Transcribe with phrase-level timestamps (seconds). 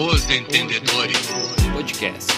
[0.00, 1.26] Os Entendedores
[1.72, 2.32] Podcast.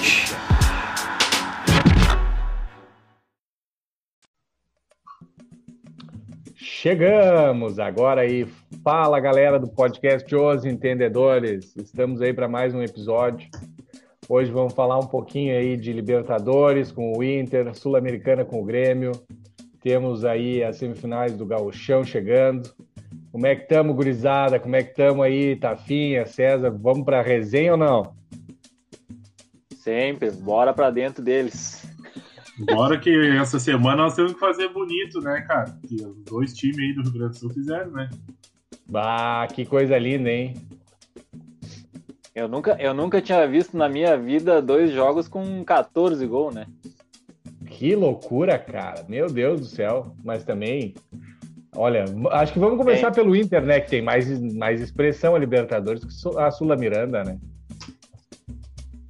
[6.56, 8.46] Chegamos agora aí.
[8.82, 11.76] Fala galera do podcast Os Entendedores.
[11.76, 13.46] Estamos aí para mais um episódio.
[14.26, 19.12] Hoje vamos falar um pouquinho aí de Libertadores com o Inter, Sul-Americana com o Grêmio.
[19.82, 22.72] Temos aí as semifinais do Gauchão chegando.
[23.32, 24.58] Como é que estamos, gurizada?
[24.58, 26.70] Como é que estamos aí, Tafinha, César?
[26.70, 28.14] Vamos para a resenha ou não?
[29.76, 31.88] Sempre, bora para dentro deles.
[32.58, 35.74] Bora que essa semana nós temos que fazer bonito, né, cara?
[35.86, 38.10] Que os dois times aí do Rio Grande do Sul fizeram, né?
[38.86, 40.54] Bah, que coisa linda, hein?
[42.34, 46.66] Eu nunca, eu nunca tinha visto na minha vida dois jogos com 14 gols, né?
[47.66, 49.04] Que loucura, cara.
[49.08, 50.14] Meu Deus do céu.
[50.22, 50.94] Mas também,
[51.74, 53.12] olha, acho que vamos começar é.
[53.12, 53.80] pelo Inter, né?
[53.80, 57.38] Que tem mais, mais expressão a Libertadores que a Sula Miranda, né?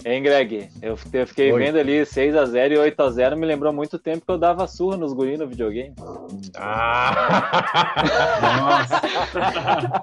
[0.04, 0.68] Hein, Greg?
[0.80, 1.62] Eu, eu fiquei Oi.
[1.62, 5.38] vendo ali 6x0 e 8x0, me lembrou muito tempo que eu dava surra nos guris
[5.38, 5.94] no videogame.
[6.56, 7.28] Ah!
[8.58, 9.00] Nossa!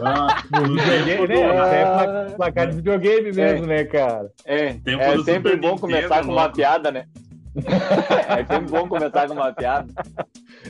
[0.00, 2.30] ah, no videogame, né?
[2.30, 3.66] É placar de videogame mesmo, é.
[3.66, 4.30] né, cara?
[4.44, 7.06] É, é sempre bom começar com uma piada, né?
[8.28, 9.92] é sempre bom começar com uma piada.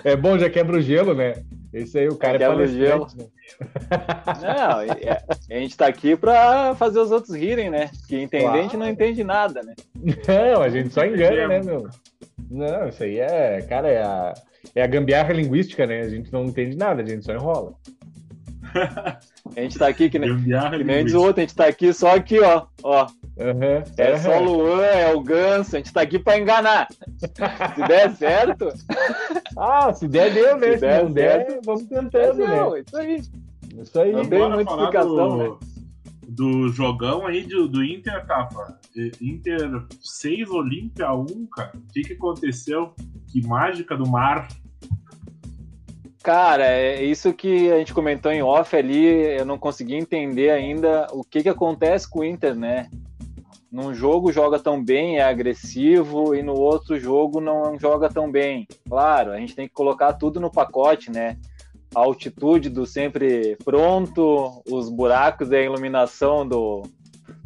[0.05, 1.35] É bom, já quebra o gelo, né?
[1.73, 3.27] Esse aí, o cara é, é palestrante, né?
[4.43, 7.91] Não, é, a gente tá aqui pra fazer os outros rirem, né?
[8.07, 8.79] Que entendente claro.
[8.79, 9.75] não entende nada, né?
[9.95, 11.89] Não, a gente só engana, né, meu?
[12.51, 14.35] Não, isso aí é, cara, é a,
[14.75, 16.01] é a gambiarra linguística, né?
[16.01, 17.73] A gente não entende nada, a gente só enrola.
[19.55, 21.93] A gente tá aqui que nem, que nem diz o outro, a gente tá aqui
[21.93, 22.67] só aqui, ó.
[22.83, 23.07] ó.
[23.37, 24.19] Uhum, é uhum.
[24.19, 26.87] só o Luan, é o Ganso, a gente tá aqui pra enganar.
[27.75, 28.69] se der certo.
[29.57, 30.73] Ah, se der, deu, né?
[30.73, 32.81] Se, se der, não der, vamos tentando, né?
[32.87, 33.23] Isso aí.
[33.81, 34.13] Isso aí.
[34.13, 35.57] Não tem muita explicação, do, né?
[36.29, 38.79] Do jogão aí do, do Inter, Tafa.
[39.21, 41.73] Inter 6, Olímpia 1, cara.
[41.75, 42.95] O que, que aconteceu?
[43.29, 44.49] Que mágica do mar.
[46.23, 49.07] Cara, é isso que a gente comentou em off ali,
[49.39, 52.89] eu não consegui entender ainda o que, que acontece com o Inter, né?
[53.73, 58.69] Num jogo joga tão bem, é agressivo, e no outro jogo não joga tão bem.
[58.87, 61.39] Claro, a gente tem que colocar tudo no pacote, né?
[61.95, 66.83] A altitude do sempre pronto, os buracos e a iluminação do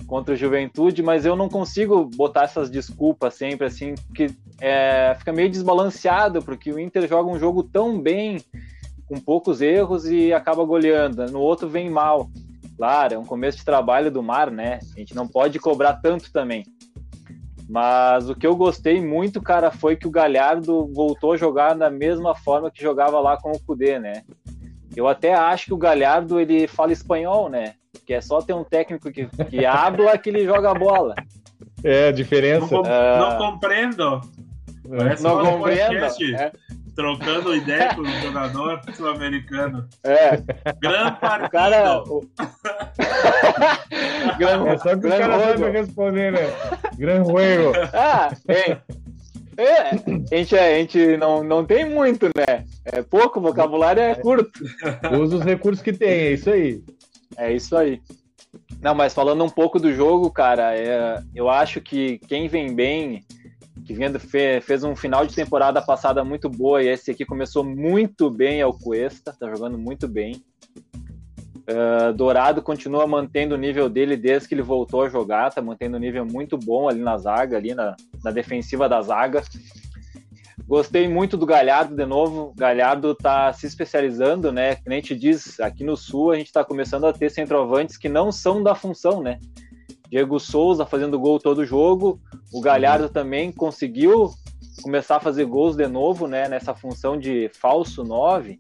[0.09, 4.29] contra o Juventude, mas eu não consigo botar essas desculpas sempre assim, que
[4.61, 8.39] é, fica meio desbalanceado, porque o Inter joga um jogo tão bem,
[9.07, 11.27] com poucos erros e acaba goleando.
[11.27, 12.29] No outro vem mal.
[12.77, 14.81] Claro, é um começo de trabalho do Mar, né?
[14.95, 16.65] A gente não pode cobrar tanto também.
[17.69, 21.91] Mas o que eu gostei muito, cara, foi que o Galhardo voltou a jogar da
[21.91, 24.23] mesma forma que jogava lá com o Cudê, né?
[24.95, 27.75] Eu até acho que o Galhardo ele fala espanhol, né?
[28.07, 31.15] Que é só ter um técnico que, que habla que ele joga a bola.
[31.83, 32.75] É, a diferença.
[32.75, 33.19] Não, uh...
[33.19, 34.21] não compreendo.
[34.89, 35.97] Parece não compreendo.
[35.97, 36.53] É
[36.97, 39.87] trocando ideia com o jogador sul-americano.
[40.03, 40.39] É.
[40.81, 41.51] Gran partido.
[41.51, 42.27] Cara, o...
[44.39, 44.67] Gran...
[44.67, 46.41] É só que Gran o cara sabe responder, né?
[46.97, 47.73] Gran juego.
[47.93, 48.79] Ah, bem.
[49.59, 52.65] É, a gente, a gente não, não tem muito, né?
[52.85, 54.51] É pouco, o vocabulário é curto.
[55.19, 56.83] Usa os recursos que tem, é isso aí.
[57.37, 58.01] É isso aí.
[58.81, 63.25] Não, mas falando um pouco do jogo, cara, é, eu acho que quem vem bem
[63.87, 68.29] que vendo, fez um final de temporada passada muito boa e esse aqui começou muito
[68.29, 70.43] bem é o Cuesta, tá jogando muito bem.
[71.69, 75.97] Uh, Dourado continua mantendo o nível dele desde que ele voltou a jogar, tá mantendo
[75.97, 79.43] um nível muito bom ali na zaga, ali na, na defensiva da zaga.
[80.67, 82.53] Gostei muito do Galhardo de novo.
[82.57, 84.75] Galhardo tá se especializando, né?
[84.75, 88.09] Que nem te diz, aqui no Sul a gente tá começando a ter centroavantes que
[88.09, 89.39] não são da função, né?
[90.11, 92.21] Diego Souza fazendo gol todo jogo.
[92.53, 94.31] O Galhardo também conseguiu
[94.83, 98.59] começar a fazer gols de novo, né, nessa função de falso 9.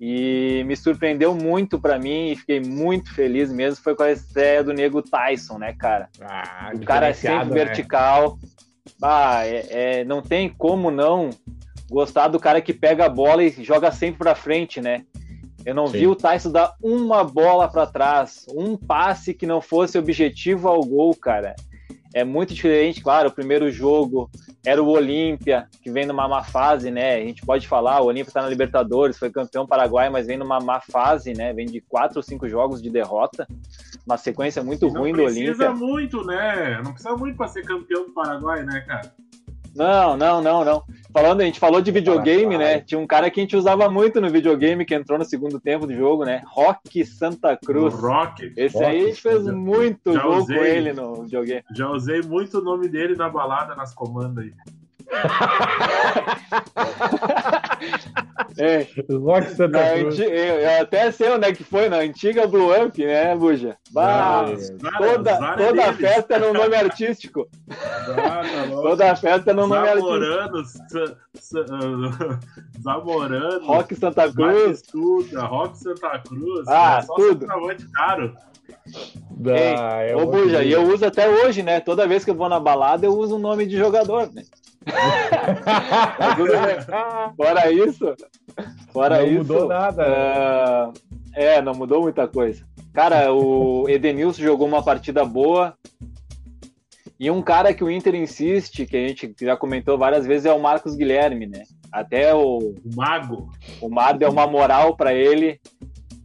[0.00, 4.62] E me surpreendeu muito para mim e fiquei muito feliz mesmo foi com a estreia
[4.62, 6.08] do Nego Tyson, né, cara?
[6.20, 7.64] Ah, o cara é sempre né?
[7.64, 8.38] vertical.
[9.00, 11.30] Ah, é, é, não tem como não
[11.88, 15.04] gostar do cara que pega a bola e joga sempre para frente, né?
[15.64, 15.98] Eu não Sim.
[15.98, 20.80] vi o Tyson dar uma bola para trás, um passe que não fosse objetivo ao
[20.82, 21.54] gol, cara.
[22.12, 24.30] É muito diferente, claro, o primeiro jogo
[24.64, 27.16] era o Olímpia, que vem numa má fase, né?
[27.16, 30.60] A gente pode falar, o Olímpia está na Libertadores, foi campeão paraguai, mas vem numa
[30.60, 31.52] má fase, né?
[31.52, 33.46] Vem de quatro ou cinco jogos de derrota,
[34.06, 35.50] uma sequência muito ruim do Olímpia.
[35.50, 36.80] Não precisa muito, né?
[36.84, 39.12] Não precisa muito para ser campeão do Paraguai, né, cara?
[39.74, 40.84] Não, não, não, não.
[41.14, 42.80] Falando, a gente falou de videogame, né?
[42.80, 45.86] Tinha um cara que a gente usava muito no videogame que entrou no segundo tempo
[45.86, 46.42] do jogo, né?
[46.44, 47.94] Rock Santa Cruz.
[47.94, 48.52] Rock.
[48.56, 50.58] Esse Rock, aí a gente fez muito já gol usei.
[50.58, 51.62] com ele no videogame.
[51.72, 54.52] Já usei muito o nome dele na balada, nas comandas aí.
[58.58, 60.14] É, Rock Santa na Cruz.
[60.20, 63.76] anti- eu, eu até sei onde é que foi, na antiga Blue Amp, né, Buja?
[63.90, 65.96] Bah, Ah, toda azar é toda deles.
[65.96, 67.48] festa no nome artístico.
[67.70, 68.68] Ah, tá.
[68.70, 70.04] Toda festa no nome artístico.
[70.04, 70.62] Zamorano,
[71.70, 72.38] ah,
[72.82, 74.82] Zamorano, Rock Santa Cruz.
[74.82, 77.40] Batistuta, Rock Santa Cruz, Ah, é só tudo.
[77.40, 78.34] centroavante caro.
[79.46, 81.80] Ah, é Ô, Buja, e eu uso até hoje, né?
[81.80, 84.42] Toda vez que eu vou na balada, eu uso o nome de jogador, né?
[87.36, 88.14] Fora isso,
[88.92, 89.38] fora Não isso.
[89.38, 90.04] mudou nada.
[90.06, 90.92] ah,
[91.34, 92.64] é, não mudou muita coisa.
[92.92, 95.74] Cara, o Edenilson jogou uma partida boa.
[97.18, 100.52] E um cara que o Inter insiste, que a gente já comentou várias vezes, é
[100.52, 101.62] o Marcos Guilherme, né?
[101.90, 103.50] Até o, O Mago.
[103.80, 105.60] o Mar deu uma moral para ele,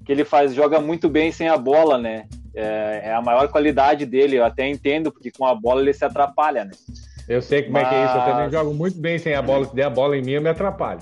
[0.03, 2.25] que ele faz, joga muito bem sem a bola, né?
[2.55, 6.03] É, é a maior qualidade dele, eu até entendo, porque com a bola ele se
[6.03, 6.71] atrapalha, né?
[7.29, 8.15] Eu sei como é que é isso.
[8.15, 9.65] Eu também Mas- jogo muito bem sem a bola.
[9.65, 10.99] Se der a bola em mim, eu me atrapalho.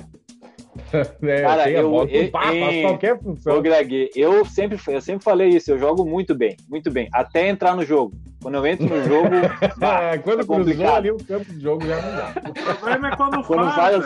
[1.21, 1.41] né?
[1.41, 3.61] Cara, eu- bola, eu- pá, em- qualquer Ô, função.
[3.61, 7.75] Greg, eu sempre, eu sempre falei isso, eu jogo muito bem, muito bem, até entrar
[7.75, 8.13] no jogo.
[8.41, 9.29] Quando eu entro no jogo,
[9.79, 10.95] bah, Ah, quando é cruzou complicado.
[10.97, 12.33] ali o campo de jogo já não dá.
[12.49, 13.61] O problema é quando, Quando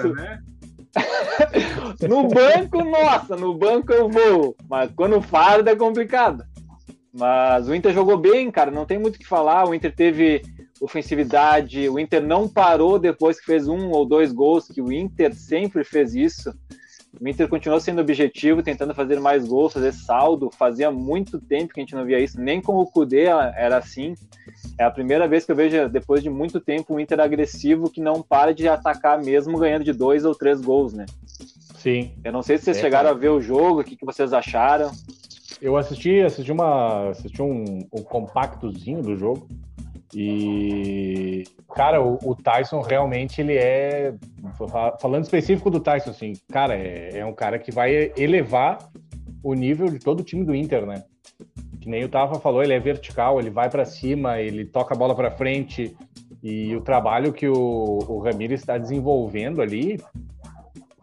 [0.06, 0.40] eu- né?
[2.08, 6.44] no banco, nossa, no banco eu vou, mas quando farda é complicado.
[7.14, 9.68] Mas o Inter jogou bem, cara, não tem muito o que falar.
[9.68, 10.42] O Inter teve
[10.82, 15.34] ofensividade, o Inter não parou depois que fez um ou dois gols, que o Inter
[15.36, 16.52] sempre fez isso.
[17.20, 20.50] O Inter continuou sendo objetivo, tentando fazer mais gols, fazer saldo.
[20.50, 24.16] Fazia muito tempo que a gente não via isso, nem com o Kudê era assim.
[24.80, 28.02] É a primeira vez que eu vejo, depois de muito tempo, o Inter agressivo que
[28.02, 31.06] não para de atacar mesmo ganhando de dois ou três gols, né?
[31.76, 32.14] Sim.
[32.24, 33.18] Eu não sei se vocês É, chegaram cara.
[33.18, 34.92] a ver o jogo, o que, que vocês acharam.
[35.62, 39.48] Eu assisti, assisti uma, assisti um, um compactozinho do jogo
[40.14, 41.44] e
[41.74, 44.14] cara, o, o Tyson realmente ele é
[44.58, 48.90] fa- falando específico do Tyson, assim, cara, é, é um cara que vai elevar
[49.44, 51.04] o nível de todo o time do Inter, né?
[51.80, 54.98] Que nem o Tafa falou, ele é vertical, ele vai para cima, ele toca a
[54.98, 55.96] bola para frente
[56.44, 60.00] e o trabalho que o, o está desenvolvendo ali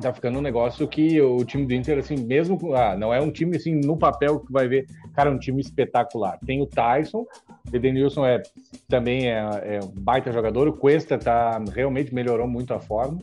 [0.01, 3.31] tá ficando um negócio que o time do Inter, assim, mesmo ah, não é um
[3.31, 6.39] time assim no papel que vai ver, cara, é um time espetacular.
[6.47, 7.27] Tem o Tyson,
[7.73, 8.43] Edenilson é
[8.89, 13.19] também é, é um baita jogador, o Cuesta tá realmente melhorou muito a forma.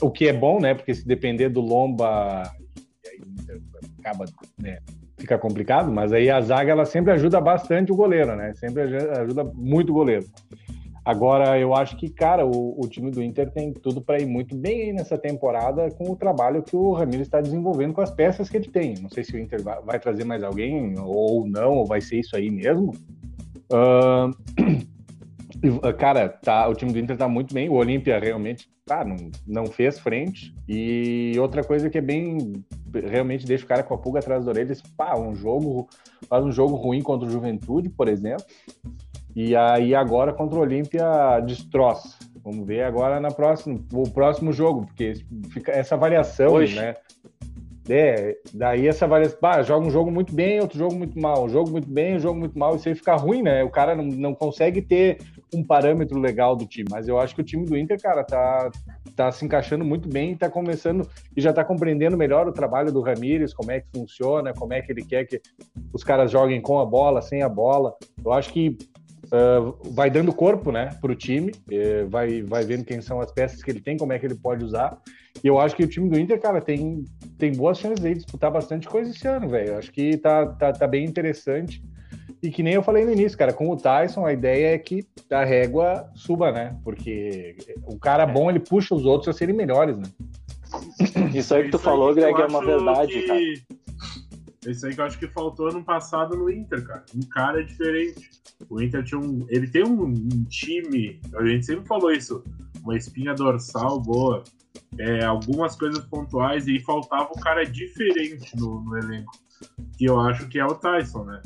[0.00, 0.74] O que é bom, né?
[0.74, 2.42] Porque se depender do Lomba,
[3.98, 4.24] acaba,
[4.60, 4.78] né,
[5.18, 8.54] fica complicado, mas aí a zaga ela sempre ajuda bastante o goleiro, né?
[8.54, 10.26] Sempre ajuda muito o goleiro.
[11.04, 14.54] Agora, eu acho que, cara, o, o time do Inter tem tudo para ir muito
[14.54, 18.58] bem nessa temporada com o trabalho que o Ramiro está desenvolvendo com as peças que
[18.58, 18.94] ele tem.
[19.00, 22.20] Não sei se o Inter vai, vai trazer mais alguém ou não, ou vai ser
[22.20, 22.92] isso aí mesmo.
[25.60, 27.68] E, cara, tá, o time do Inter tá muito bem.
[27.68, 29.16] O Olímpia realmente tá, não,
[29.46, 30.54] não fez frente.
[30.68, 32.64] E outra coisa que é bem.
[32.94, 34.76] Realmente deixa o cara com a pulga atrás da orelha.
[34.96, 35.88] Pá, um jogo.
[36.28, 38.44] Faz um jogo ruim contra o Juventude, por exemplo.
[39.34, 42.16] E aí agora contra o Olímpia destroça.
[42.42, 45.14] Vamos ver agora na próxima, o próximo jogo, porque
[45.50, 46.76] fica essa variação, Hoje.
[46.76, 46.94] né?
[47.88, 51.48] É, daí essa variação, bah, joga um jogo muito bem, outro jogo muito mal, um
[51.48, 53.64] jogo muito bem, um jogo muito mal, isso aí fica ruim, né?
[53.64, 55.18] O cara não, não consegue ter
[55.54, 58.70] um parâmetro legal do time, mas eu acho que o time do Inter, cara, tá,
[59.16, 63.00] tá se encaixando muito bem, tá começando e já tá compreendendo melhor o trabalho do
[63.00, 65.40] Ramires, como é que funciona, como é que ele quer que
[65.92, 67.94] os caras joguem com a bola, sem a bola.
[68.24, 68.76] Eu acho que
[69.28, 73.30] Uh, vai dando corpo, né, para o time, eh, vai, vai vendo quem são as
[73.30, 74.98] peças que ele tem, como é que ele pode usar.
[75.42, 77.04] E eu acho que o time do Inter, cara, tem,
[77.38, 79.68] tem boas chances de disputar bastante coisa esse ano, velho.
[79.70, 81.82] Eu acho que tá, tá, tá bem interessante.
[82.42, 85.04] E que nem eu falei no início, cara, com o Tyson, a ideia é que
[85.30, 86.76] a régua suba, né?
[86.84, 90.04] Porque o cara bom, ele puxa os outros a serem melhores, né?
[91.34, 93.40] Isso aí que tu Isso falou, aí que Greg, é uma verdade, que- cara.
[94.66, 97.04] Isso aí que eu acho que faltou ano passado no Inter, cara.
[97.14, 98.30] Um cara diferente.
[98.68, 99.46] O Inter tinha um.
[99.48, 102.42] Ele tem um, um time, a gente sempre falou isso,
[102.82, 104.42] uma espinha dorsal boa,
[104.98, 109.32] é, algumas coisas pontuais, e faltava um cara diferente no, no elenco.
[109.96, 111.42] Que eu acho que é o Tyson, né?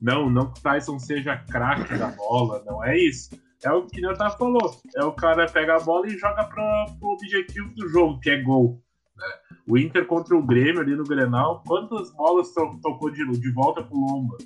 [0.00, 3.30] Não, não que o Tyson seja craque da bola, não é isso.
[3.64, 4.80] É o que o falou.
[4.96, 8.42] É o cara pega a bola e joga para o objetivo do jogo, que é
[8.42, 8.82] gol.
[9.16, 9.24] né?
[9.68, 13.80] O Inter contra o Grêmio ali no Grenal, quantas bolas to- tocou de, de volta
[13.84, 14.36] pro Lomba?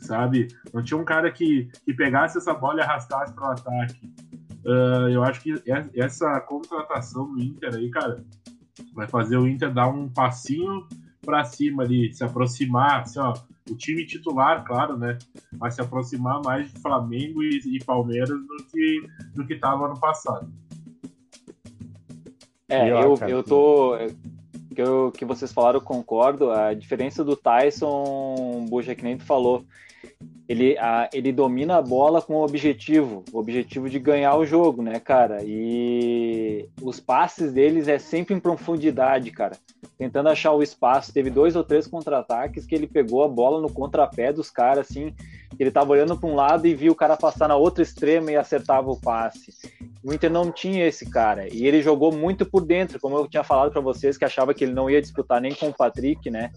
[0.00, 0.48] Sabe?
[0.74, 4.12] Não tinha um cara que, que pegasse essa bola e arrastasse para o ataque.
[4.64, 5.54] Uh, eu acho que
[5.94, 8.24] essa contratação do Inter aí, cara,
[8.94, 10.86] vai fazer o Inter dar um passinho
[11.20, 13.34] para cima ali, se aproximar, assim, ó,
[13.70, 15.18] o time titular, claro, né?
[15.52, 19.98] Vai se aproximar mais de Flamengo e, e Palmeiras do que do que estava ano
[20.00, 20.50] passado.
[22.68, 23.96] É, eu, eu tô.
[24.74, 26.50] Que, eu, que vocês falaram, eu concordo.
[26.50, 29.64] A diferença do Tyson, Buja, que nem tu falou,
[30.50, 34.82] ele, a, ele domina a bola com o objetivo, o objetivo de ganhar o jogo,
[34.82, 35.44] né, cara?
[35.44, 39.56] E os passes deles é sempre em profundidade, cara.
[39.96, 41.12] Tentando achar o espaço.
[41.12, 45.14] Teve dois ou três contra-ataques que ele pegou a bola no contrapé dos caras, assim.
[45.56, 48.36] Ele tava olhando para um lado e viu o cara passar na outra extrema e
[48.36, 49.54] acertava o passe.
[50.02, 51.46] O Inter não tinha esse cara.
[51.54, 54.64] E ele jogou muito por dentro, como eu tinha falado para vocês, que achava que
[54.64, 56.50] ele não ia disputar nem com o Patrick, né?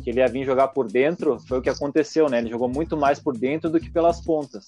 [0.00, 2.38] Que ele ia vir jogar por dentro, foi o que aconteceu, né?
[2.38, 4.66] Ele jogou muito mais por dentro do que pelas pontas.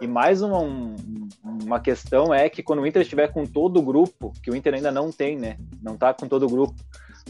[0.00, 0.60] E mais uma,
[1.42, 4.74] uma questão é que quando o Inter estiver com todo o grupo, que o Inter
[4.74, 5.56] ainda não tem, né?
[5.82, 6.74] Não tá com todo o grupo.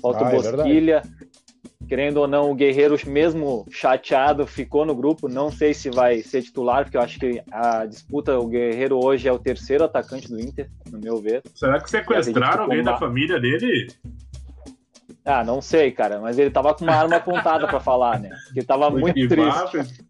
[0.03, 1.03] Falta ah, o é Bosquilha.
[1.05, 1.49] É
[1.88, 5.27] querendo ou não, o Guerreiro, mesmo chateado, ficou no grupo.
[5.27, 9.27] Não sei se vai ser titular, porque eu acho que a disputa, o Guerreiro hoje
[9.27, 11.43] é o terceiro atacante do Inter, no meu ver.
[11.55, 13.88] Será que sequestraram alguém da família dele?
[15.28, 18.30] Ah, não sei, cara, mas ele tava com uma arma apontada para falar, né?
[18.56, 20.06] Ele tava foi muito triste.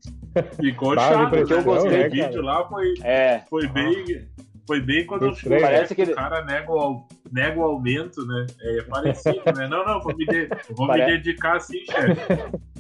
[0.60, 1.98] Ficou chato, porque eu gostei.
[1.98, 3.42] Né, vídeo lá foi, é.
[3.50, 4.28] foi bem.
[4.64, 6.12] Foi bem quando foi parece que ele...
[6.12, 8.46] o cara nega o, nega o aumento, né?
[8.60, 9.66] É parecido, né?
[9.66, 10.48] Não, não, vou me, de...
[10.76, 11.10] vou Parece...
[11.10, 12.60] me dedicar assim, chefe.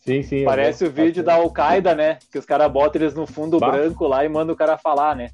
[0.00, 0.44] Sim, sim.
[0.44, 2.18] Parece o vídeo da Al-Qaeda, né?
[2.32, 3.70] Que os caras botam eles no fundo bah.
[3.70, 5.28] branco lá e mandam o cara falar, né?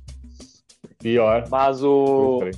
[1.05, 1.45] Pior.
[1.51, 2.41] Mas o.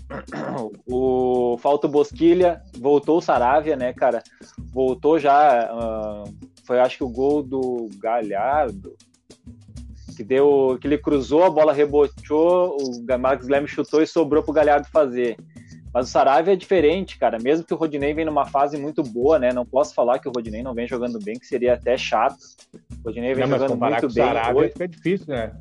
[0.88, 4.22] O Falta Bosquilha, voltou o Saravia, né, cara?
[4.72, 5.68] Voltou já.
[5.72, 6.32] Uh,
[6.64, 8.94] foi acho que o gol do Galhardo.
[10.16, 10.78] Que deu.
[10.80, 15.36] Que ele cruzou, a bola rebotou, o Marcos Guilherme chutou e sobrou pro Galhardo fazer.
[15.92, 17.38] Mas o Saravia é diferente, cara.
[17.42, 19.52] Mesmo que o Rodinei vem numa fase muito boa, né?
[19.52, 22.38] Não posso falar que o Rodinei não vem jogando bem, que seria até chato.
[23.00, 24.24] O Rodinei vem não, jogando muito bem.
[24.24, 24.72] O Saravia hoje.
[24.72, 25.52] fica difícil, né?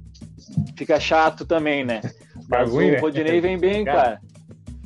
[0.78, 2.02] Fica chato também, né?
[2.50, 2.98] Mas o né?
[2.98, 4.20] Rodinei vem bem, cara.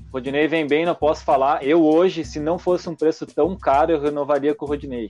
[0.09, 1.63] O Rodinei vem bem, não posso falar.
[1.63, 5.09] Eu hoje, se não fosse um preço tão caro, eu renovaria com o Rodinei.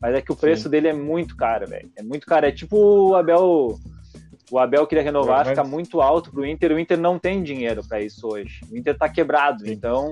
[0.00, 0.70] Mas é que o preço Sim.
[0.70, 1.90] dele é muito caro, velho.
[1.96, 2.46] É muito caro.
[2.46, 3.78] É tipo o Abel.
[4.50, 6.72] O Abel queria renovar, fica muito alto pro Inter.
[6.72, 8.60] O Inter não tem dinheiro para isso hoje.
[8.70, 9.64] O Inter tá quebrado.
[9.64, 9.72] Sim.
[9.72, 10.10] Então,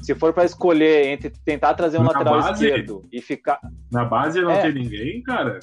[0.00, 3.58] se for para escolher entre tentar trazer um Na lateral base, esquerdo e ficar.
[3.90, 4.62] Na base não é.
[4.62, 5.58] tem ninguém, cara?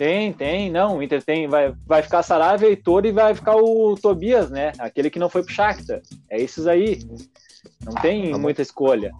[0.00, 0.96] Tem, tem, não.
[0.96, 4.72] O Inter tem, vai, vai ficar Saravia, Heitor e vai ficar o Tobias, né?
[4.78, 6.00] Aquele que não foi pro Shakhtar.
[6.30, 7.06] É esses aí.
[7.84, 9.12] Não tem tá muita escolha.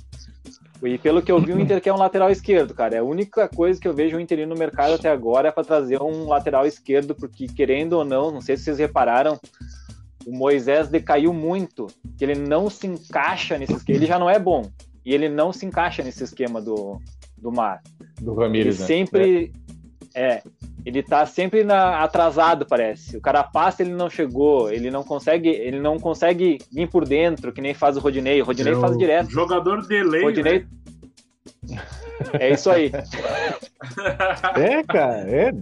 [0.83, 2.97] E pelo que eu vi, o Inter quer um lateral esquerdo, cara.
[2.97, 5.65] É a única coisa que eu vejo o Inter no mercado até agora é para
[5.65, 9.39] trazer um lateral esquerdo, porque querendo ou não, não sei se vocês repararam,
[10.27, 13.99] o Moisés decaiu muito, que ele não se encaixa nesse esquema.
[13.99, 14.63] Ele já não é bom,
[15.05, 16.99] e ele não se encaixa nesse esquema do,
[17.37, 17.83] do Mar.
[18.19, 18.87] Do Ramires, ele né?
[18.87, 19.70] sempre é.
[20.15, 20.43] É
[20.85, 23.17] ele tá sempre na, atrasado, parece.
[23.17, 27.53] O cara passa, ele não chegou, ele não consegue, ele não consegue vir por dentro,
[27.53, 28.41] que nem faz o Rodinei.
[28.41, 29.31] O Rodinei é faz direto.
[29.31, 30.23] Jogador de lei.
[30.23, 30.67] Rodinei.
[31.69, 31.81] Né?
[32.39, 32.91] É isso aí.
[34.57, 35.53] é, cara, é.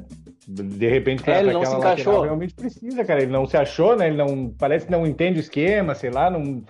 [0.46, 2.22] De repente, pra, é, ele não se encaixou.
[2.22, 3.22] realmente precisa, cara.
[3.22, 4.08] Ele não se achou, né?
[4.08, 6.62] Ele não parece que não entende o esquema, sei lá, não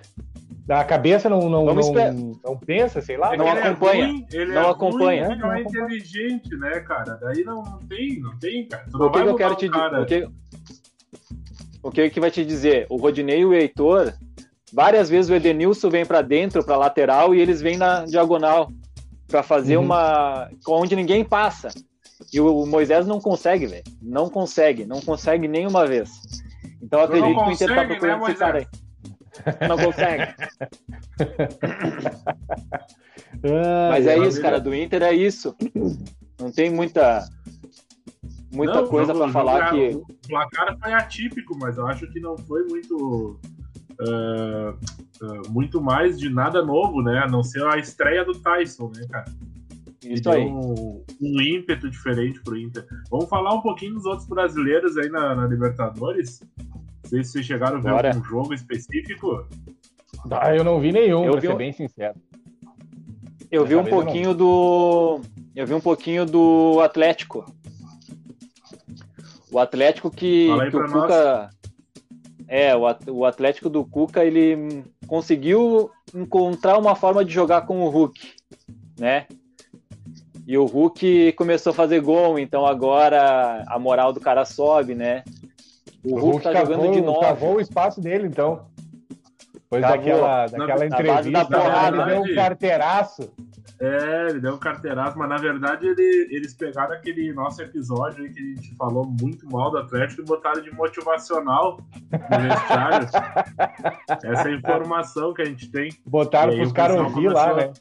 [0.68, 1.74] a cabeça não, não, não,
[2.44, 3.34] não, pensa, sei lá.
[3.36, 4.04] Não é acompanha.
[4.04, 5.26] É ruim, ele não é acompanha.
[5.26, 7.18] Ruim, ele não é inteligente, né, cara?
[7.22, 8.84] Daí não, não tem, não tem, cara.
[8.90, 9.94] Tu o que, que eu quero te dizer?
[9.94, 10.28] O que,
[11.82, 12.86] o que que vai te dizer?
[12.90, 14.12] O Rodinei e o Heitor,
[14.72, 18.70] várias vezes o Edenilson vem para dentro, para lateral, e eles vêm na diagonal
[19.26, 19.84] para fazer uhum.
[19.84, 20.50] uma.
[20.68, 21.68] onde ninguém passa.
[22.32, 23.84] E o Moisés não consegue, velho.
[24.02, 26.10] Não consegue, não consegue nenhuma vez.
[26.82, 28.66] Então eu acredito que o Inter tá procurando né, esse cara aí.
[29.68, 30.34] Não consegue.
[33.90, 34.60] Mas é isso, cara.
[34.60, 35.54] Do Inter é isso.
[36.40, 37.28] Não tem muita
[38.52, 42.36] muita não, coisa para falar que o placar foi atípico, mas eu acho que não
[42.38, 43.38] foi muito
[44.00, 44.70] uh,
[45.22, 47.18] uh, muito mais de nada novo, né?
[47.18, 49.26] A não ser a estreia do Tyson, né, cara?
[50.04, 50.46] Isso aí.
[50.46, 52.86] Um, um, ímpeto diferente pro Inter.
[53.10, 56.40] Vamos falar um pouquinho dos outros brasileiros aí na, na Libertadores
[57.08, 58.08] vocês chegaram a ver Bora.
[58.10, 59.46] algum jogo específico.
[60.30, 61.56] Ah, eu não vi nenhum, eu pra vi ser um...
[61.56, 62.14] bem sincero.
[63.50, 65.20] Eu vi um pouquinho do.
[65.56, 67.46] Eu vi um pouquinho do Atlético.
[69.50, 71.42] O Atlético que, que o Cuca.
[71.42, 71.58] Nós.
[72.46, 78.32] É, o Atlético do Cuca ele conseguiu encontrar uma forma de jogar com o Hulk,
[78.98, 79.26] né?
[80.46, 85.22] E o Hulk começou a fazer gol, então agora a moral do cara sobe, né?
[86.04, 87.20] O Hulk, tá cavou, jogando de novo.
[87.20, 88.66] cavou o espaço dele, então.
[89.54, 89.96] Depois Cavou.
[89.98, 90.96] daquela, daquela na base da
[91.40, 92.30] entrevista, porrada, ele deu né?
[92.32, 93.32] um carteiraço.
[93.80, 98.30] É, ele deu um carteiraço, mas na verdade ele- eles pegaram aquele nosso episódio aí
[98.32, 101.78] que a gente falou muito mal do Atlético e botaram de motivacional
[102.10, 103.06] no vestiário.
[104.24, 105.90] Essa é a informação que a gente tem.
[106.06, 107.72] Botaram E aí pros o caras ouvir lá, né?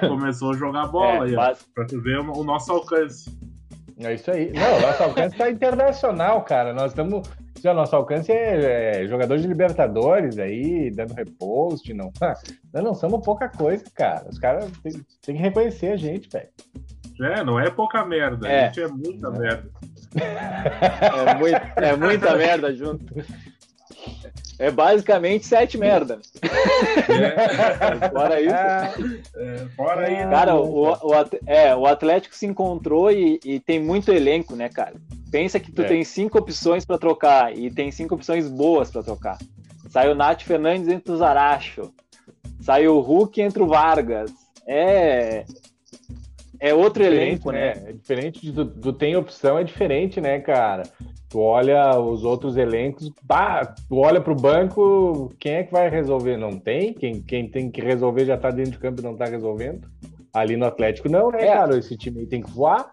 [0.00, 3.38] começou- a jogar bola aí, É, ó, base- pra tu ver o, o nosso alcance.
[4.02, 4.50] É isso aí.
[4.52, 6.72] Não, o nosso alcance tá internacional, cara.
[6.72, 7.28] Nós estamos.
[7.62, 11.92] Nosso alcance é, é jogador de Libertadores aí, dando repost.
[11.92, 12.10] Não,
[12.72, 14.26] nós não somos pouca coisa, cara.
[14.30, 14.70] Os caras
[15.22, 16.48] têm que reconhecer a gente, velho.
[17.22, 18.62] É, não é pouca merda, É.
[18.62, 19.68] a gente é muita merda.
[20.16, 23.04] É, muito- é muita merda junto.
[24.60, 26.20] É basicamente sete merda.
[28.12, 29.22] Fora isso.
[29.34, 30.30] É, fora aí, né?
[30.30, 31.12] Cara, o, o,
[31.46, 34.94] é, o Atlético se encontrou e, e tem muito elenco, né, cara?
[35.32, 35.86] Pensa que tu É.
[35.86, 39.38] tem cinco opções pra trocar e tem cinco opções boas pra trocar.
[39.88, 41.90] Sai o Nath Fernandes entre o Zaracho.
[42.60, 44.30] Sai o Hulk entre o Vargas.
[44.66, 45.44] É.
[46.60, 47.70] É outro elenco, né?
[47.86, 50.82] É diferente de tu, tu tem opção, é diferente, né, cara?
[51.30, 55.88] tu olha os outros elencos, pá, tu olha para o banco, quem é que vai
[55.88, 56.36] resolver?
[56.36, 56.92] Não tem?
[56.92, 59.88] Quem, quem tem que resolver já está dentro de campo e não está resolvendo?
[60.34, 61.46] Ali no Atlético não, né, é.
[61.46, 61.78] cara?
[61.78, 62.92] Esse time tem que voar.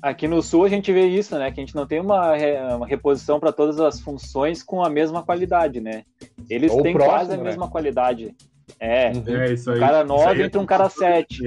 [0.00, 1.50] Aqui no Sul a gente vê isso, né?
[1.50, 2.32] Que a gente não tem uma,
[2.76, 6.04] uma reposição para todas as funções com a mesma qualidade, né?
[6.48, 7.42] Eles Ou têm próximo, quase a né?
[7.42, 8.34] mesma qualidade.
[8.78, 9.36] É, uhum.
[9.36, 9.78] é isso aí.
[9.78, 11.42] um cara 9 é entra um cara 7.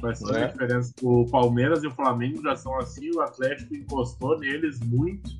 [0.00, 0.46] Vai é.
[0.46, 0.92] diferença.
[1.02, 5.30] O Palmeiras e o Flamengo já são assim, o Atlético encostou neles muito.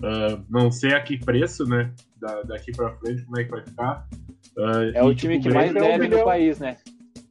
[0.00, 1.92] Uh, não sei a que preço, né?
[2.16, 4.08] Da, daqui para frente, como é que vai ficar.
[4.56, 6.76] Uh, é o time tipo, que mais é deve no país, né?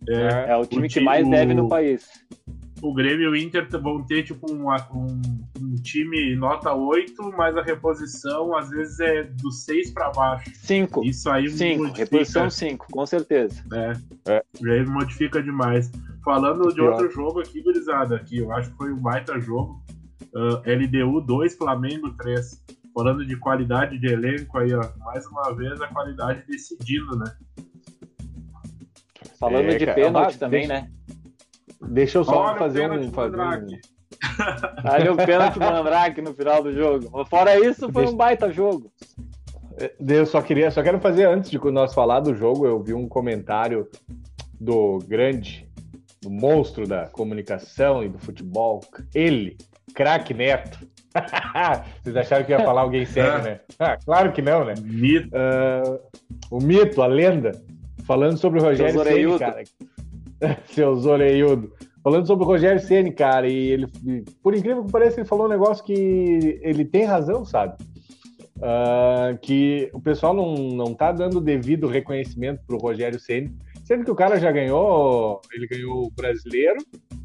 [0.08, 2.08] É, é, é o time o que time, mais deve no país.
[2.82, 5.22] O Grêmio e o Inter vão ter tipo um, um,
[5.92, 10.52] time nota 8, mas a reposição às vezes é do 6 para baixo.
[10.56, 11.04] Cinco.
[11.04, 11.84] Isso aí Cinco.
[11.84, 13.64] modifica, Reposição cinco, com certeza.
[13.72, 13.94] né?
[14.28, 14.44] É.
[14.62, 15.92] Já modifica demais.
[16.24, 19.82] Falando de outro jogo aqui, gurizada, que eu acho que foi um baita jogo.
[20.36, 22.64] ah, LDU 2, Flamengo 3.
[22.94, 24.82] Falando de qualidade de elenco aí, ó.
[25.06, 27.32] Mais uma vez a qualidade decidindo, né?
[29.40, 30.92] Falando É, de cara, pênalti também, deixa- né?
[31.90, 33.12] Deixa eu só Olha o fazer um.
[33.12, 33.68] Fazer um...
[34.84, 37.26] Ali o pênalti do Mandrake no final do jogo.
[37.26, 38.92] Fora isso, foi Deixa- um baita jogo.
[40.08, 43.08] Eu só queria, só quero fazer antes de nós falar do jogo, eu vi um
[43.08, 43.88] comentário
[44.60, 45.70] do grande,
[46.22, 48.82] do monstro da comunicação e do futebol,
[49.14, 49.56] ele,
[49.94, 50.80] craque Neto.
[52.04, 53.60] Vocês acharam que ia falar alguém sério, né?
[53.80, 54.74] Ah, claro que não, né?
[54.82, 55.30] Mito.
[55.34, 56.00] Ah,
[56.50, 57.52] o mito, a lenda,
[58.04, 59.64] falando sobre o Rogério Seus Ceni, cara.
[60.66, 61.72] Seus orelhudo.
[62.08, 63.86] Falando sobre o Rogério Ceni, cara, e ele,
[64.42, 67.76] por incrível que pareça, ele falou um negócio que ele tem razão, sabe?
[68.62, 74.12] Ah, que o pessoal não, não tá dando devido reconhecimento pro Rogério Ceni, sendo que
[74.12, 76.78] o cara já ganhou, ele ganhou o brasileiro,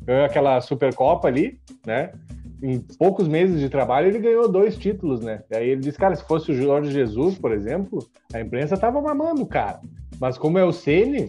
[0.05, 2.13] ganhou aquela Supercopa ali, né?
[2.61, 5.45] Em poucos meses de trabalho, ele ganhou dois títulos, né?
[5.55, 9.47] Aí ele disse, cara, se fosse o Jorge Jesus, por exemplo, a imprensa tava mamando,
[9.47, 9.81] cara.
[10.19, 11.29] Mas como é o Ceni,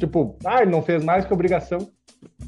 [0.00, 1.94] tipo, ah, ele não fez mais que obrigação.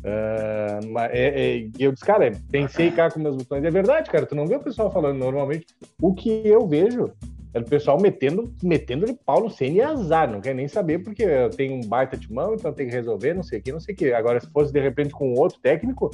[0.05, 3.64] Ah, mas é- é- eu disse, cara, pensei cá com meus botões.
[3.64, 5.67] É verdade, cara, tu não vê o pessoal falando normalmente.
[6.01, 7.12] O que eu vejo
[7.55, 10.99] é o pessoal metendo, metendo de pau no Ceni e azar, não quer nem saber,
[11.01, 13.81] porque eu tenho um baita timão, então tem que resolver, não sei o que, não
[13.81, 14.12] sei o que.
[14.12, 16.11] Agora, se fosse de repente com outro técnico,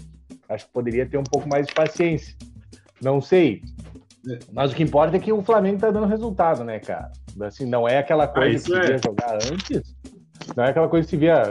[0.48, 2.35] acho que poderia ter um pouco mais de paciência.
[3.03, 3.62] Não sei.
[4.53, 7.12] Mas o que importa é que o Flamengo tá dando resultado, né, cara?
[7.42, 8.98] Assim, não é aquela coisa isso que é.
[8.98, 9.94] jogar antes,
[10.57, 11.42] não é aquela coisa que se via.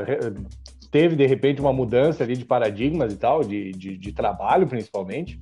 [0.94, 5.40] Teve, de repente, uma mudança ali de paradigmas e tal, de, de, de trabalho, principalmente.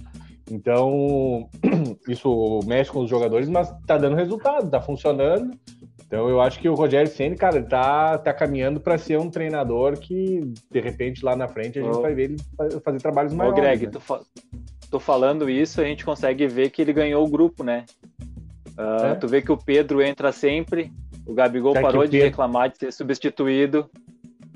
[0.50, 1.50] Então,
[2.08, 5.52] isso mexe com os jogadores, mas tá dando resultado, tá funcionando.
[6.08, 9.98] Então, eu acho que o Rogério Ceni, cara, tá, tá caminhando para ser um treinador
[10.00, 10.40] que,
[10.72, 12.02] de repente, lá na frente, a gente Ô.
[12.02, 13.60] vai ver ele fa- fazer trabalhos Ô, maiores.
[13.60, 13.92] Greg, né?
[13.92, 14.22] tô, fa-
[14.90, 17.86] tô falando isso, a gente consegue ver que ele ganhou o grupo, né?
[18.78, 19.16] Ah, É.
[19.16, 20.94] Tu vê que o Pedro entra sempre,
[21.26, 23.90] o Gabigol que parou o de Pedro- reclamar de ser substituído.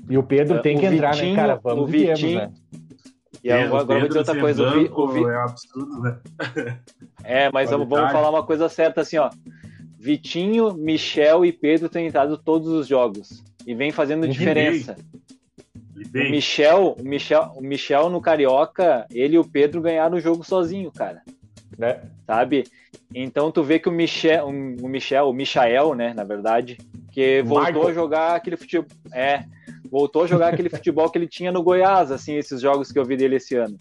[0.08, 1.60] E o Pedro É, tem o que entrar, né, Vitinho- cara?
[1.62, 2.52] Vamos o viemos, Vitinho- né?
[3.44, 4.62] E Pedro- agora eu vou dizer Pedro outra coisa.
[4.62, 6.18] o Vi- banco o Vi- É um absurdo, né?
[7.24, 9.30] É, mas vamos, vamos falar uma coisa certa assim, ó.
[9.98, 14.30] Vitinho, Michel e Pedro têm entrado todos os jogos e vem fazendo Uhum.
[14.30, 14.96] diferença.
[15.96, 20.16] E O bem, Michel, o Michel, o Michel no Carioca, ele e o Pedro ganharam
[20.16, 21.22] o jogo sozinho, cara.
[21.76, 22.00] né?
[22.26, 22.64] Sabe?
[23.14, 26.78] Então tu vê que o Michel, o Michel, o Michael, né, na verdade,
[27.12, 27.88] que voltou Michael.
[27.88, 29.44] a jogar aquele futebol, é,
[29.90, 33.04] voltou a jogar aquele futebol que ele tinha no Goiás, assim, esses jogos que eu
[33.04, 33.76] vi dele esse ano.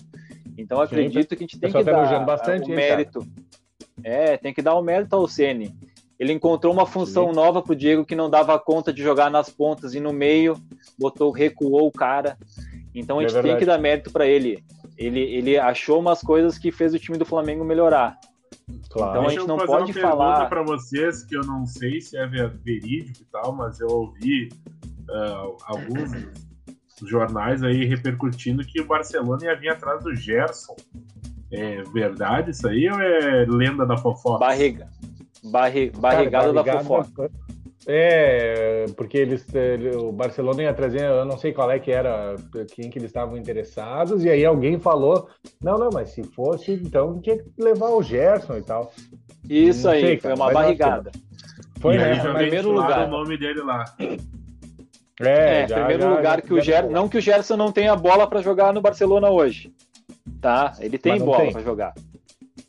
[0.57, 3.25] Então acredito que a gente tem que tá dar bastante o mérito.
[4.03, 5.75] É, tem que dar o mérito ao Ceni.
[6.17, 7.35] Ele encontrou uma função Sim.
[7.35, 10.55] nova pro Diego que não dava conta de jogar nas pontas e no meio,
[10.97, 12.37] botou, recuou o cara.
[12.93, 14.63] Então a é gente é tem que dar mérito para ele.
[14.97, 18.17] Ele, ele achou umas coisas que fez o time do Flamengo melhorar.
[18.89, 19.11] Claro.
[19.11, 20.47] Então a gente não pode uma falar.
[20.47, 24.49] para vocês que eu não sei se é verídico e tal, mas eu ouvi
[25.09, 26.11] uh, alguns
[27.03, 30.75] jornais aí repercutindo que o Barcelona ia vir atrás do Gerson.
[31.51, 34.39] É verdade isso aí ou é lenda da fofoca?
[34.39, 34.89] Barriga.
[35.43, 37.31] Barri, barrigada, Cara, da fofoca.
[37.87, 39.45] É, porque eles,
[39.95, 42.35] o Barcelona ia trazer, eu não sei qual é que era,
[42.73, 45.29] quem que eles estavam interessados, e aí alguém falou,
[45.61, 48.91] não, não, mas se fosse, então tinha que levar o Gerson e tal.
[49.47, 51.11] Isso não aí, sei, foi uma barrigada.
[51.79, 52.17] Foi, né?
[52.17, 53.07] Em primeiro lugar.
[53.07, 53.85] o nome dele lá.
[55.21, 57.71] É, é já, primeiro já, lugar já, que o Gerson, não que o Gerson não
[57.71, 59.73] tenha bola para jogar no Barcelona hoje,
[60.41, 60.73] tá?
[60.79, 61.93] Ele tem bola para jogar.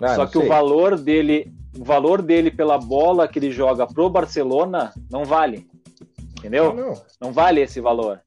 [0.01, 0.43] Ah, Só que sei.
[0.43, 5.67] o valor dele o valor dele pela bola que ele joga pro Barcelona não vale.
[6.39, 6.73] Entendeu?
[6.75, 7.03] Não, não.
[7.21, 8.21] não vale esse valor.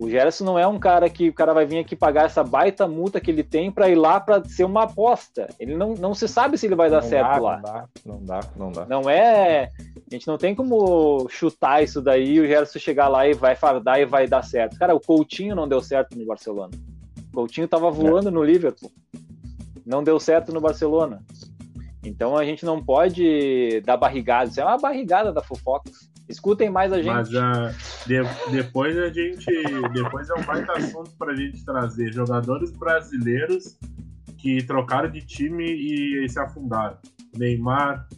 [0.00, 2.88] O Gerson não é um cara que o cara vai vir aqui pagar essa baita
[2.88, 5.46] multa que ele tem para ir lá para ser uma aposta.
[5.60, 7.56] Ele não, não se sabe se ele vai dar não certo dá, lá.
[7.58, 8.86] Não dá, não dá, não dá.
[8.86, 9.70] Não é.
[10.10, 13.54] A gente não tem como chutar isso daí e o Gerson chegar lá e vai
[13.54, 14.78] fardar e vai dar certo.
[14.78, 16.72] Cara, o Coutinho não deu certo no Barcelona.
[17.30, 18.32] O Coutinho tava voando é.
[18.32, 18.90] no Liverpool.
[19.84, 21.22] Não deu certo no Barcelona.
[22.02, 24.48] Então a gente não pode dar barrigada.
[24.48, 25.90] Isso é uma barrigada da fofoca.
[26.30, 27.06] Escutem mais a gente.
[27.06, 29.46] Mas uh, de, depois a gente.
[29.92, 33.76] Depois é um baita assunto para a gente trazer jogadores brasileiros
[34.38, 36.96] que trocaram de time e, e se afundaram.
[37.36, 38.08] Neymar,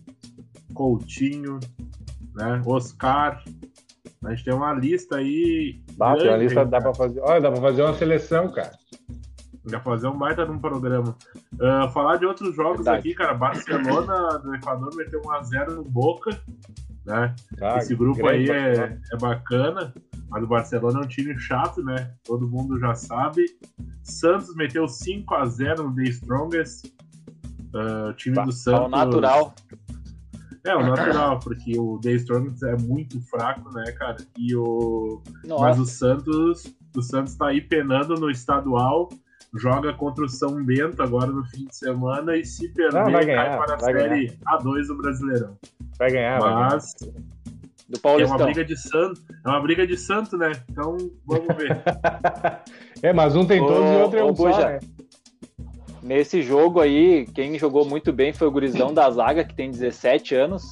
[0.74, 1.58] Coutinho,
[2.34, 2.62] né?
[2.66, 3.42] Oscar.
[4.24, 5.82] A gente tem uma lista aí.
[5.96, 7.20] Bah, uma lista, dá para fazer.
[7.20, 8.72] Olha, dá para fazer uma seleção, cara.
[9.64, 11.16] Dá pra fazer um baita num programa.
[11.54, 12.98] Uh, falar de outros jogos Verdade.
[12.98, 13.34] aqui, cara.
[13.34, 16.30] Barcelona do Equador meteu 1x0 no Boca.
[17.04, 17.34] Né?
[17.60, 19.92] Ah, Esse grupo aí é, é bacana,
[20.28, 22.14] mas o Barcelona é um time chato, né?
[22.24, 23.44] Todo mundo já sabe.
[24.02, 26.86] Santos meteu 5x0 no The Strongest.
[27.74, 28.82] Uh, o time do Santos.
[28.82, 29.54] É o natural.
[30.64, 34.18] É, o natural, porque o The Strongest é muito fraco, né, cara?
[34.38, 35.22] E o.
[35.44, 35.64] Nossa.
[35.64, 36.64] Mas o Santos.
[36.94, 39.08] O Santos tá aí penando no estadual
[39.54, 43.26] joga contra o São Bento agora no fim de semana e se perder, Não, ganhar,
[43.26, 44.38] cai para a Série ganhar.
[44.46, 45.58] A2 do Brasileirão.
[45.98, 46.78] Vai ganhar, Mas vai ganhar.
[47.88, 48.36] do Paulistão.
[48.36, 50.52] É uma briga de santo, é uma briga de santo, né?
[50.70, 51.82] Então, vamos ver.
[53.02, 54.78] é, mas um tem todos e outro é um só, né?
[56.02, 60.34] Nesse jogo aí, quem jogou muito bem foi o gurizão da zaga, que tem 17
[60.34, 60.64] anos.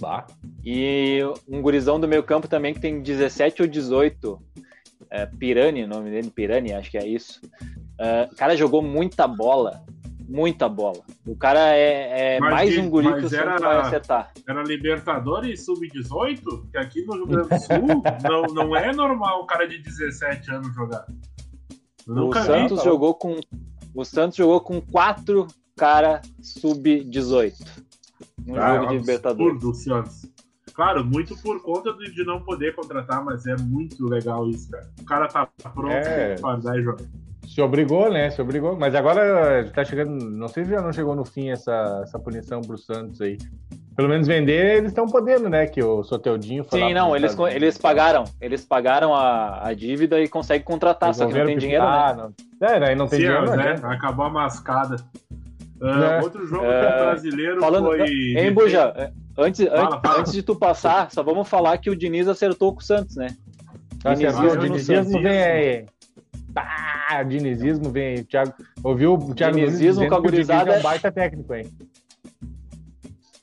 [0.00, 0.26] Bah.
[0.64, 4.38] E um gurizão do meio campo também, que tem 17 ou 18.
[5.10, 7.40] É, Pirani, o nome dele, Pirani, acho que é isso.
[8.00, 9.82] Uh, o cara jogou muita bola.
[10.28, 11.00] Muita bola.
[11.26, 14.32] O cara é, é mais um guri que o Santos vai acertar.
[14.46, 16.70] Era Libertadores Sub-18?
[16.70, 20.50] Que aqui no Rio Grande do Sul não, não é normal o cara de 17
[20.50, 21.06] anos jogar.
[22.06, 23.40] o Santos vi, jogou com
[23.94, 27.54] o Santos jogou com quatro cara sub-18
[28.46, 29.82] no ah, jogo de é Libertadores.
[29.82, 30.26] Santos.
[30.74, 34.88] Claro, muito por conta de não poder contratar, mas é muito legal isso, cara.
[35.00, 36.36] O cara tá pronto é...
[36.36, 37.04] para dar e jogar.
[37.48, 38.30] Se obrigou, né?
[38.30, 38.76] Se obrigou.
[38.76, 40.30] Mas agora tá chegando.
[40.30, 43.38] Não sei se já não chegou no fim essa, essa punição pro Santos aí.
[43.96, 45.66] Pelo menos vender, eles estão podendo, né?
[45.66, 46.78] Que o Soteudinho foi.
[46.78, 48.24] Sim, não, eles, eles pagaram.
[48.38, 52.14] Eles pagaram a, a dívida e conseguem contratar, só que não tem dinheiro, né?
[52.16, 52.68] Não.
[52.68, 52.94] É, né?
[52.94, 53.76] não tem Sim, dinheiro, né?
[53.82, 54.96] Acabou a mascada.
[55.80, 56.20] Uh, é.
[56.20, 57.02] Outro jogo é.
[57.02, 58.08] brasileiro falando, foi.
[58.36, 60.20] Hein, Buja, é, antes, fala, antes, fala.
[60.20, 63.28] antes de tu passar, só vamos falar que o Diniz acertou com o Santos, né?
[64.04, 65.86] Acertou, o Dinizismo vem aí.
[67.08, 68.24] Pá, dinizismo vem aí.
[68.24, 68.52] Thiago,
[68.84, 71.66] ouviu o Thiago dinizismo com a gurizada é um baita técnico, hein?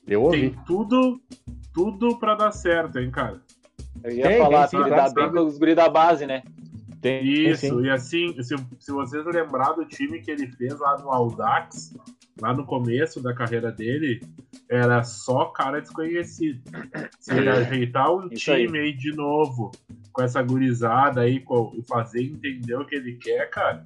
[0.06, 0.50] Eu ouvi.
[0.50, 1.20] Tem tudo,
[1.74, 3.42] tudo pra dar certo, hein, cara?
[4.04, 6.44] Eu ia tem, falar, tem, ele dá bem com os guris da base, né?
[7.00, 11.10] Tem, Isso, e assim, se, se vocês lembrar do time que ele fez lá no
[11.10, 11.94] Audax,
[12.40, 14.20] lá no começo da carreira dele,
[14.70, 16.62] era só cara desconhecido.
[17.18, 18.86] Se ele ajeitar um Isso time aí.
[18.86, 19.70] aí de novo,
[20.16, 23.84] com essa gurizada aí e fazer entender o que ele quer, cara,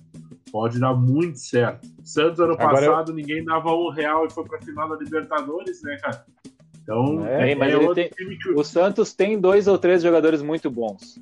[0.53, 1.89] pode dar muito certo.
[2.05, 3.17] Santos ano Agora passado eu...
[3.17, 6.25] ninguém dava um real e foi pra final da Libertadores, né, cara?
[6.81, 8.11] Então, é, mas é tem...
[8.11, 8.51] que...
[8.51, 11.21] o Santos tem dois ou três jogadores muito bons.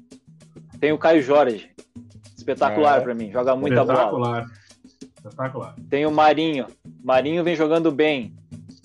[0.78, 1.70] Tem o Caio Jorge,
[2.36, 3.00] espetacular é.
[3.00, 4.10] para mim, joga muita espetacular.
[4.10, 4.46] bola.
[5.16, 5.74] Espetacular.
[5.88, 6.66] Tem o Marinho,
[7.02, 8.36] Marinho vem jogando bem.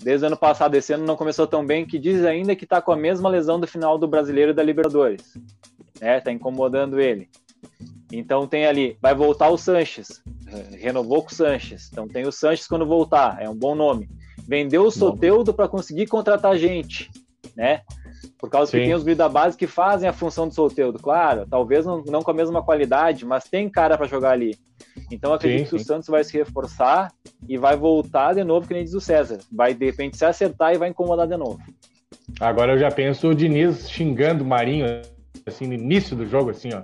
[0.02, 2.80] Desde o ano passado, esse ano não começou tão bem, que diz ainda que tá
[2.80, 5.34] com a mesma lesão do final do Brasileiro e da Libertadores
[6.04, 6.20] né?
[6.20, 7.30] Tá incomodando ele.
[8.12, 10.22] Então tem ali, vai voltar o Sanches,
[10.78, 11.88] renovou com o Sanches.
[11.90, 14.08] Então tem o Sanches quando voltar, é um bom nome.
[14.46, 17.10] Vendeu o Soteudo para conseguir contratar gente,
[17.56, 17.80] né?
[18.38, 18.78] Por causa Sim.
[18.78, 20.98] que tem os guri da base que fazem a função do Soteudo.
[20.98, 24.54] Claro, talvez não, não com a mesma qualidade, mas tem cara para jogar ali.
[25.10, 25.84] Então acredito sim, que sim.
[25.84, 27.10] o Santos vai se reforçar
[27.48, 29.38] e vai voltar de novo, que nem diz o César.
[29.50, 31.58] Vai de repente se acertar e vai incomodar de novo.
[32.38, 34.86] Agora eu já penso o Diniz xingando o Marinho,
[35.46, 36.82] assim, no início do jogo, assim, ó.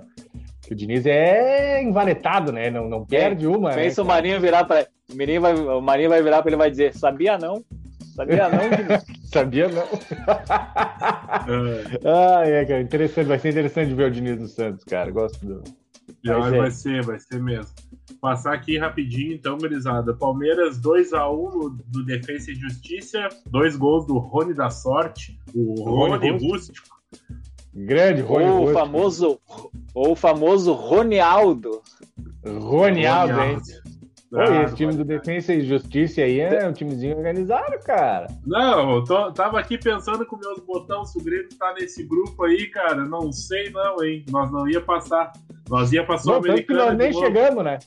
[0.61, 2.69] Que o Diniz é envaletado, né?
[2.69, 3.71] Não, não perde uma.
[3.71, 4.87] Pensa né, o Marinho virar para.
[5.11, 7.63] O, Marinho vai, o Marinho vai virar para ele e vai dizer: Sabia não?
[8.15, 9.05] Sabia não, Diniz?
[9.31, 9.83] Sabia não.
[12.05, 12.81] ah, é, cara.
[12.81, 15.11] Interessante, vai ser interessante ver o Diniz no Santos, cara.
[15.11, 15.63] Gosto do.
[16.23, 17.71] Já vai, vai ser, vai ser mesmo.
[18.19, 20.13] Passar aqui rapidinho, então, gurizada.
[20.13, 23.27] Palmeiras 2x1 do Defesa e Justiça.
[23.47, 25.39] Dois gols do Rony da Sorte.
[25.55, 27.01] O Rony, Rony Rústico.
[27.73, 28.79] Grande Rony ou Rústico.
[28.79, 29.39] Famoso,
[29.93, 31.81] ou o famoso Ronialdo.
[32.45, 33.57] Ronialdo, hein?
[34.31, 38.27] Pô, ah, esse time do Defesa e Justiça aí é um timezinho organizado, cara.
[38.47, 42.45] Não, eu tô, tava aqui pensando com meus botões, se o Grêmio tá nesse grupo
[42.45, 43.03] aí, cara.
[43.03, 44.25] Não sei não, hein?
[44.29, 45.33] Nós não ia passar.
[45.69, 46.85] Nós ia passar o americano.
[46.85, 47.79] Nós nem chegamos, né?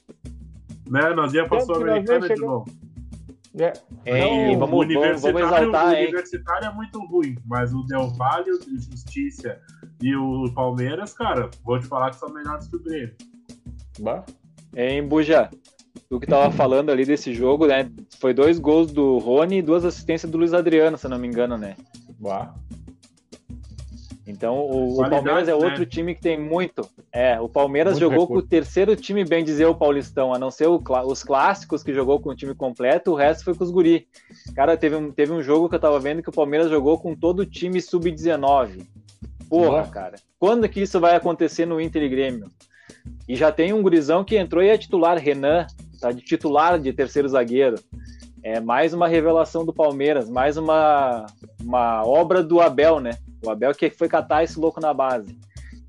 [0.91, 1.15] Né?
[1.15, 2.67] Nós ia passar o americano de novo.
[3.59, 3.73] É.
[4.05, 8.51] Então, e vamos, vamos, vamos exaltar, o universitário é muito ruim, mas o Del Valle,
[8.51, 9.61] o Justiça
[10.03, 13.15] e o Palmeiras, cara, vou te falar que são melhores que o Grêmio.
[14.01, 14.25] Bah.
[14.77, 15.49] Em Buja,
[16.11, 17.89] tu que tava falando ali desse jogo, né?
[18.19, 21.57] Foi dois gols do Rony e duas assistências do Luiz Adriano, se não me engano,
[21.57, 21.77] né?
[22.19, 22.55] Bah.
[24.27, 25.87] Então o, o Palmeiras é outro né?
[25.87, 26.89] time que tem muito.
[27.13, 28.43] É, o Palmeiras muito jogou recurso.
[28.43, 31.93] com o terceiro time, bem dizer, o Paulistão, a não ser o, os clássicos que
[31.93, 34.07] jogou com o time completo, o resto foi com os guri.
[34.55, 37.15] Cara, teve um, teve um jogo que eu tava vendo que o Palmeiras jogou com
[37.15, 38.87] todo o time sub-19.
[39.49, 40.17] Porra, cara.
[40.39, 42.49] Quando que isso vai acontecer no Inter e Grêmio?
[43.29, 45.67] E já tem um gurizão que entrou e é titular, Renan,
[46.01, 47.77] tá de titular de terceiro zagueiro.
[48.43, 51.27] É mais uma revelação do Palmeiras, mais uma,
[51.63, 53.13] uma obra do Abel, né?
[53.45, 55.39] O Abel que foi catar esse louco na base.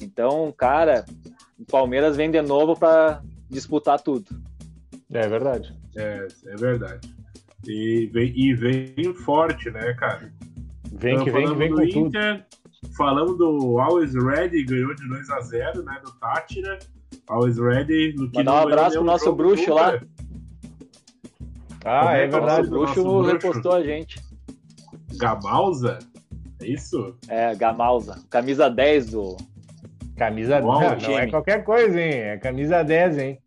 [0.01, 1.05] Então, cara,
[1.57, 4.25] o Palmeiras vem de novo para disputar tudo.
[5.11, 5.73] É verdade.
[5.95, 7.15] É, é verdade.
[7.65, 10.31] E vem, e vem forte, né, cara?
[10.91, 12.45] Vem então, que vem, vem com Inter,
[12.81, 12.93] tudo.
[12.95, 16.77] Falando do Always Ready, ganhou de 2 a 0 né, do Tátira.
[17.27, 18.13] Always Ready.
[18.15, 19.99] No que Mandar um abraço pro nosso bruxo lá.
[21.83, 22.67] Ah, é, é verdade.
[22.67, 24.21] O bruxo repostou a gente.
[25.17, 25.99] Gamalza?
[26.65, 27.15] É isso?
[27.27, 28.23] É, Gamalza.
[28.29, 29.37] Camisa 10 do.
[30.17, 30.63] Camisa 10.
[30.63, 32.13] Não, não é qualquer coisa, hein?
[32.13, 33.39] É camisa 10, hein?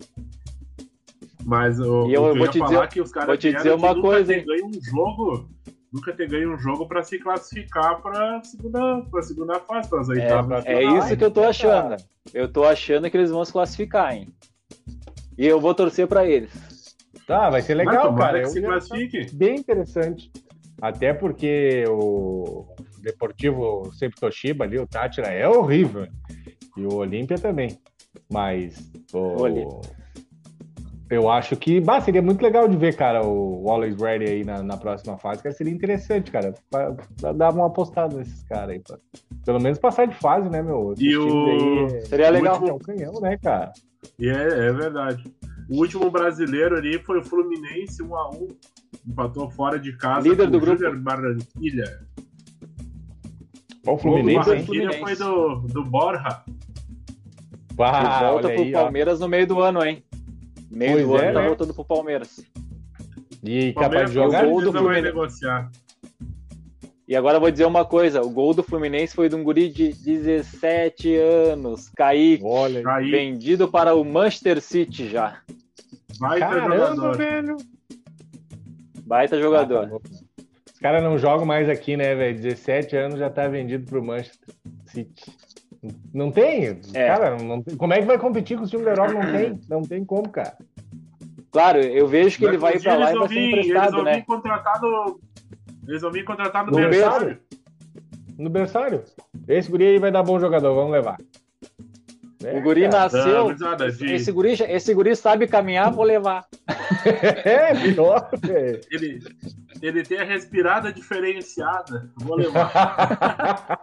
[1.45, 4.01] Mas o, e eu, eu vou te dizer, que os caras vou te dizer uma
[4.01, 4.45] coisa, hein?
[4.47, 5.49] Ganho um jogo,
[5.93, 10.09] nunca ter ganho um jogo para se classificar para segunda, para segunda fase, para as
[10.09, 10.67] oitavas.
[10.67, 11.97] É, é isso que eu tô achando.
[12.35, 14.29] Eu tô achando que eles vão se classificar, hein?
[15.39, 16.53] E eu vou torcer para eles.
[17.27, 18.43] Tá, vai ser legal, cara.
[18.43, 19.35] Que se classifique.
[19.35, 20.31] Bem interessante.
[20.81, 22.67] Até porque o
[23.09, 26.07] Deportivo sempre Toshiba ali, o Tátira é horrível.
[26.77, 27.79] E o Olímpia também.
[28.31, 29.81] Mas o...
[31.11, 34.63] eu acho que bah, seria muito legal de ver, cara, o Always Ready aí na,
[34.63, 36.53] na próxima fase, que seria interessante, cara.
[36.71, 38.81] Pra, pra dar uma apostada nesses caras aí.
[38.81, 38.99] Pra,
[39.45, 40.95] pelo menos passar de fase, né, meu?
[40.99, 41.47] E o...
[41.47, 42.63] Aí, seria legal.
[42.69, 43.73] É um canhão, né, cara?
[44.19, 45.25] E é, é verdade.
[45.71, 48.57] O último brasileiro ali foi o Fluminense 1x1.
[49.07, 50.29] Empatou fora de casa.
[50.29, 51.01] Líder do grupo.
[51.01, 52.07] Barranquilha.
[53.89, 54.51] Qual o Fluminense?
[54.51, 56.43] O Fluminense foi do, do Borja.
[57.79, 59.25] Ah, volta pro aí, Palmeiras ó.
[59.25, 60.05] no meio do ano, hein?
[60.71, 61.47] Meio pois do é, ano tá né?
[61.47, 62.45] voltando pro Palmeiras.
[63.43, 65.03] E capaz de jogar o gol do Fluminense.
[65.03, 65.71] negociar.
[67.07, 69.71] E agora eu vou dizer uma coisa: o gol do Fluminense foi de um guri
[69.71, 75.41] de 17 anos, Kaique, Olha, vendido para o Manchester City já.
[76.19, 77.17] Baita Caramba, jogador.
[77.17, 77.57] velho.
[79.07, 79.85] Baita jogador.
[79.85, 80.28] Ah, tá
[80.79, 82.41] os caras não jogam mais aqui, né, velho?
[82.41, 84.55] 17 anos já tá vendido pro Manchester
[84.87, 85.25] City.
[86.15, 86.79] Não tem?
[86.95, 87.09] É.
[87.09, 87.77] Cara, não tem.
[87.77, 89.13] como é que vai competir com o time da Europa?
[89.13, 90.57] Não tem, não tem como, cara.
[91.51, 94.23] Claro, eu vejo que ele vai pra lá e vai ser emprestado, eles né?
[94.23, 95.21] Contratado,
[95.89, 97.39] eles vão vir contratar no, no berçário.
[98.39, 99.03] No berçário.
[99.49, 101.17] Esse guri aí vai dar bom jogador, vamos levar.
[102.45, 103.11] É, o guri cara.
[103.11, 103.57] nasceu.
[104.07, 106.47] esse, guri, esse guri sabe caminhar, vou levar.
[107.45, 108.31] é, pior.
[108.91, 109.21] ele,
[109.83, 112.09] ele tem a respirada diferenciada.
[112.17, 113.83] Vou levar.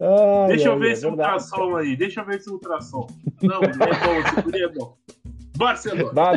[0.00, 1.94] Ai, deixa eu ver esse é ultrassom aí.
[1.94, 3.06] Deixa eu ver esse ultrassom.
[3.42, 3.84] Não, é bom,
[4.26, 4.96] esse guri é bom.
[5.56, 6.12] Barcelona.
[6.12, 6.32] Dá,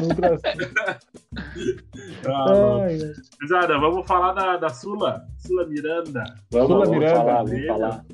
[2.27, 5.25] ah, vamos falar da, da Sula.
[5.39, 6.23] Sula Miranda.
[6.51, 7.15] Vamos, Sula Miranda.
[7.15, 8.05] Falar, vamos falar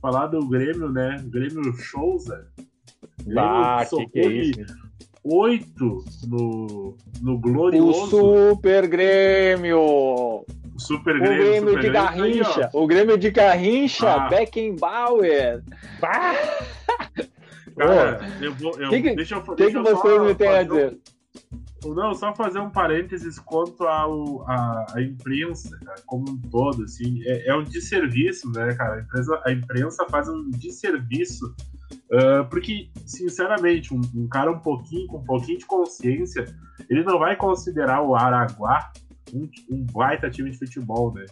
[0.00, 1.22] falar do Grêmio, né?
[1.26, 2.46] Grêmio Souza.
[3.36, 4.88] ah, que, que é isso?
[5.24, 10.44] oito no, no O glorioso Super Grêmio!
[10.78, 11.38] Super O Grêmio.
[11.38, 12.70] Grêmio Super de Grêmio tá aí, Garrincha!
[12.72, 12.82] ó.
[12.82, 14.14] O Grêmio de Garrincha!
[14.14, 14.28] Ah.
[14.28, 15.62] Beckenbauer!
[16.00, 16.34] Pá!
[17.76, 18.72] Cara, eu vou.
[18.80, 20.62] Eu, Que que- deixa eu, O que, deixa que eu vocês só me têm a
[20.62, 20.98] dizer?
[21.94, 27.22] Não, só fazer um parênteses quanto ao, a, a imprensa, cara, como um todo, assim,
[27.24, 28.96] é, é um desserviço, né, cara?
[28.96, 31.54] A, empresa, a imprensa faz um desserviço,
[32.12, 36.44] ah, porque, sinceramente, um, um cara um pouquinho, com um pouquinho de consciência,
[36.88, 38.90] ele não vai considerar o Araguá
[39.34, 41.26] um, um baita time de futebol, né?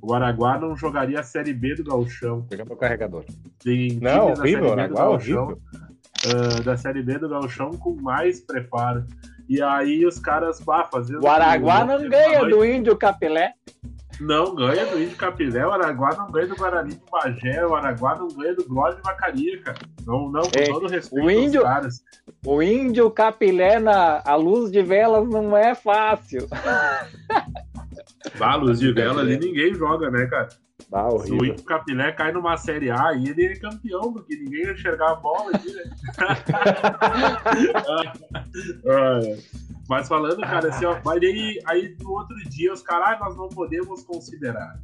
[0.00, 2.42] O Araguá não jogaria a Série B do Gauchão.
[2.42, 3.24] Pega meu carregador.
[3.58, 5.62] Tem Não, horrível, do Araguá, Gauchão, horrível.
[6.26, 9.06] ah, da Série B do Gauchão com mais preparo.
[9.48, 11.22] E aí os caras, bah, fazendo.
[11.22, 13.52] O Araguá não ganha do Índio Capilé.
[14.20, 18.14] Não ganha do Índio Capilé, o Araguá não ganha do Guarani de Bagé, o Araguá
[18.14, 19.78] não ganha do Glória de Vacaria, cara.
[20.06, 21.94] Não, não, com É, todo respeito o aos Índio- caras.
[22.46, 26.46] O Índio Capilé na a luz de velas não é fácil.
[28.38, 30.48] Bah, luz de vela ali ninguém joga, né, cara?
[30.94, 31.44] Ah, Se o horrível.
[31.46, 35.14] Índio Capilé cai numa Série A, aí ele é campeão, porque ninguém ia enxergar a
[35.16, 35.90] bola ali, né?
[38.86, 39.38] Ah, é.
[39.88, 43.36] Mas falando, cara, assim, ó, mas aí, aí no outro dia os caras, ah, nós
[43.36, 44.78] não podemos considerar.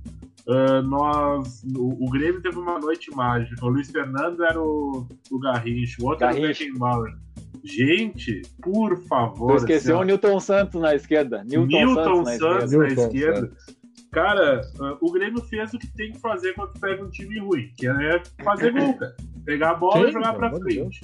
[0.49, 3.65] Ah, nós, o, o Grêmio teve uma noite mágica.
[3.65, 6.65] O Luiz Fernando era o, o Garrincha, o outro era o Garrincha.
[6.65, 7.15] Beckenbauer.
[7.63, 9.53] Gente, por favor.
[9.53, 11.45] Tu esqueceu assim, o Newton Santos na esquerda.
[11.45, 12.79] Newton, Newton Santos na Santos esquerda.
[12.79, 13.53] na Newton esquerda.
[14.13, 14.61] Cara,
[15.01, 18.23] o Grêmio fez o que tem que fazer quando pega um time ruim, que é
[18.43, 19.17] fazer gol, cara.
[19.45, 21.01] Pegar a bola Sim, e jogar pra frente.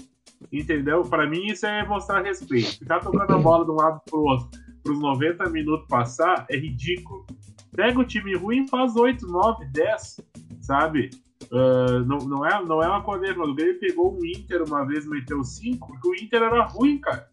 [0.53, 1.03] Entendeu?
[1.03, 2.79] Pra mim, isso é mostrar respeito.
[2.79, 7.27] Ficar tocando a bola de um lado pro outro pros 90 minutos passar é ridículo.
[7.75, 10.21] Pega o time ruim e faz 8, 9, 10,
[10.61, 11.11] sabe?
[11.53, 14.87] Ah, não, não, é, não é uma coisa, mas o Grêmio pegou um Inter uma
[14.87, 17.29] vez meteu 5, porque o Inter era ruim, cara.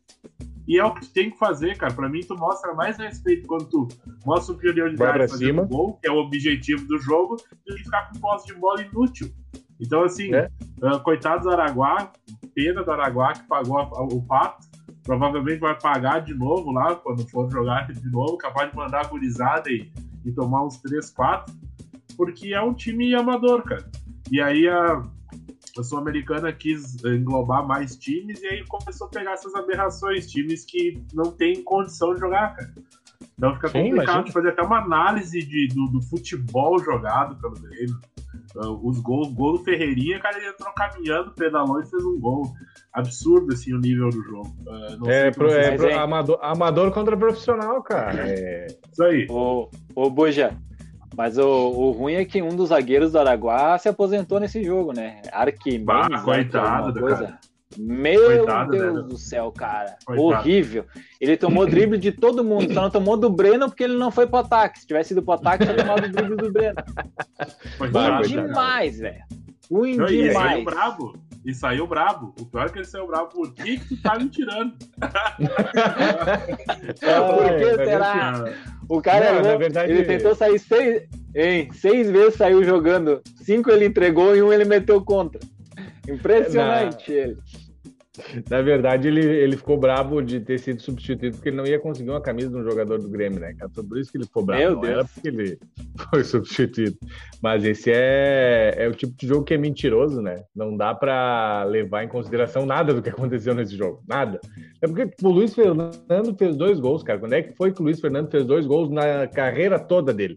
[0.68, 1.94] E é o que tem que fazer, cara.
[1.94, 3.88] Pra mim, tu mostra mais respeito quando tu
[4.26, 5.18] mostra o prioridade
[5.64, 7.36] um gol, que é o objetivo do jogo,
[7.68, 9.30] do que ficar com posse de bola inútil.
[9.80, 10.50] Então, assim, É.
[10.82, 12.12] ah, coitado do Araguá,
[12.56, 14.66] pena do Araguá que pagou a- a- o pato.
[15.04, 19.08] Provavelmente vai pagar de novo lá, quando for jogar de novo, capaz de mandar a
[19.10, 19.92] gurizada e,
[20.24, 21.54] e tomar uns 3, 4,
[22.16, 23.84] porque é um time amador, cara.
[24.32, 25.04] E aí a,
[25.78, 31.02] a Sul-Americana quis englobar mais times e aí começou a pegar essas aberrações, times que
[31.14, 32.74] não têm condição de jogar, cara.
[33.38, 34.24] Então fica Sim, complicado imagina.
[34.26, 37.98] de fazer até uma análise de, do, do futebol jogado pelo Grêmio.
[38.58, 42.54] Ah, os gols, gol do Ferreirinha, cara, ele entrou caminhando, pedalou e fez um gol.
[42.94, 44.56] Absurdo, assim, o nível do jogo.
[44.68, 48.30] Ah, não É, sei pro, é pro é- amador, amador contra profissional, cara.
[48.30, 49.26] É, Isso aí.
[49.30, 50.56] Ô, ô Buja,
[51.16, 54.94] mas o, o ruim é que um dos zagueiros do Araguá se aposentou nesse jogo,
[54.94, 55.22] né?
[55.32, 57.38] Arquimedes, Bah, né, coitado do coisa.
[57.78, 59.02] Meu Coitado, Deus né?
[59.02, 59.96] do céu, cara.
[60.06, 60.22] Coitado.
[60.22, 60.86] Horrível.
[61.20, 64.28] Ele tomou drible de todo mundo, só não tomou do Breno porque ele não foi
[64.28, 64.80] pro ataque.
[64.80, 66.76] Se tivesse ido pro ataque, tinha tomado o drible do Breno.
[67.78, 69.24] Coitado, Ruim demais, velho.
[69.72, 71.14] Ruim Não, e ele saiu demais.
[71.46, 72.34] E saiu brabo.
[72.40, 73.30] O pior é que ele saiu brabo.
[73.30, 74.74] Por que, que tu tá me tirando?
[77.00, 78.46] Por que é, será?
[78.88, 81.04] O cara Não, errou, na verdade- ele tentou sair seis,
[81.36, 83.22] hein, seis vezes saiu jogando.
[83.42, 85.40] Cinco ele entregou e um ele meteu contra.
[86.08, 87.38] Impressionante ele.
[88.50, 92.12] Na verdade, ele, ele ficou bravo de ter sido substituído porque ele não ia conseguir
[92.12, 93.56] uma camisa de um jogador do Grêmio, né?
[93.74, 94.62] Foi por isso que ele ficou bravo.
[94.62, 94.94] Meu não Deus.
[94.94, 95.58] era porque ele
[96.12, 96.96] foi substituído.
[97.42, 100.44] Mas esse é, é o tipo de jogo que é mentiroso, né?
[100.56, 104.04] Não dá pra levar em consideração nada do que aconteceu nesse jogo.
[104.08, 104.40] Nada.
[104.82, 107.18] É porque o Luiz Fernando fez dois gols, cara.
[107.20, 110.36] Quando é que foi que o Luiz Fernando fez dois gols na carreira toda dele?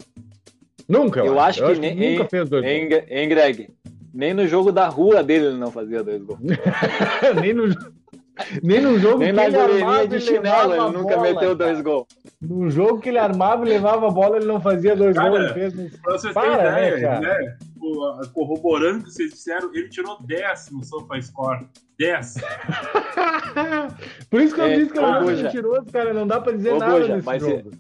[0.88, 3.68] Nunca, eu, Eu acho que nem- nunca fez dois Hein, Gre- hein, Greg?
[4.16, 6.40] Nem no jogo da rua dele ele não fazia dois gols.
[7.40, 7.64] nem, no,
[8.62, 11.80] nem no jogo Nem que na ele armava de chinelo ele nunca bola, meteu dois
[11.82, 12.06] gols.
[12.40, 15.44] No jogo que ele armava e levava a bola, ele não fazia dois Cara, gols.
[15.44, 16.56] Ele fez no- Pra vocês terem né,
[16.88, 17.20] ideia, cara?
[17.20, 17.56] né?
[18.20, 21.66] A- Corroborando o que vocês disseram, ele tirou 10 no SofaScore.
[21.98, 22.34] 10.
[24.30, 25.42] Por isso que eu É, disse que era Buja.
[25.44, 26.12] mentiroso, cara.
[26.12, 27.70] Não dá pra dizer Ô, nada Buja, nesse mas jogo.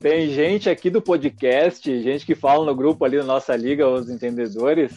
[0.00, 4.10] Tem gente aqui do podcast, gente que fala no grupo ali da nossa liga, os
[4.10, 4.92] entendedores,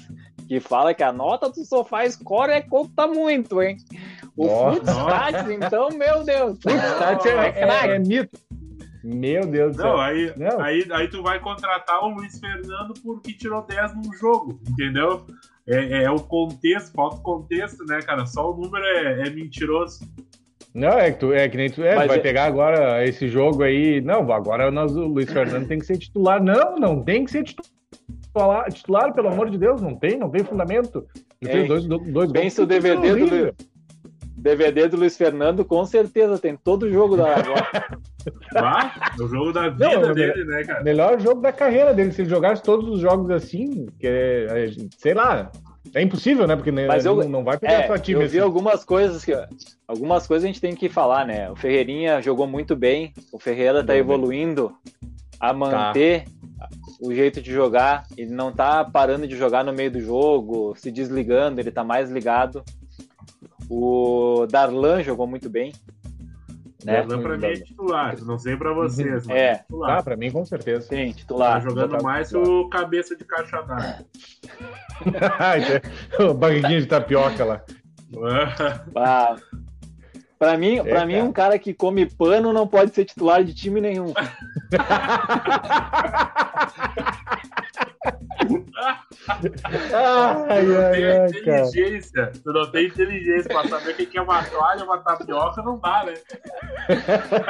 [0.47, 3.77] que fala que a nota do sofá score é conta muito, hein?
[4.35, 4.47] O.
[4.47, 6.57] Footstats, então, meu Deus.
[6.59, 7.89] Tati é, é é, craque.
[7.89, 8.39] é mito.
[9.03, 9.99] Meu Deus do Não, céu.
[10.01, 10.59] aí, Não.
[10.59, 15.25] Aí, aí tu vai contratar o Luiz Fernando porque tirou 10 num jogo, entendeu?
[15.67, 18.25] É, é o contexto, falta o contexto, né, cara?
[18.25, 19.99] Só o número é, é mentiroso.
[20.73, 23.27] Não, é que, tu, é que nem tu é, tu vai é- pegar agora esse
[23.27, 24.01] jogo aí.
[24.01, 26.43] Não, agora nós, o Luiz Fernando tem que ser titular.
[26.43, 27.71] Não, não tem que ser titular,
[28.71, 29.81] titular pelo amor de Deus.
[29.81, 31.05] Não tem, não tem fundamento.
[31.41, 32.31] Ele fez dois, dois gols.
[32.31, 33.55] pensa o DVD do.
[34.39, 37.67] DVD do Luiz Fernando, com certeza, tem todo o jogo da agora.
[38.55, 40.83] Ah, o jogo da vida Não, dele, né, cara?
[40.83, 42.11] Melhor jogo da carreira dele.
[42.11, 45.51] Se ele jogasse todos os jogos assim, que é, sei lá.
[45.95, 46.55] É impossível, né?
[46.55, 48.45] Porque Mas não, eu- não vai pegar É, sua time eu vi assim.
[48.45, 49.33] algumas coisas que
[49.87, 51.49] algumas coisas a gente tem que falar, né?
[51.49, 54.71] O Ferreirinha jogou muito bem, o Ferreira tá evoluindo
[55.39, 56.25] a manter
[57.01, 60.91] o jeito de jogar, ele não tá parando de jogar no meio do jogo, se
[60.91, 62.63] desligando, ele tá mais ligado.
[63.69, 65.73] O Darlan jogou muito bem,
[66.85, 67.01] né?
[67.01, 68.15] Darlan pra mim é titular.
[68.23, 69.45] Não sei pra vocês, mas É.
[69.51, 69.97] é titular.
[69.97, 70.87] Tá, pra mim, com certeza.
[70.87, 71.61] Sim, Tá titular.
[71.61, 72.59] jogando Botar mais que titular.
[72.61, 74.05] o cabeça de caixa d'água.
[76.39, 77.61] Barriguinha de tapioca lá.
[78.95, 79.35] Ah,
[80.39, 81.25] Pra mim, pra É, mim cara.
[81.25, 84.13] um cara que come pano não pode ser titular de time nenhum.
[89.93, 91.59] ai, Tu não ai, tem ai, cara.
[91.67, 92.31] inteligência.
[92.43, 96.03] Tu não tem inteligência pra saber o que é uma toalha, uma tapioca, não dá,
[96.05, 96.13] né?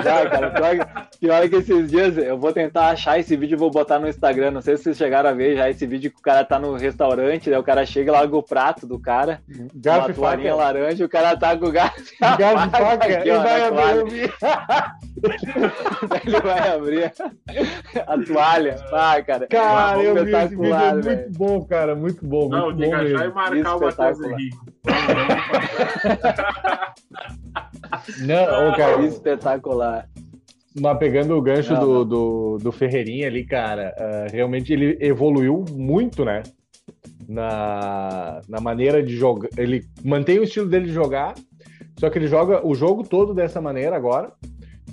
[0.04, 3.60] Já, cara, pior, que- pior que esses dias eu vou tentar achar esse vídeo e
[3.60, 4.52] vou botar no Instagram.
[4.52, 6.76] Não sei se vocês chegaram a ver já esse vídeo que o cara tá no
[6.76, 9.42] restaurante, daí o cara chega e larga o prato do cara,
[9.76, 10.64] Garfo uma toalhinha faca.
[10.64, 12.02] laranja, o cara tá com o garfo
[12.38, 13.18] Garfo e faca.
[13.18, 14.04] aqui, ó, vai abrir toalha.
[14.04, 14.34] o vídeo.
[16.26, 17.12] Ele vai abrir
[18.06, 18.76] a toalha.
[18.94, 19.48] Ah, cara.
[19.48, 21.32] Cara, eu vi esse vídeo, é muito velho.
[21.32, 23.34] bom, cara, muito bom, Não, muito que bom achar e mesmo.
[23.34, 24.20] marcar o Matheus.
[24.22, 24.58] Henrique.
[28.26, 30.10] Não, cara, Espetacular.
[30.80, 32.06] mas pegando o gancho Não, do, não.
[32.06, 36.44] do, do Ferreirinha ali, cara, ah, realmente ele evoluiu muito, né?
[37.28, 39.50] Na, na maneira de jogar.
[39.58, 41.34] Ele mantém o estilo dele de jogar,
[42.00, 44.32] só que ele joga o jogo todo dessa maneira agora.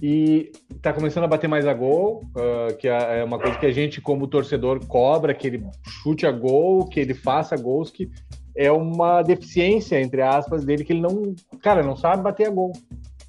[0.03, 0.51] E
[0.85, 3.73] tá começando a bater mais a gol, ah, que é é uma coisa que a
[3.73, 8.11] gente, como torcedor, cobra, que ele chute a gol, que ele faça gols, que
[8.57, 12.73] é uma deficiência, entre aspas, dele, que ele não, cara, não sabe bater a gol.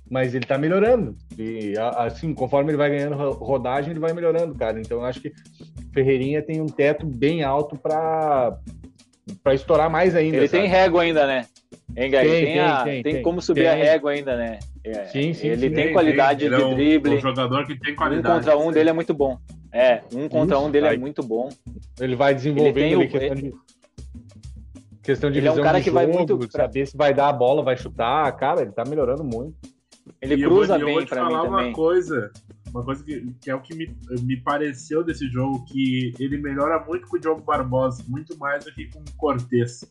[0.07, 1.15] Mas ele tá melhorando.
[1.35, 4.79] E assim, conforme ele vai ganhando ro- rodagem, ele vai melhorando, cara.
[4.79, 5.31] Então eu acho que
[5.91, 8.55] Ferreirinha tem um teto bem alto para
[9.43, 10.37] para estourar mais ainda.
[10.37, 10.61] Ele sabe?
[10.61, 11.45] tem régua ainda, né?
[11.97, 12.29] Hein, Gary?
[12.29, 12.53] Tem, Tem,
[12.83, 14.59] tem, tem, tem como subir a régua ainda, né?
[14.85, 15.73] É, Sim, sim, Ele sim.
[15.75, 17.15] tem qualidade Ele de é um- drible.
[17.15, 18.45] Um jogador que tem Um qualidade.
[18.45, 19.39] contra um dele é muito bom.
[19.71, 20.95] É, um contra Isso, um dele vai.
[20.95, 21.49] é muito bom.
[21.99, 23.53] Ele vai desenvolvendo Ele tem o- questão de
[25.03, 27.13] questão de Ele é um cara de que vai jogo, muito pra- saber se vai
[27.13, 28.31] dar a bola, vai chutar.
[28.37, 29.55] Cara, ele tá melhorando muito.
[30.21, 31.73] Ele E eu cruza vou, eu vou bem te pra mim falar uma também.
[31.73, 32.31] coisa,
[32.69, 36.83] uma coisa que, que é o que me, me pareceu desse jogo, que ele melhora
[36.85, 39.83] muito com o Diogo Barbosa, muito mais do que com o Cortez.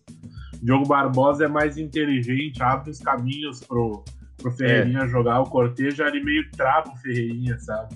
[0.61, 4.05] O Diogo Barbosa é mais inteligente, abre os caminhos pro,
[4.37, 7.95] pro Ferreirinha jogar, o Cortez já ele meio trava o Ferreirinha, sabe?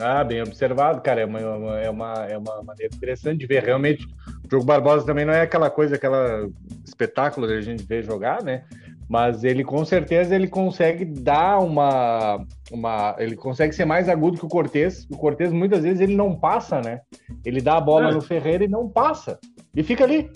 [0.00, 1.20] Ah, bem observado, cara.
[1.20, 3.62] É uma, uma- é uma, é uma maneira interessante de ver.
[3.62, 4.04] Realmente,
[4.44, 6.48] o jogo Barbosa também não é aquela coisa, aquela
[6.84, 8.64] espetáculo que a gente vê jogar, né?
[9.08, 13.14] Mas ele com certeza ele consegue dar uma, uma.
[13.18, 15.06] Ele consegue ser mais agudo que o Cortez.
[15.12, 17.02] O Cortez muitas vezes ele não passa, né?
[17.44, 18.12] Ele dá a bola É.
[18.14, 19.38] no Ferreira e não passa.
[19.76, 20.28] E fica ali.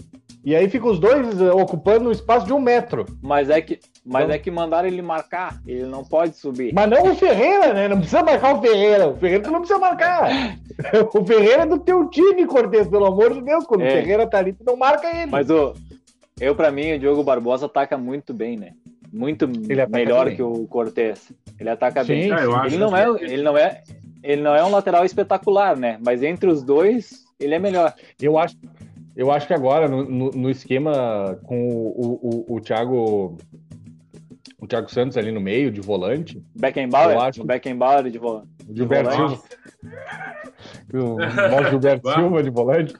[0.44, 3.06] E aí fica os dois ocupando o espaço de um metro.
[3.22, 5.60] Mas é que, mas Então- é que mandaram ele marcar.
[5.66, 6.72] Ele não pode subir.
[6.72, 7.86] Mas não o Ferreira, né?
[7.88, 9.08] Não precisa marcar o Ferreira.
[9.08, 10.28] O Ferreira tu não precisa marcar.
[11.14, 13.64] O Ferreira é do teu time, Cortez, pelo amor de Deus.
[13.66, 13.88] Quando É.
[13.88, 15.30] o Ferreira tá ali, tu não marca ele.
[15.30, 15.74] Mas o,
[16.40, 18.72] eu, pra mim, o Diogo Barbosa ataca muito bem, né?
[19.12, 19.48] Muito
[19.90, 20.36] melhor bem.
[20.36, 21.32] que o Cortez.
[21.58, 22.32] Ele ataca Sim, bem.
[22.32, 23.82] É, Ele não é, ele não é,
[24.22, 25.98] ele não é um lateral espetacular, né?
[26.04, 27.92] Mas entre os dois, ele é melhor.
[28.20, 28.54] Eu acho,
[29.16, 33.36] eu acho que agora, no, no- no esquema com o, o, o, o Thiago.
[34.60, 36.42] O Thiago Santos ali no meio, de volante.
[36.54, 38.48] Beckenbauer, Eu acho o Beckenbauer de volante.
[38.68, 39.40] O Gilberto volante.
[40.90, 41.18] Silva.
[41.48, 42.12] O nosso Gilberto.
[42.12, 42.94] Silva de volante.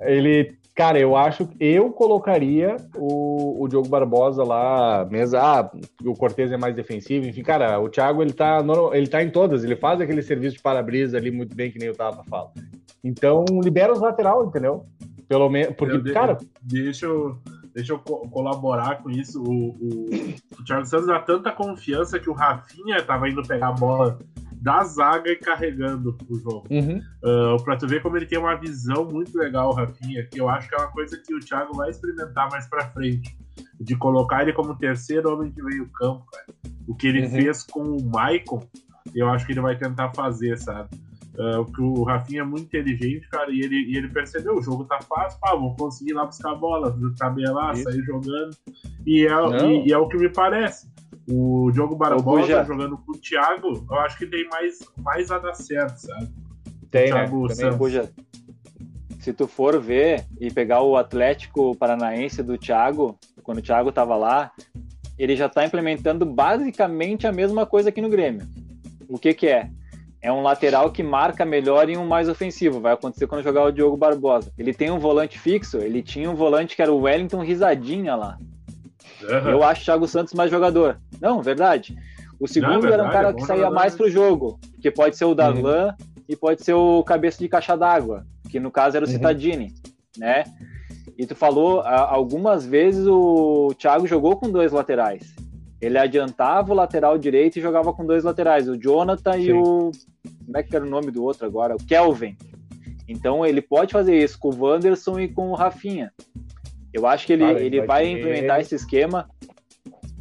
[0.00, 0.56] Ele.
[0.74, 5.38] Cara, eu acho que eu colocaria o, o Diogo Barbosa lá, mesmo.
[5.38, 5.70] Ah,
[6.04, 9.64] o Cortez é mais defensivo, enfim, cara, o Thiago ele tá, ele tá em todas,
[9.64, 12.52] ele faz aquele serviço de para-brisa ali muito bem, que nem o Tava fala.
[13.02, 14.84] Então, libera os lateral, entendeu?
[15.26, 17.38] Pelo menos, porque, Eu de- cara, Deixa eu,
[17.76, 19.42] deixa eu co- colaborar com isso.
[19.42, 20.08] O, o,
[20.58, 24.18] o Thiago Santos dá tanta confiança que o Rafinha tava indo pegar a bola
[24.52, 26.66] da zaga e carregando o jogo.
[26.70, 30.40] uhum, Uh, pra tu ver como ele tem uma visão muito legal, o Rafinha, que
[30.40, 33.36] eu acho que é uma coisa que o Thiago vai experimentar mais pra frente.
[33.78, 36.46] De colocar ele como terceiro homem de meio campo, cara.
[36.88, 37.30] O que ele Uhum.
[37.30, 38.62] fez com o Maicon,
[39.14, 40.88] eu acho que ele vai tentar fazer, sabe?
[41.38, 44.84] Uh, porque o Rafinha é muito inteligente, cara, e ele, e ele percebeu, o jogo
[44.84, 47.84] tá fácil, pá, vou conseguir ir lá buscar a bola, tabelar, Isso.
[47.84, 48.56] sair jogando.
[49.04, 50.88] E é, e, e é o que me parece.
[51.28, 55.54] O Diogo Barbosa jogando com o Thiago, eu acho que tem mais, mais a dar
[55.54, 56.28] certo, sabe?
[56.90, 57.26] tem, né?
[57.26, 58.08] Thiago Também.
[59.20, 64.14] Se tu for ver e pegar o Atlético Paranaense do Thiago, quando o Thiago tava
[64.14, 64.52] lá,
[65.18, 68.46] ele já está implementando basicamente a mesma coisa aqui no Grêmio.
[69.08, 69.70] O que que é?
[70.26, 72.80] É um lateral que marca melhor e um mais ofensivo.
[72.80, 74.52] Vai acontecer quando jogar o Diogo Barbosa.
[74.58, 78.36] Ele tem um volante fixo, ele tinha um volante que era o Wellington Risadinha lá.
[79.22, 79.50] Uhum.
[79.50, 80.98] Eu acho o Thiago Santos mais jogador.
[81.20, 81.96] Não, verdade.
[82.40, 85.16] O segundo Não, verdade, era um cara é que saía mais pro jogo, que pode
[85.16, 86.06] ser o Darlan uhum.
[86.28, 89.14] e pode ser o cabeça de caixa d'água, que no caso era o uhum.
[89.14, 89.72] Citadini,
[90.18, 90.42] né?
[91.16, 95.36] E tu falou, algumas vezes o Thiago jogou com dois laterais.
[95.80, 99.40] Ele adiantava o lateral direito e jogava com dois laterais, o Jonathan Sim.
[99.40, 99.90] e o.
[100.46, 101.74] Como é que era o nome do outro agora?
[101.74, 102.36] O Kelvin.
[103.08, 106.12] Então ele pode fazer isso com o Wanderson e com o Rafinha.
[106.92, 108.18] Eu acho que ele, Cara, ele vai, vai ter...
[108.18, 109.28] implementar esse esquema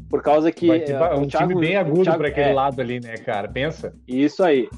[0.10, 0.68] por causa que.
[0.68, 3.48] Vai ter é, um Thiago, time bem agudo para aquele é, lado ali, né, cara?
[3.48, 3.96] Pensa.
[4.08, 4.70] Isso aí.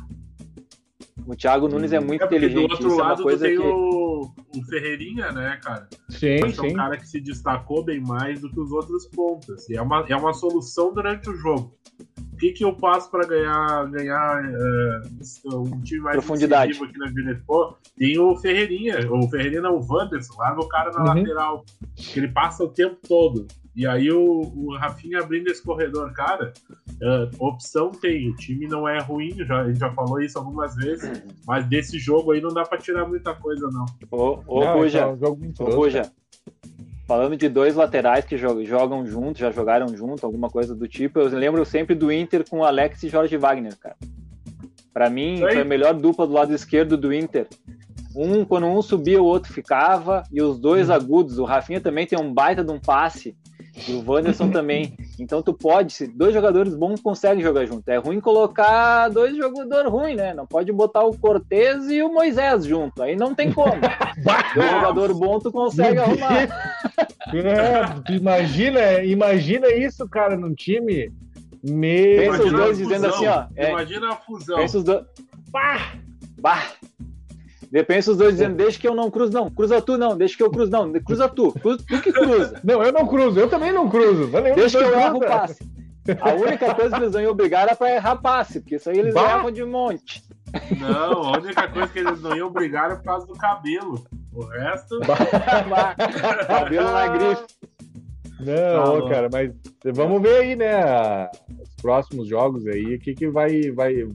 [1.26, 2.56] O Thiago Nunes é muito é inteligente.
[2.56, 3.62] Do outro isso lado é coisa tem que...
[3.62, 5.88] o, o Ferreirinha, né, cara?
[6.10, 6.68] Sim, Mas sim.
[6.68, 9.70] É um cara que se destacou bem mais do que os outros pontas.
[9.70, 11.76] E é uma, é uma solução durante o jogo.
[12.38, 16.72] O que, que eu passo para ganhar, ganhar uh, um time mais Profundidade.
[16.72, 17.42] aqui na Vida
[17.98, 21.08] Tem o Ferreirinha, o Ferreirinha não, o Wanderson, lá no cara na uhum.
[21.08, 21.66] lateral.
[21.96, 23.48] Que ele passa o tempo todo.
[23.76, 26.54] E aí o, o Rafinha abrindo esse corredor, cara,
[27.02, 28.30] uh, opção tem.
[28.30, 31.98] O time não é ruim, já, a gente já falou isso algumas vezes, mas desse
[31.98, 33.86] jogo aí não dá para tirar muita coisa, não.
[34.12, 36.12] Ô, ô não, Ruja, é um ô, Ruja,
[37.08, 41.30] falando de dois laterais que jogam juntos, já jogaram junto, alguma coisa do tipo, eu
[41.30, 43.96] lembro sempre do Inter com Alex e Jorge Wagner, cara.
[44.94, 47.48] Para mim, foi a melhor dupla do lado esquerdo do Inter.
[48.16, 51.38] Um, quando um subia, o outro ficava, e os dois agudos.
[51.38, 53.38] O Rafinha também tem um baita de um passe
[53.88, 54.94] e o Wanderson também.
[55.20, 57.88] Então tu pode, se dois jogadores bons conseguem jogar junto.
[57.90, 60.34] É ruim colocar dois jogadores ruins, né?
[60.34, 63.04] Não pode botar o Cortez e o Moisés junto.
[63.04, 63.80] Aí não tem como.
[64.56, 66.48] dois jogadores bons tu consegue arrumar.
[67.34, 71.12] É, imagina, imagina isso, cara, num time.
[71.62, 72.32] Meu...
[72.32, 73.46] Pensa os dois dizendo assim, ó.
[73.56, 74.58] É, imagina a fusão.
[74.58, 75.06] Pensa os dois.
[75.50, 75.94] Bah!
[76.40, 76.64] Bah!
[77.72, 79.50] Depende os dois dizendo, deixa que eu não cruzo, não.
[79.50, 80.18] Cruza tu, não.
[80.18, 80.92] Deixa que eu cruzo, não.
[80.94, 81.52] Cruza tu.
[81.52, 82.60] Cruza, tu que cruza.
[82.64, 83.40] Não, eu não cruzo.
[83.40, 84.30] Eu também não cruzo.
[84.56, 85.68] Deixa que eu erro o passe.
[86.22, 89.14] A única coisa que eles vão obrigar é pra errar passe, porque isso aí eles
[89.14, 89.40] bah.
[89.40, 90.24] erram de monte.
[90.80, 94.06] Não, a única coisa que eles não iam brigar é por causa do cabelo.
[94.34, 95.00] O resto.
[96.48, 97.44] cabelo na grife.
[98.40, 99.52] Não, tá cara, mas
[99.94, 101.30] vamos ver aí, né?
[101.60, 104.08] Os próximos jogos aí, o que, que vai, vai,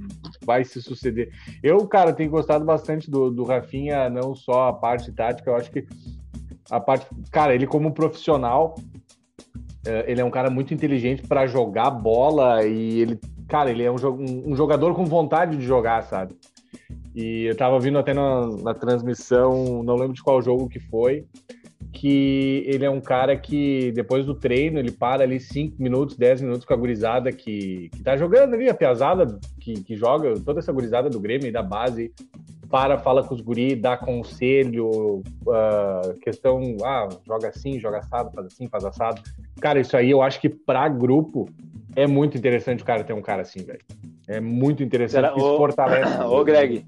[0.45, 1.30] vai se suceder.
[1.62, 5.70] Eu, cara, tenho gostado bastante do, do Rafinha, não só a parte tática, eu acho
[5.70, 5.86] que
[6.70, 7.07] a parte.
[7.30, 8.74] Cara, ele como profissional,
[9.86, 13.90] é, ele é um cara muito inteligente para jogar bola e ele, cara, ele é
[13.90, 13.97] um,
[14.47, 16.36] um, jogador com vontade de jogar, sabe?
[17.14, 21.26] E eu tava vindo até na, na transmissão, não lembro de qual jogo que foi,
[22.03, 26.42] que ele é um cara que depois do treino ele para ali 5 minutos, 10
[26.42, 30.59] minutos com a gurizada que, que tá jogando ali, a piazada que, que joga, toda
[30.59, 32.12] essa gurizada do Grêmio e da base,
[32.68, 38.48] para, fala com os guri, dá conselho, uh, questão, ah, joga assim, joga assado, faz
[38.48, 39.22] assim, faz assado.
[39.61, 41.48] Cara, isso aí eu acho que para grupo
[41.94, 43.78] é muito interessante o cara ter um cara assim, velho.
[44.29, 46.18] É muito interessante, Será, isso fortalece.
[46.23, 46.85] Ô, Greg,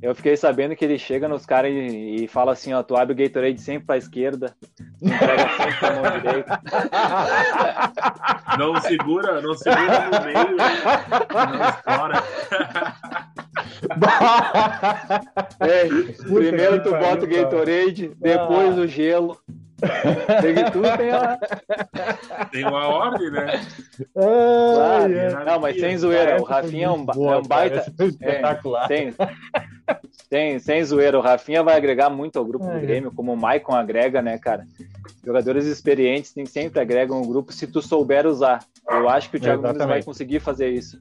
[0.00, 3.12] eu fiquei sabendo que ele chega nos caras e, e, fala assim, ó, tu abre
[3.12, 4.54] o Gatorade sempre pra esquerda,
[5.00, 6.60] entrega sempre pra mão direita.
[8.58, 12.22] Não segura, não segura no meio, não estoura.
[16.34, 19.38] primeiro tu bota o Gatorade, depois o gelo.
[20.40, 21.38] Tem tudo tem a...
[22.50, 23.60] Tem uma ordem, né?
[24.14, 25.44] Claro.
[25.44, 27.92] Não, mas sem zoeira, o Rafinha é um, é um baita.
[27.98, 28.90] É, espetacular.
[28.90, 29.12] É,
[30.28, 33.74] sem, sem zoeira, o Rafinha vai agregar muito ao grupo do Grêmio, como o Maicon
[33.74, 34.66] agrega, né, cara?
[35.24, 38.64] Jogadores experientes nem sempre agregam o grupo se tu souber usar.
[38.88, 41.00] Eu acho que o Thiago Nunes vai conseguir fazer isso.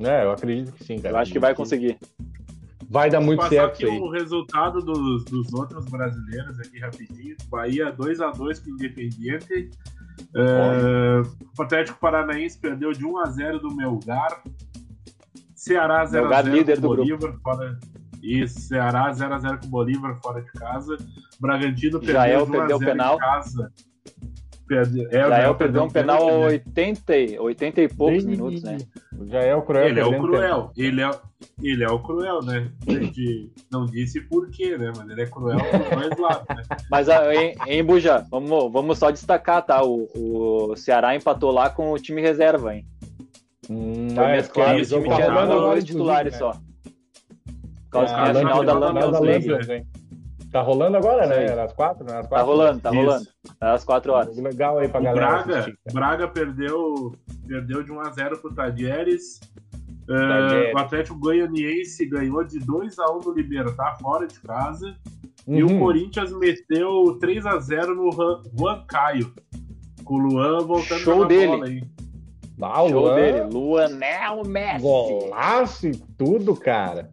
[0.00, 1.14] É, eu acredito que sim, cara.
[1.14, 1.98] Eu acho que vai conseguir.
[2.88, 3.98] Vai dar muito certo aqui aí.
[3.98, 7.36] o resultado dos, dos outros brasileiros aqui rapidinho.
[7.50, 9.70] Bahia 2x2 com o Independiente.
[10.34, 11.22] Uh,
[11.56, 14.42] o Atlético Paranaense perdeu de 1x0 do Melgar.
[15.54, 17.38] Ceará 0x0 com o Bolívar.
[17.42, 17.78] Fora...
[18.22, 20.96] Isso, Ceará 0x0 com o Bolívar fora de casa.
[21.38, 23.16] Bragantino perdeu Jael de 1x0 penal.
[23.16, 23.72] em casa.
[24.70, 28.76] É, Jael perdeu um penal a 80, 80 e poucos minutos, né?
[29.26, 29.88] Já é o cruel.
[29.88, 30.72] Ele é o cruel.
[30.76, 31.10] Ele é,
[31.62, 32.70] ele é o cruel, né?
[32.86, 34.92] A gente não disse por quê, né?
[34.96, 36.62] Mas ele é cruel dos dois lados, né?
[36.90, 39.82] Mas ah, em, em Buja, vamos, vamos só destacar, tá?
[39.82, 42.86] O, o Ceará empatou lá com o time reserva, hein?
[43.70, 46.38] Hum, Foi ah, mesclado, é, o time tinha dois titulares né?
[46.38, 46.52] só.
[46.52, 49.86] Por causa ah, que é a final da Lampions League.
[50.50, 51.44] Tá rolando agora, né?
[51.44, 52.14] Era às quatro, né?
[52.16, 52.46] Às Tá quatro.
[52.46, 53.26] rolando, tá rolando.
[53.60, 54.36] Tá às quatro horas.
[54.36, 55.78] Legal aí pra O galera Braga, assistir.
[55.92, 57.14] Braga perdeu,
[57.46, 59.40] perdeu de 1x0 pro Tadieres.
[60.10, 60.74] É, Tadieres.
[60.74, 64.96] o Atlético Goianiense ganhou de 2x1 no Libertar fora de casa.
[65.46, 65.78] E o Uhum.
[65.80, 68.10] Corinthians meteu 3x0 no
[68.58, 69.32] Juan- Caio.
[70.04, 71.46] Com o Luan voltando Show a dele.
[71.48, 71.82] bola aí.
[72.60, 73.40] Ah, o Show Luan, dele.
[73.52, 74.82] Luanel Messi.
[74.82, 77.10] Golaço e tudo, cara.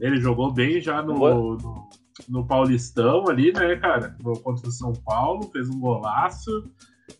[0.00, 1.88] Ele jogou bem já no, no,
[2.32, 4.16] no Paulistão ali, né, cara?
[4.24, 6.64] No, contra o São Paulo, fez um golaço.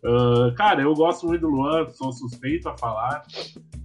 [0.03, 3.23] Ah, cara, eu gosto muito do Luan, sou suspeito a falar,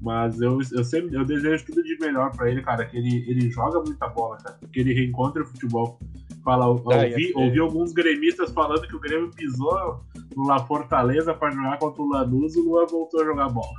[0.02, 2.86] mas eu, eu sempre eu desejo tudo de melhor pra ele, cara.
[2.86, 4.58] Que ele, ele joga muita bola, cara.
[4.72, 6.00] Que ele reencontre o futebol.
[6.46, 10.02] Fala, Ah, ouvi, ouvi alguns gremistas falando que o Grêmio pisou
[10.34, 13.76] no La Fortaleza pra jogar contra o Lanús e o Luan voltou a jogar bola.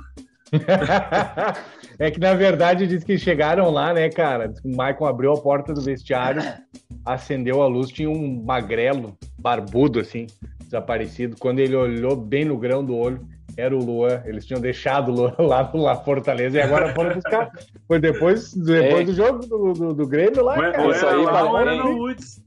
[1.99, 4.47] é que na verdade diz que chegaram lá, né, cara?
[4.47, 6.41] Diz que O Maicon abriu a porta do vestiário,
[7.13, 10.27] acendeu a luz, tinha um magrelo, barbudo, assim,
[10.63, 11.35] desaparecido.
[11.39, 13.25] Quando ele olhou bem no grão do olho,
[13.57, 14.21] era o Luan.
[14.25, 17.49] Eles tinham deixado o Luan lá no La Fortaleza e agora foram buscar.
[17.87, 19.03] Foi depois, depois É.
[19.03, 20.91] do jogo do, do, do Grêmio lá, cara.
[20.91, 22.43] isso era aí, lá era no Woods.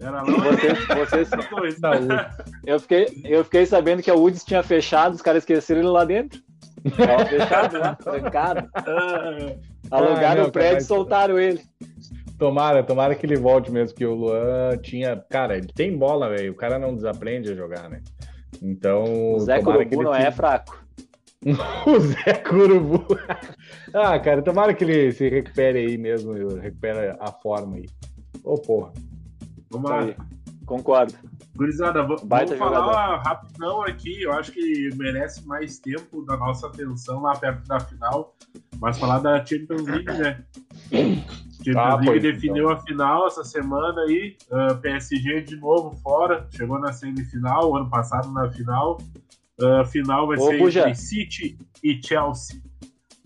[0.00, 1.30] Era lá Vocês, vocês,
[2.66, 6.04] eu, fiquei, eu fiquei sabendo que a Woods tinha fechado, os caras esqueceram ele lá
[6.04, 6.38] dentro.
[7.28, 8.68] Fechado lá, trancado.
[8.74, 9.56] Ah,
[9.90, 11.60] Alugaram não, o prédio e soltaram ele.
[12.38, 15.16] Tomara, tomara que ele volte mesmo, que o Luan tinha.
[15.30, 16.52] Cara, ele tem bola, velho.
[16.52, 18.02] O cara não desaprende a jogar, né?
[18.62, 19.34] Então.
[19.34, 20.84] O Zé tomara ele não é fraco.
[21.44, 23.06] o Zé Curubu.
[23.94, 27.86] ah, cara, tomara que ele se recupere aí mesmo, recupere a forma aí.
[28.42, 28.92] Ô, porra.
[29.70, 30.00] vamos lá.
[30.00, 30.16] Aí,
[30.66, 31.14] Concordo.
[31.56, 34.22] Gurizada, Baita vamos falar rapidão aqui.
[34.22, 38.36] Eu acho que merece mais tempo da nossa atenção lá perto da final.
[38.78, 40.44] Mas falar da Champions League, né?
[41.72, 44.36] Champions Ah, League definiu a final essa semana aí.
[44.50, 46.46] Ah, PSG de novo fora.
[46.50, 48.98] Chegou na semifinal, ano passado na final.
[49.80, 50.80] A final vai Ô, ser Buja.
[50.80, 52.60] entre City e Chelsea.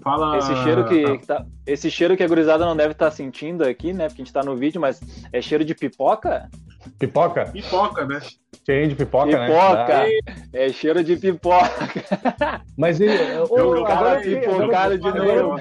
[0.03, 0.39] Fala.
[0.39, 3.93] Esse cheiro que, que tá, esse cheiro que a gurizada não deve estar sentindo aqui,
[3.93, 4.09] né?
[4.09, 4.99] Porque a gente tá no vídeo, mas
[5.33, 6.49] é cheiro de pipoca?
[6.99, 7.45] Pipoca?
[7.47, 8.21] Pipoca, né?
[8.65, 9.87] Cheirinho de pipoca, Pipoca.
[10.05, 10.09] né?
[10.55, 11.69] É cheiro de pipoca.
[12.79, 13.13] Mas ele.
[13.51, 15.61] ô, Eu- cara agora, cara de novo.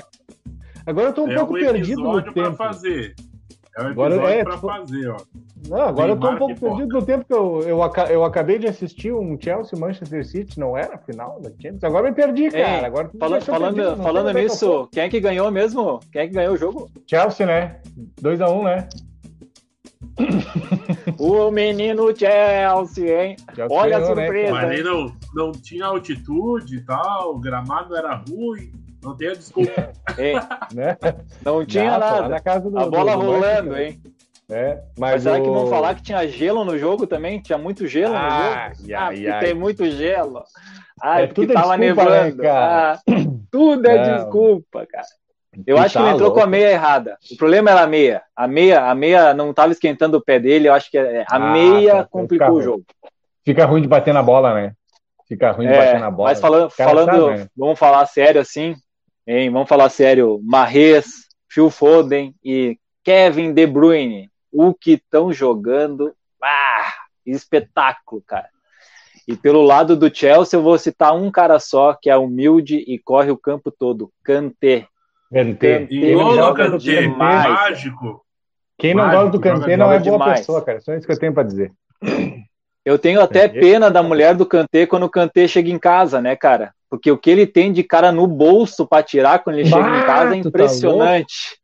[0.89, 2.55] Agora eu tô um é pouco um perdido no episódio pra tempo.
[2.57, 3.15] fazer.
[3.77, 5.17] É um Agora episódio é, pra tipo- fazer, ó.
[5.69, 7.79] Não, agora eu tô um Neymar pouco perdido no tempo que eu, eu,
[8.09, 11.83] eu acabei de assistir um Chelsea Manchester City, não era a final da Champions?
[11.83, 12.79] Agora eu me perdi, cara.
[12.79, 15.99] Ei, agora Fala- falando perdido, falando nisso, quem é que ganhou mesmo?
[16.11, 16.89] Quem é que ganhou o jogo?
[17.05, 17.79] Chelsea, né?
[18.21, 18.89] 2x1, né?
[21.19, 23.35] O menino Chelsea, hein?
[23.55, 24.53] Chelsea Olha a ganhou, né, surpresa.
[24.53, 24.67] cara?
[24.67, 28.71] Mas aí não, não tinha altitude e tal, o gramado era ruim,
[29.01, 29.91] não a desculpa.
[30.73, 30.97] Né?
[31.45, 32.27] Não tinha nada.
[32.27, 33.87] na casa do- A bola do- do rolando, Manchester.
[33.87, 34.01] hein?
[34.51, 37.39] É, Mas, mas, será que o- vão falar que tinha gelo no jogo também?
[37.39, 38.93] Tinha muito gelo no Ai, jogo?
[38.95, 39.39] ah, ai.
[39.39, 40.43] tem muito gelo.
[41.01, 42.43] Ah, É porque tudo tava desculpa, nevando.
[42.43, 42.49] né?
[42.49, 42.99] Ah,
[43.51, 44.15] tudo é Não.
[44.17, 45.05] desculpa, cara.
[45.67, 46.49] Eu acho que tá ele entrou com a louco.
[46.51, 47.17] meia errada.
[47.31, 48.21] O problema era a meia.
[48.35, 50.67] A meia, a meia não estava esquentando o pé dele.
[50.67, 52.83] Eu acho que a Ah, meia tá, complicou o fica jogo.
[53.45, 54.73] Fica ruim de bater na bola, né?
[55.27, 56.29] Fica ruim de É, bater na bola.
[56.29, 57.47] mas falando, falando sabe, né?
[57.55, 58.75] vamos falar sério assim,
[59.30, 59.49] hein?
[59.51, 60.39] Vamos falar sério.
[60.43, 61.05] Marrez,
[61.47, 66.13] Phil Foden e Kevin De Bruyne, o que estão jogando,
[66.43, 66.93] ah,
[67.25, 68.49] espetáculo, cara.
[69.27, 72.97] E pelo lado do Chelsea, eu vou citar um cara só, que é humilde e
[72.97, 74.88] corre o campo todo, Kanté.
[75.32, 75.88] Kanté.
[75.91, 77.53] E do Kanté, demais, cara.
[77.53, 78.25] mágico.
[78.80, 80.39] Quem não Mágico, gosta do Kanté não é boa demais.
[80.39, 80.80] pessoa, cara.
[80.80, 81.71] Só isso que eu tenho pra dizer.
[82.86, 86.36] Eu tenho até pena da mulher do Kanté quando o Kanté chega em casa, né,
[86.36, 86.73] cara?
[86.89, 90.05] Porque o que ele tem de cara no bolso pra tirar quando ele chega em
[90.05, 91.57] casa é tá impressionante.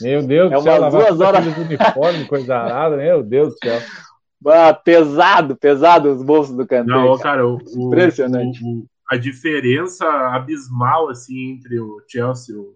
[0.00, 1.46] Meu Deus É do céu, duas horas.
[1.46, 3.78] aqueles uniformes, coisa arada, meu Deus do céu.
[4.44, 6.90] Ah, pesado, pesado os bolsos do Kanté.
[6.90, 7.46] Não, cara.
[7.46, 8.60] o, Impressionante.
[8.64, 10.04] o- o- a diferença
[10.34, 12.74] abismal assim entre o Chelsea o-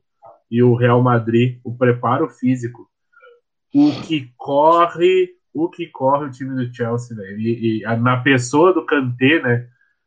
[0.49, 2.89] e o Real Madrid, o preparo físico,
[3.75, 8.19] o que corre, o que corre o time do Chelsea, velho, e, e a- na
[8.19, 9.67] pessoa do Kanté, né?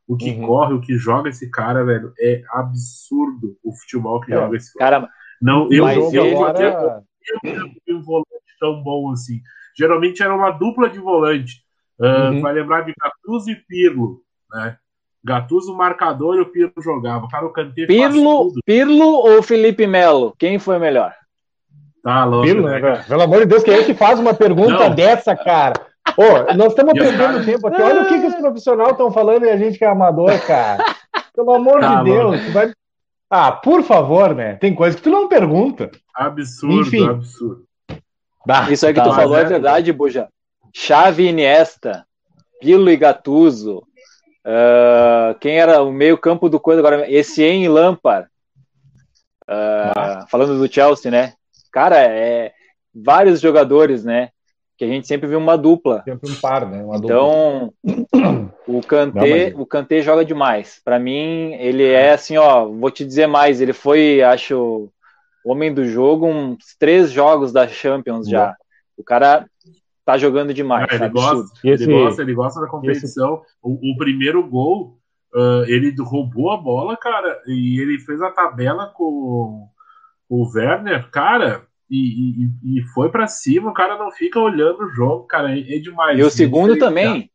[0.10, 0.48] O que Uhum.
[0.48, 4.36] corre, o que joga esse cara, velho, é absurdo o futebol que É.
[4.36, 5.02] joga esse cara.
[5.02, 7.04] Cara, Não, eu, eu, eu, agora...
[7.88, 8.28] eu um volante
[8.60, 9.40] tão bom assim.
[9.78, 11.64] Geralmente era uma dupla de volante.
[12.02, 12.42] Ah, Uhum.
[12.42, 14.78] Vai lembrar de Gattuso e Pirlo, né?
[15.24, 17.28] Gattuso marcador e o Pirlo jogava.
[17.30, 18.52] Cara, o Kanté Pirlo.
[18.66, 20.34] Pirlo ou Felipe Melo?
[20.40, 21.14] Quem foi melhor?
[22.02, 23.04] Tá louco, Pirlo, né, né, cara?
[23.04, 24.96] Pelo amor de Deus, quem é que faz uma pergunta Não.
[24.96, 25.74] dessa, cara?
[26.22, 27.82] Ô, nós estamos os perdendo tempo aqui.
[27.82, 30.84] Olha o que, que os profissionais estão falando e a gente que é amador, cara.
[31.34, 32.46] Pelo amor Tá de Deus.
[32.46, 32.74] tu vai-
[33.30, 34.56] Ah, por favor, né?
[34.56, 35.90] Tem coisa que tu não pergunta.
[36.14, 37.08] Absurdo, Enfim.
[37.08, 37.64] absurdo.
[38.46, 40.28] Bah, Isso aí que tá tu falou é verdade, Buja.
[40.76, 42.06] Xavi Iniesta,
[42.60, 43.78] Pirlo e Gattuso,
[44.46, 48.28] uh, quem era o meio campo do coisa agora, Essien e Lampard,
[49.48, 51.34] uh, falando do Chelsea, né?
[51.72, 52.52] Cara, é
[52.94, 54.30] vários jogadores, né?
[54.80, 56.02] Que a gente sempre viu uma dupla.
[56.06, 56.82] Sempre um par, né?
[56.82, 57.74] Uma então,
[58.66, 60.80] o Kanté, Não, o Kanté joga demais.
[60.86, 64.90] Para mim, ele é assim, ó, vou te dizer mais, ele foi, acho,
[65.44, 68.56] homem do jogo uns três jogos da Champions já.
[68.98, 69.46] O cara
[70.06, 70.88] tá jogando demais.
[70.94, 73.42] Ele, gosta, esse, ele, gosta, ele gosta da competição.
[73.44, 73.56] Esse...
[73.62, 74.98] O, o, primeiro gol,
[75.36, 79.68] uh, ele roubou a bola, cara, e ele fez a tabela com,
[80.30, 81.68] com o Werner, cara.
[81.90, 85.60] E, e, e foi para cima, o cara não fica olhando o jogo, cara, é,
[85.60, 86.20] é demais.
[86.20, 87.32] E o segundo também.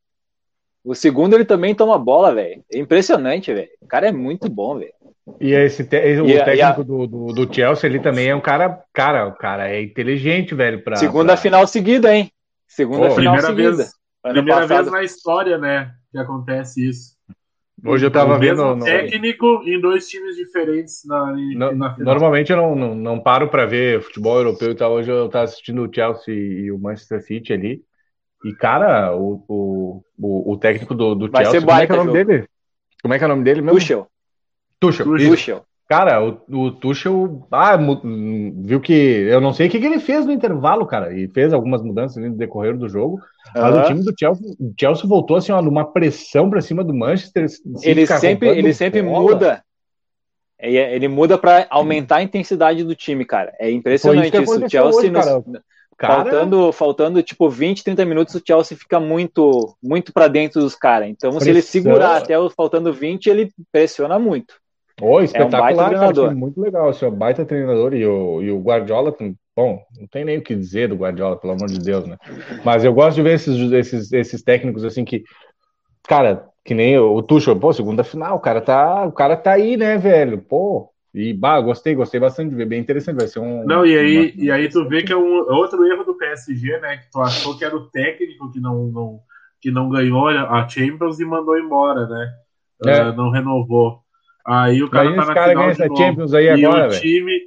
[0.85, 2.63] O segundo ele também toma bola, velho.
[2.71, 3.71] É impressionante, velho.
[3.81, 4.93] O cara é muito bom, velho.
[5.41, 5.97] E esse te...
[6.21, 6.85] o e, técnico a...
[6.85, 10.85] do, do, do, Chelsea, ele também é um cara, cara, o cara é inteligente, velho.
[10.85, 11.37] Pra, Segunda pra...
[11.39, 12.31] final seguida, hein?
[12.69, 13.77] Segunda Pô, final seguida.
[13.77, 13.93] Vez,
[14.23, 14.83] primeira passado.
[14.83, 17.14] vez na história, né, que acontece isso.
[17.85, 18.77] Hoje eu tava vendo.
[18.77, 18.85] No...
[18.85, 22.15] técnico em dois times diferentes na, no, na final.
[22.15, 24.93] Normalmente eu não, não, não paro para ver futebol europeu e tal.
[24.93, 27.83] Hoje eu tava assistindo o Chelsea e o Manchester City ali.
[28.45, 31.61] E, cara, o, o, o técnico do, do Chelsea.
[31.61, 32.25] como é que é o nome jogo.
[32.25, 32.49] dele?
[33.03, 33.79] Como é que é o nome dele mesmo?
[33.79, 34.07] Tuchel.
[34.81, 35.07] Tuchel.
[35.07, 35.67] Tuchel.
[35.87, 38.93] Cara, o, o Tuchel ah, viu que.
[38.93, 41.13] Eu não sei o que, que ele fez no intervalo, cara.
[41.13, 43.21] E fez algumas mudanças no decorrer do jogo.
[43.55, 47.47] Mas o time do Chelsea, Chelsea voltou assim, ó, numa pressão para cima do Manchester.
[47.83, 49.63] Ele sempre, ele sempre muda.
[50.59, 53.53] Ele muda para aumentar a intensidade do time, cara.
[53.61, 54.65] É impressionante isso.
[54.65, 55.45] O Chelsea, hoje, cara.
[55.97, 56.15] Cara...
[56.15, 61.09] Faltando, faltando tipo 20, 30 minutos, o Chelsea fica muito muito para dentro dos caras.
[61.09, 61.45] Então, Pressão.
[61.45, 64.55] se ele segurar até o faltando 20, ele pressiona muito.
[65.01, 69.15] Oh, espetacular, é um cara, muito legal, assim, baita treinador e o, e o Guardiola,
[69.57, 72.17] bom, não tem nem o que dizer do Guardiola, pelo amor de Deus, né?
[72.65, 75.25] Mas eu gosto de ver esses, esses, esses técnicos assim que,
[76.05, 79.53] cara, que nem o, o Tuchel, pô, segunda final, o cara tá, o cara tá
[79.53, 80.39] aí, né, velho?
[80.39, 83.65] Pô, e, bah, gostei, gostei bastante de ver, bem interessante, vai ser um...
[83.65, 84.45] Não, e aí, uma...
[84.45, 87.59] e aí tu vê que é um outro erro do PSG, né, que tu achou
[87.59, 89.21] que era o técnico que não, não,
[89.61, 92.33] que não ganhou a Champions e mandou embora, né,
[92.87, 93.03] é.
[93.09, 94.04] uh, não renovou.
[94.47, 97.41] Aí o cara aí tá na cara final de Champions aí e agora, o time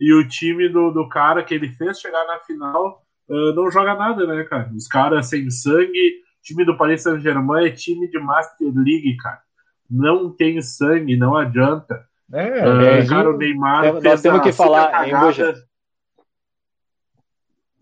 [0.00, 3.94] E o time do, do cara que ele fez chegar na final uh, não joga
[3.94, 4.70] nada, né, cara?
[4.74, 9.42] Os caras sem sangue, time do Paris Saint-Germain é time de Master League, cara.
[9.90, 12.06] Não tem sangue, não adianta.
[12.32, 13.92] É, uh, é, cara, o Neymar.
[13.94, 15.14] Nós fez temos que falar, hein,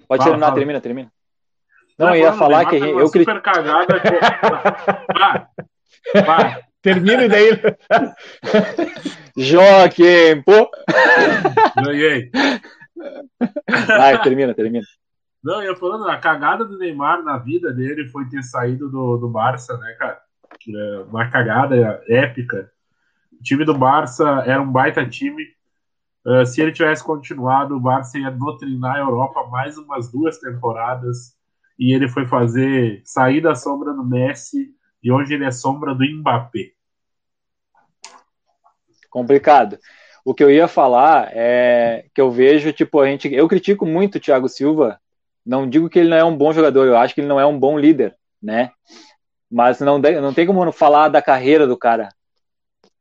[0.08, 0.58] Pode terminar, fala.
[0.58, 1.12] termina, termina.
[1.98, 3.94] Não, não eu ia falar que eu super cagada.
[5.14, 5.46] vai,
[6.24, 6.71] vai.
[6.82, 7.50] Termina e daí.
[9.36, 10.70] Joaquim, pô.
[11.82, 12.30] Ganhei.
[13.86, 14.84] Vai, termina, termina.
[15.42, 19.28] Não, eu falando, a cagada do Neymar na vida dele foi ter saído do, do
[19.28, 20.20] Barça, né, cara?
[20.68, 22.70] É uma cagada épica
[23.42, 25.42] o time do Barça era um baita time.
[26.24, 31.34] Uh, se ele tivesse continuado, o Barça ia doutrinar a Europa mais umas duas temporadas.
[31.76, 34.70] E ele foi fazer sair da sombra do Messi.
[35.02, 36.72] E hoje ele é sombra do Mbappé.
[39.10, 39.78] Complicado.
[40.24, 43.32] O que eu ia falar é que eu vejo, tipo, a gente.
[43.32, 45.00] Eu critico muito o Thiago Silva.
[45.44, 47.44] Não digo que ele não é um bom jogador, eu acho que ele não é
[47.44, 48.70] um bom líder, né?
[49.50, 52.08] Mas não, não tem como falar da carreira do cara.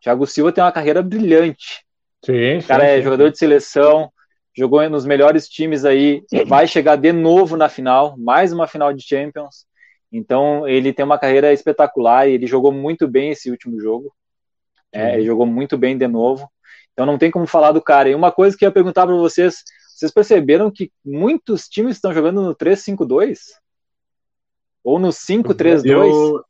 [0.01, 1.85] Thiago Silva tem uma carreira brilhante.
[2.25, 3.03] Sim, o cara sim, é sim.
[3.03, 4.11] jogador de seleção,
[4.57, 9.03] jogou nos melhores times aí, vai chegar de novo na final, mais uma final de
[9.03, 9.65] Champions.
[10.11, 14.13] Então ele tem uma carreira espetacular e ele jogou muito bem esse último jogo.
[14.91, 16.49] É, ele jogou muito bem de novo.
[16.91, 18.09] Então não tem como falar do cara.
[18.09, 19.63] E uma coisa que eu ia perguntar para vocês,
[19.95, 23.37] vocês perceberam que muitos times estão jogando no 3-5-2?
[24.83, 25.85] Ou no 5-3-2?
[25.85, 26.43] Eu,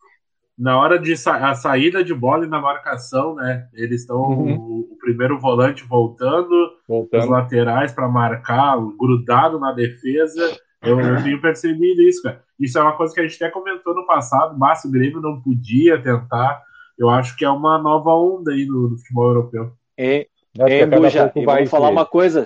[0.58, 3.68] na hora de sa a saída de bola e na marcação, né?
[3.74, 4.58] Eles estão uhum.
[4.58, 7.24] o, o, primeiro volante voltando, voltando.
[7.24, 10.56] os laterais para marcar, grudado na defesa.
[10.82, 12.44] Eu, eu, tenho percebido isso, cara.
[12.60, 15.40] Isso é uma coisa que a gente até comentou no passado, mas o Grêmio não
[15.40, 16.62] podia tentar.
[16.98, 19.74] Eu acho que é uma nova onda aí no, no futebol europeu.
[19.98, 20.28] É,
[20.58, 22.46] é Buja, e vou falar uma coisa.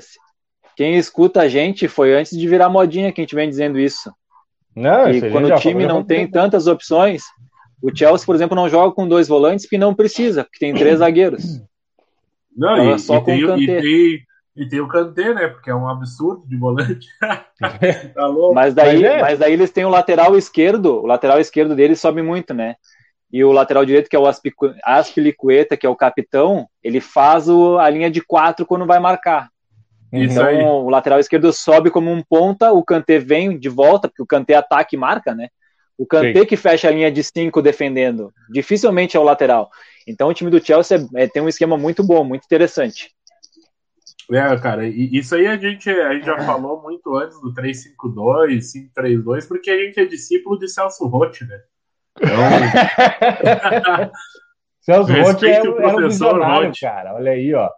[0.75, 4.11] Quem escuta a gente foi antes de virar modinha que a gente vem dizendo isso.
[4.75, 7.23] Não, e quando o time não tem tantas opções,
[7.81, 10.99] o Chelsea, por exemplo, não joga com dois volantes porque não precisa, porque tem três
[10.99, 11.61] zagueiros.
[12.55, 14.24] Não, e, só e, com tem, e, tem,
[14.55, 15.47] e tem o Kanté, né?
[15.47, 17.07] Porque é um absurdo de volante.
[18.15, 18.55] tá louco.
[18.55, 19.21] Mas daí, mas, é.
[19.21, 22.75] mas daí eles têm o lateral esquerdo, o lateral esquerdo deles sobe muito, né?
[23.31, 24.27] E o lateral direito, que é o
[24.85, 29.49] Aspilicueta, que é o capitão, ele faz o, a linha de quatro quando vai marcar.
[30.13, 30.63] Isso então, aí.
[30.63, 34.53] o lateral esquerdo sobe como um ponta, o Kanté vem de volta, porque o Kanté
[34.55, 35.49] ataca e marca, né?
[35.97, 38.31] O Kanté que fecha a linha de cinco defendendo.
[38.49, 39.69] Dificilmente é o lateral.
[40.07, 43.14] Então o time do Chelsea é, tem um esquema muito bom, muito interessante.
[44.31, 49.45] É, cara, isso aí a gente, a gente já falou muito antes do 352, 532,
[49.45, 51.61] porque a gente é discípulo de Celso Rotti, né?
[52.19, 54.11] Então...
[54.81, 57.13] Celso Rotti é, era um visionário, cara.
[57.15, 57.69] Olha aí, ó.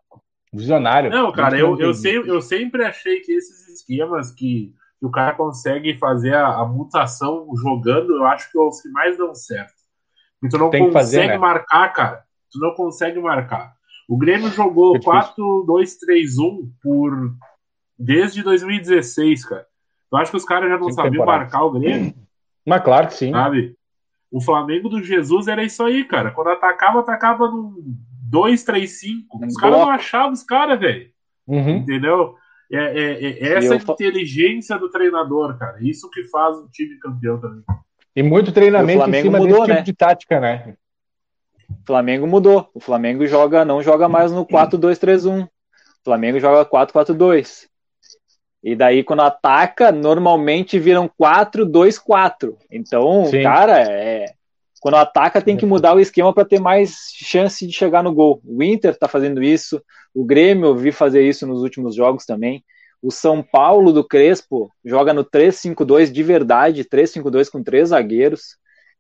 [0.54, 1.10] Visionário.
[1.10, 5.34] Não, cara, eu, eu, sempre, eu sempre achei que esses esquemas que, que o cara
[5.34, 9.74] consegue fazer a, a, mutação jogando, eu acho que é os que mais dão certo.
[10.44, 11.38] E tu não Tem consegue fazer, né?
[11.38, 12.24] marcar, cara.
[12.52, 13.77] Tu não consegue marcar.
[14.08, 17.36] O Grêmio jogou 4-2-3-1 por
[17.98, 19.66] desde 2016, cara.
[20.10, 22.14] Tu acha que os caras já não sabiam marcar o Grêmio?
[22.66, 23.32] Mas claro que sim.
[23.32, 23.76] Sabe?
[24.32, 26.32] O Flamengo do Jesus era isso aí, cara.
[26.32, 27.76] Quando atacava, atacava no
[28.32, 29.26] 2-3-5.
[29.46, 31.10] Os caras não achavam os caras, velho.
[31.48, 31.78] Uhum.
[31.78, 32.36] Entendeu?
[32.72, 33.80] É, é, é essa eu...
[33.80, 35.78] inteligência do treinador, cara.
[35.82, 37.64] Isso que faz o time campeão também.
[38.16, 39.82] E muito treinamento em cima mudou, desse tipo né?
[39.82, 40.76] de tática, né?
[41.88, 42.70] Flamengo mudou.
[42.74, 45.46] O Flamengo joga, não joga mais no 4-2-3-1.
[45.46, 45.50] O
[46.04, 47.68] Flamengo joga 4-4-2.
[48.62, 52.56] E daí, quando ataca, normalmente viram 4-2-4.
[52.70, 53.42] Então, Sim.
[53.42, 54.26] cara, é...
[54.82, 58.42] quando ataca, tem que mudar o esquema para ter mais chance de chegar no gol.
[58.44, 59.82] O Inter está fazendo isso,
[60.14, 62.64] o Grêmio, eu vi fazer isso nos últimos jogos também.
[63.02, 68.58] O São Paulo do Crespo joga no 3-5-2 de verdade, 3-5-2 com três zagueiros.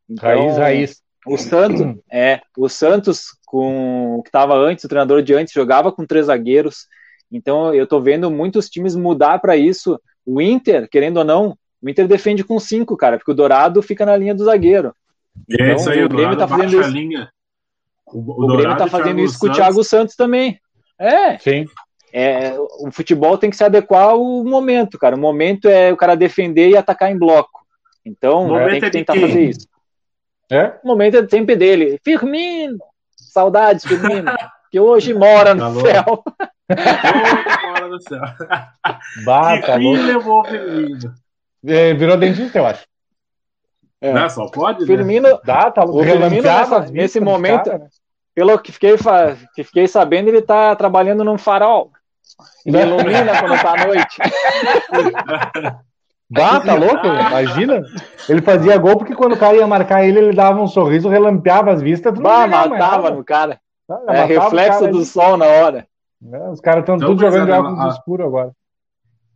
[0.10, 1.07] Então, raiz, raiz.
[1.28, 5.92] O Santos, é, o Santos com o que estava antes, o treinador de antes jogava
[5.92, 6.88] com três zagueiros.
[7.32, 10.00] Então eu tô vendo muitos times mudar para isso.
[10.26, 14.06] O Inter, querendo ou não, o Inter defende com cinco, cara, porque o Dourado fica
[14.06, 14.94] na linha do zagueiro.
[15.50, 16.90] É então, isso aí, o Grêmio tá fazendo isso.
[16.90, 17.30] Linha.
[18.08, 20.60] O, o, o Grêmio tá fazendo isso com o Thiago Santos também.
[21.00, 21.38] É.
[21.38, 21.66] Sim.
[22.12, 25.16] É, o futebol tem que se adequar ao momento, cara.
[25.16, 27.66] O momento é o cara defender e atacar em bloco.
[28.06, 29.68] Então, tem que é tentar fazer isso.
[30.50, 30.74] É?
[30.84, 32.00] O momento é sempre dele.
[32.04, 32.80] Firmino!
[33.16, 34.32] Saudades, Firmino.
[34.72, 36.24] que hoje mora no tá céu.
[37.64, 38.22] mora no céu.
[39.26, 41.14] Bata, que levou o Firmino.
[41.66, 42.86] É, virou dentista, eu acho.
[44.00, 44.14] É.
[44.14, 44.86] Não, só pode, né?
[44.86, 45.40] Firmino, né?
[45.44, 47.88] Dá, tá o Firmino nessa, nesse momento, cara, né?
[48.36, 48.96] pelo que fiquei,
[49.56, 51.92] que fiquei sabendo, ele tá trabalhando num farol.
[52.66, 54.18] Ele ilumina quando tá à noite.
[56.30, 57.08] Bah, tá louco?
[57.08, 57.82] Imagina.
[58.28, 61.72] Ele fazia gol porque quando o cara ia marcar ele, ele dava um sorriso, relampeava
[61.72, 62.18] as vistas.
[62.20, 63.60] Bah, matava no cara.
[63.90, 65.88] Ah, é reflexo cara do sol na hora.
[66.32, 67.88] É, os caras estão então, tudo jogando de óculos a...
[67.88, 68.52] escuro agora.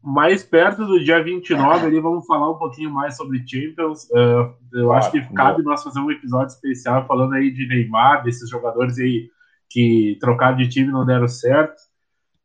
[0.04, 4.06] Mais perto do dia 29, ali vamos falar um pouquinho mais sobre Champions.
[4.10, 8.24] Uh, eu claro, acho que cabe nós fazer um episódio especial falando aí de Neymar,
[8.24, 9.30] desses jogadores aí
[9.70, 11.80] que trocaram de time não deram certo,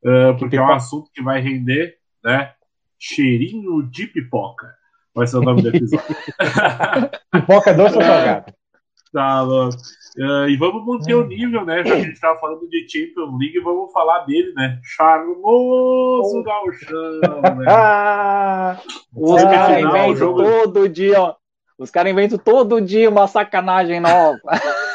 [0.04, 2.52] uh, porque é um assunto que vai render, né?
[2.98, 4.74] Cheirinho de pipoca.
[5.14, 6.04] Vai ser o nome do episódio.
[7.32, 8.54] pipoca doce ou salgada?
[9.12, 9.76] Tá louco.
[10.18, 11.78] Uh, e vamos manter o nível, né?
[11.78, 14.80] Já que a gente estava falando de Champions League, vamos falar dele, né?
[14.82, 18.78] Charmoso Galchão, né?
[19.14, 20.42] Os caras inventam jogo...
[20.42, 21.34] todo dia, ó.
[21.78, 24.40] Os caras inventam todo dia uma sacanagem nova.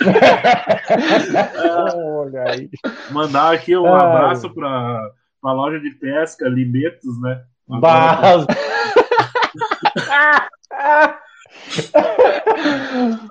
[2.17, 2.67] Olha aí.
[3.11, 5.11] Mandar aqui um abraço para
[5.43, 7.43] a loja de pesca Limetos, né?
[7.72, 8.45] Agora,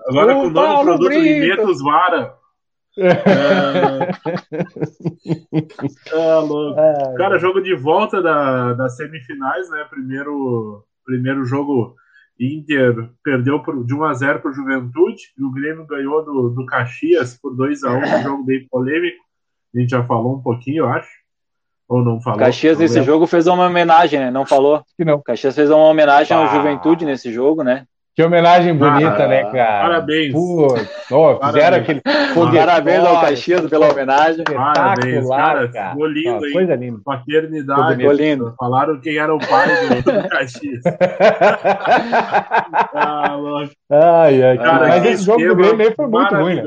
[0.08, 1.22] Agora com o novo produto Brito.
[1.22, 2.34] Limetos Vara.
[2.98, 3.06] É...
[6.76, 9.86] é, Cara, jogo de volta da, das semifinais, né?
[9.88, 11.94] Primeiro, primeiro jogo
[12.38, 16.50] Inter perdeu por, de 1 a 0 para o Juventude e o Grêmio ganhou do,
[16.50, 19.22] do Caxias por 2 a 1 um jogo bem polêmico.
[19.74, 21.19] A gente já falou um pouquinho, eu acho.
[21.90, 22.38] Ou não falou?
[22.38, 23.12] Caxias não nesse lembro.
[23.12, 24.30] jogo fez uma homenagem, né?
[24.30, 24.84] Não falou?
[24.96, 25.20] Que não.
[25.20, 26.40] Caxias fez uma homenagem ah.
[26.40, 27.82] ao Juventude nesse jogo, né?
[28.14, 29.82] Que homenagem bonita, ah, né, cara?
[29.82, 30.32] Parabéns.
[30.32, 30.76] Pô,
[31.10, 32.00] oh, fizeram aquele.
[32.54, 34.44] Parabéns ao Caxias pela homenagem.
[34.44, 35.68] Parabéns, cara.
[35.68, 35.90] cara.
[35.90, 36.52] Ficou lindo, hein?
[36.52, 37.00] Coisa linda.
[37.04, 37.96] Paternidade.
[37.96, 38.54] Ficou lindo.
[38.56, 39.68] Falaram quem era o pai
[40.02, 40.82] do, Caxias.
[42.94, 43.36] ah,
[43.90, 44.88] ai, ai, cara.
[44.88, 46.62] Mas esse jogo do Grêmio foi muito ruim, né?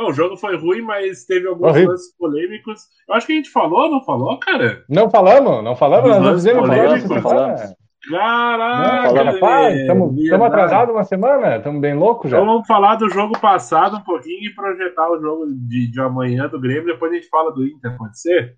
[0.00, 1.90] Não, o jogo foi ruim, mas teve alguns Horrível.
[1.90, 2.84] lances polêmicos.
[3.06, 4.82] Eu acho que a gente falou, não falou, cara?
[4.88, 7.60] Não falamos, não falamos, nós não fizemos, falamos.
[8.08, 9.74] Caraca!
[9.74, 11.58] Estamos atrasados uma semana?
[11.58, 12.38] Estamos bem loucos já?
[12.38, 16.48] Então vamos falar do jogo passado um pouquinho e projetar o jogo de, de amanhã
[16.48, 16.86] do Grêmio.
[16.86, 18.56] Depois a gente fala do Inter, pode ser?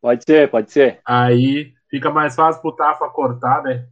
[0.00, 1.00] Pode ser, pode ser.
[1.06, 3.84] Aí fica mais fácil pro Tafa cortar, né?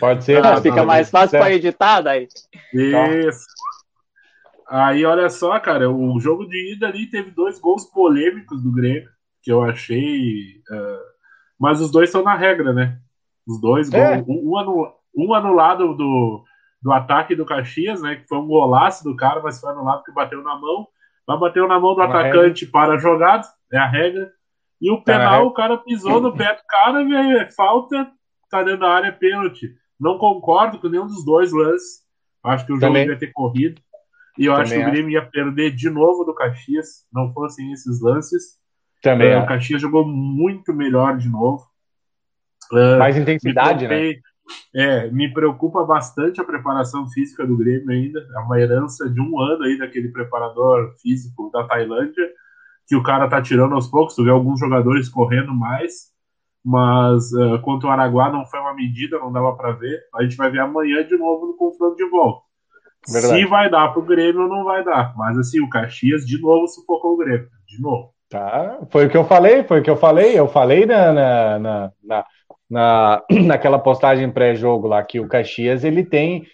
[0.00, 0.44] Pode ser.
[0.44, 2.26] Ah, fica mais fácil para editar daí.
[2.74, 3.44] Isso.
[4.72, 9.06] Aí olha só, cara, o jogo de ida ali teve dois gols polêmicos do Grêmio.
[9.42, 10.62] que eu achei.
[10.70, 11.12] Uh,
[11.60, 12.98] mas os dois estão na regra, né?
[13.46, 14.22] Os dois, é.
[14.22, 16.42] gol, um, um anulado do,
[16.80, 18.16] do ataque do Caxias, né?
[18.16, 20.88] Que foi um golaço do cara, mas foi anulado porque bateu na mão.
[21.28, 22.72] Mas bateu na mão do atacante regra.
[22.72, 24.32] para a jogada, é a regra.
[24.80, 28.10] E o tá penal, o cara pisou no pé do cara, é falta,
[28.48, 29.74] tá dentro da área, é pênalti.
[30.00, 32.00] Não concordo com nenhum dos dois lances.
[32.42, 33.06] Acho que o jogo Também.
[33.06, 33.82] ia ter corrido.
[34.38, 37.72] E eu Também acho que o Grêmio ia perder de novo do Caxias, não fossem
[37.72, 38.58] esses lances.
[39.02, 39.36] Também.
[39.36, 41.66] Uh, o Caxias jogou muito melhor de novo.
[42.72, 44.14] Uh, Mais intensidade, né?
[44.74, 48.26] É, me preocupa bastante a preparação física do Grêmio ainda.
[48.34, 52.28] É uma herança de um ano aí daquele preparador físico da Tailândia,
[52.86, 54.14] que o cara tá tirando aos poucos.
[54.14, 56.10] Tu vê alguns jogadores correndo mais,
[56.64, 60.00] mas uh, contra o Araguá não foi uma medida, não dava para ver.
[60.14, 62.51] A gente vai ver amanhã de novo no confronto de volta.
[63.08, 63.40] Verdade.
[63.40, 65.14] Se vai dar pro Grêmio ou não vai dar.
[65.16, 67.48] Mas assim, o Caxias de novo sufocou o Grêmio.
[67.66, 68.12] De novo.
[68.28, 70.38] Tá, foi o que eu falei, foi o que eu falei.
[70.38, 72.24] Eu falei na, na, na, na,
[72.70, 76.44] na naquela postagem pré-jogo lá que o Caxias ele tem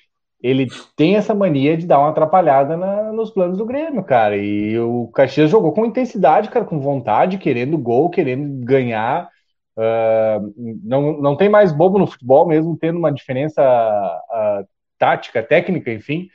[0.40, 4.36] ele tem essa mania de dar uma atrapalhada na, nos planos do Grêmio, cara.
[4.36, 9.28] E o Caxias jogou com intensidade, cara, com vontade, querendo gol, querendo ganhar.
[9.76, 15.92] Uh, não, não tem mais bobo no futebol, mesmo tendo uma diferença uh, tática, técnica,
[15.92, 16.28] enfim.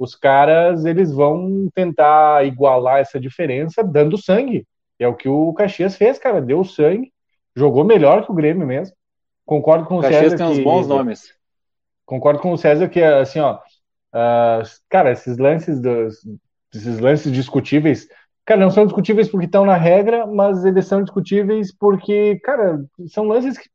[0.00, 4.66] Os caras eles vão tentar igualar essa diferença dando sangue.
[4.98, 6.40] É o que o Caxias fez, cara.
[6.40, 7.12] Deu sangue,
[7.54, 8.96] jogou melhor que o Grêmio mesmo.
[9.44, 10.36] Concordo com o, o Caxias César.
[10.38, 11.34] tem uns que, bons nomes.
[12.06, 16.16] Concordo com o César que, assim, ó, uh, cara, esses lances dos,
[16.74, 18.08] esses lances discutíveis,
[18.46, 23.28] cara, não são discutíveis porque estão na regra, mas eles são discutíveis porque, cara, são
[23.28, 23.68] lances que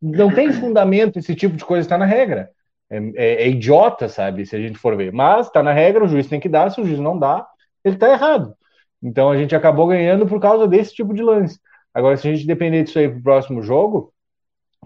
[0.00, 2.50] não tem fundamento esse tipo de coisa está na regra.
[2.90, 5.12] É, é, é, idiota, sabe, se a gente for ver.
[5.12, 7.46] Mas está na regra, o juiz tem que dar, se o juiz não dá,
[7.84, 8.54] ele está errado.
[9.02, 11.58] Então a gente acabou ganhando por causa desse tipo de lance.
[11.92, 14.12] Agora, se a gente depender disso aí para o próximo jogo,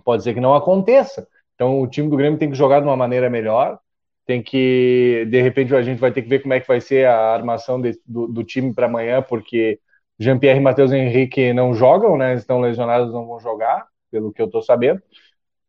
[0.05, 1.27] pode ser que não aconteça.
[1.55, 3.79] Então o time do Grêmio tem que jogar de uma maneira melhor,
[4.27, 7.07] tem que, de repente, a gente vai ter que ver como é que vai ser
[7.07, 9.81] a armação de, do, do, time para amanhã, porque
[10.19, 12.35] Jean-Pierre e Matheus Henrique não jogam, né?
[12.35, 15.03] Estão lesionados, não vão jogar, pelo que eu estou sabendo.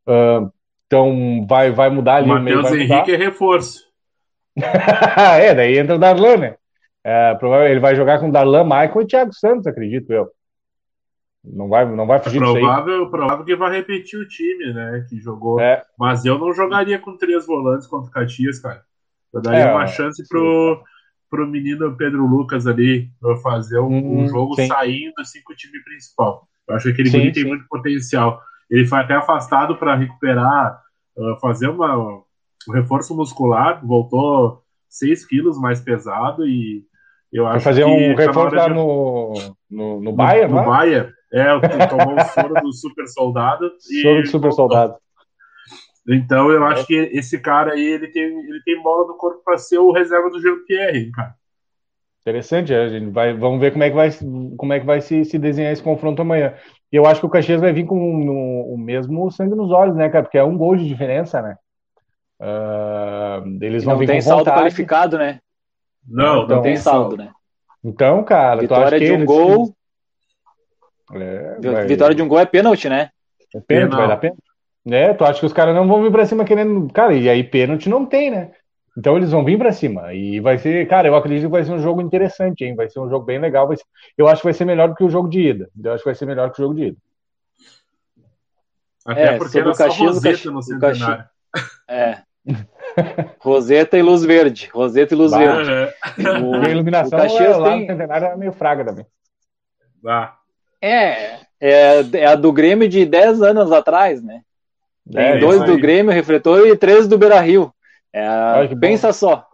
[0.08, 0.52] Uh,
[0.94, 2.28] então vai, vai mudar ali.
[2.28, 3.84] Matheus Henrique é reforço.
[4.56, 6.56] é, daí entra o Darlan, né?
[7.04, 10.30] É, provavelmente ele vai jogar com Darlan, Michael e Thiago Santos, acredito eu.
[11.44, 15.06] Não vai, não vai fugir é provável, provável que vai repetir o time, né?
[15.10, 15.60] Que jogou.
[15.60, 15.84] É.
[16.00, 18.82] Mas eu não jogaria com três volantes contra o Caxias, cara.
[19.34, 20.82] Eu daria é, uma chance pro,
[21.30, 23.10] pro menino Pedro Lucas ali
[23.42, 24.68] fazer um, hum, um jogo sim.
[24.68, 26.48] saindo assim com o time principal.
[26.66, 28.40] Eu acho que aquele sim, tem muito potencial.
[28.70, 30.82] Ele foi até afastado para recuperar,
[31.18, 36.84] uh, fazer uma, um reforço muscular, voltou 6 quilos mais pesado e
[37.32, 38.74] eu acho fazer um reforço lá de...
[38.76, 39.34] no,
[39.70, 43.72] no, no Bayern, No, no Bayern, é, tomou o soro do super soldado.
[44.04, 44.96] Soro do super soldado.
[46.08, 46.86] Então eu acho é.
[46.86, 50.30] que esse cara aí, ele tem, ele tem bola no corpo para ser o reserva
[50.30, 51.34] do Jean-Pierre, cara.
[52.22, 54.10] Interessante, a gente vai, vamos ver como é que vai,
[54.58, 56.54] como é que vai se, se desenhar esse confronto amanhã.
[56.94, 59.96] E eu acho que o Caxias vai vir com no, o mesmo sangue nos olhos,
[59.96, 60.26] né, cara?
[60.26, 61.58] Porque é um gol de diferença, né?
[62.40, 65.40] Uh, eles vão não vir tem saldo qualificado, né?
[66.08, 67.32] Não, não, não tem saldo, né?
[67.84, 69.26] Então, cara, vitória de um eles...
[69.26, 69.74] gol.
[71.14, 71.88] É, vai...
[71.88, 73.10] Vitória de um gol é pênalti, né?
[73.56, 74.44] É pênalti, vai dar pênalti.
[74.86, 76.94] É, tu acha que os caras não vão vir pra cima querendo.
[76.94, 78.52] Cara, e aí pênalti não tem, né?
[78.98, 80.14] Então eles vão vir para cima.
[80.14, 82.76] E vai ser, cara, eu acredito que vai ser um jogo interessante, hein?
[82.76, 83.68] Vai ser um jogo bem legal.
[83.76, 83.84] Ser...
[84.18, 85.70] eu acho que vai ser melhor do que o jogo de ida.
[85.84, 86.98] Eu acho que vai ser melhor que o jogo de ida.
[89.06, 91.26] Até é, porque era o Caxias, só Roseta no centenário.
[91.90, 92.18] É.
[93.40, 94.70] Roseta e luz verde.
[94.74, 95.72] Roseta e luz bah, verde.
[95.72, 95.94] É.
[96.42, 97.82] O, a iluminação o Caxias lá tem...
[97.82, 99.06] no centenário é meio fraga também.
[100.02, 100.38] Bah.
[100.82, 104.42] É, é, é a do Grêmio de 10 anos atrás, né?
[105.12, 107.73] Tem é, dois do Grêmio, refletor, e três do Beira Rio.
[108.14, 108.70] É a...
[108.80, 109.14] Pensa bom.
[109.14, 109.48] só.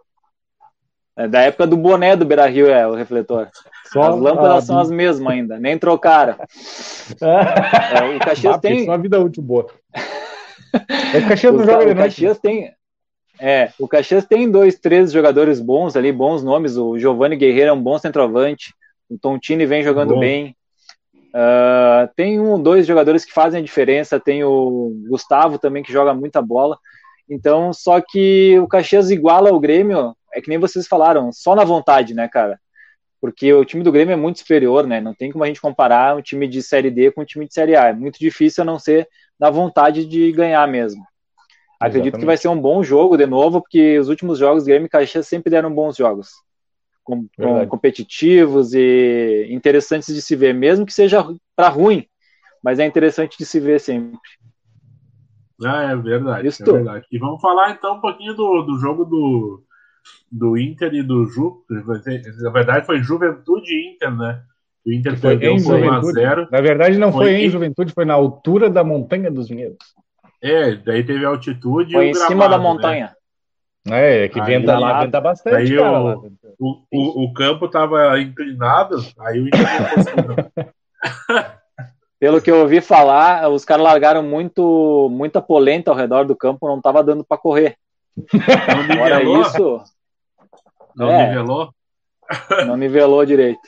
[1.16, 3.48] É da época do boné do Beira Rio, é o refletor.
[3.92, 6.36] Só as lâmpadas são as mesmas ainda, nem trocaram.
[7.20, 8.84] é, o Caxias tem.
[8.84, 9.66] Só uma vida útil boa.
[11.12, 11.96] É o Caxias não joga de noite.
[11.96, 12.72] Caxias tem.
[13.40, 16.76] É, o Caxias tem dois, três jogadores bons ali, bons nomes.
[16.76, 18.72] O Giovanni Guerreiro é um bom centroavante.
[19.08, 20.20] O Tontini vem jogando bom.
[20.20, 20.54] bem.
[21.34, 24.20] Uh, tem um, dois jogadores que fazem a diferença.
[24.20, 26.78] Tem o Gustavo também que joga muita bola.
[27.30, 31.62] Então, só que o Caxias iguala o Grêmio, é que nem vocês falaram, só na
[31.62, 32.58] vontade, né, cara?
[33.20, 35.00] Porque o time do Grêmio é muito superior, né?
[35.00, 37.54] Não tem como a gente comparar um time de Série D com um time de
[37.54, 37.88] Série A.
[37.88, 39.08] É muito difícil a não ser
[39.38, 41.04] na vontade de ganhar mesmo.
[41.78, 42.20] Acredito Exatamente.
[42.20, 44.90] que vai ser um bom jogo de novo, porque os últimos jogos do Grêmio e
[44.90, 46.30] Caxias sempre deram bons jogos.
[47.04, 51.24] com, com, competitivos e interessantes de se ver, mesmo que seja
[51.56, 52.06] para ruim,
[52.62, 54.18] mas é interessante de se ver sempre.
[55.64, 57.06] Ah, é verdade, Isso é verdade.
[57.10, 59.62] E vamos falar então um pouquinho do, do jogo do,
[60.30, 61.64] do Inter e do Ju.
[61.68, 64.42] Na verdade, foi Juventude e Inter, né?
[64.86, 68.04] O Inter foi perdeu 1 a 0 Na verdade, não foi, foi em Juventude, foi
[68.04, 69.78] na altura da Montanha dos Vinhedos.
[70.42, 71.92] É, daí teve altitude.
[71.92, 72.64] Foi em gramado, cima da né?
[72.64, 73.16] montanha.
[73.86, 74.24] Né?
[74.24, 75.56] É, que venta lá, venta bastante.
[75.56, 79.60] Aí cara, o, o, o, o, campo estava inclinado, aí o Inter
[80.26, 80.70] não
[82.20, 86.68] Pelo que eu ouvi falar, os caras largaram muito, muita polenta ao redor do campo,
[86.68, 87.76] não estava dando para correr.
[88.68, 89.40] Não nivelou?
[89.40, 89.82] isso.
[90.94, 91.74] Não é, nivelou?
[92.66, 93.60] Não nivelou direito.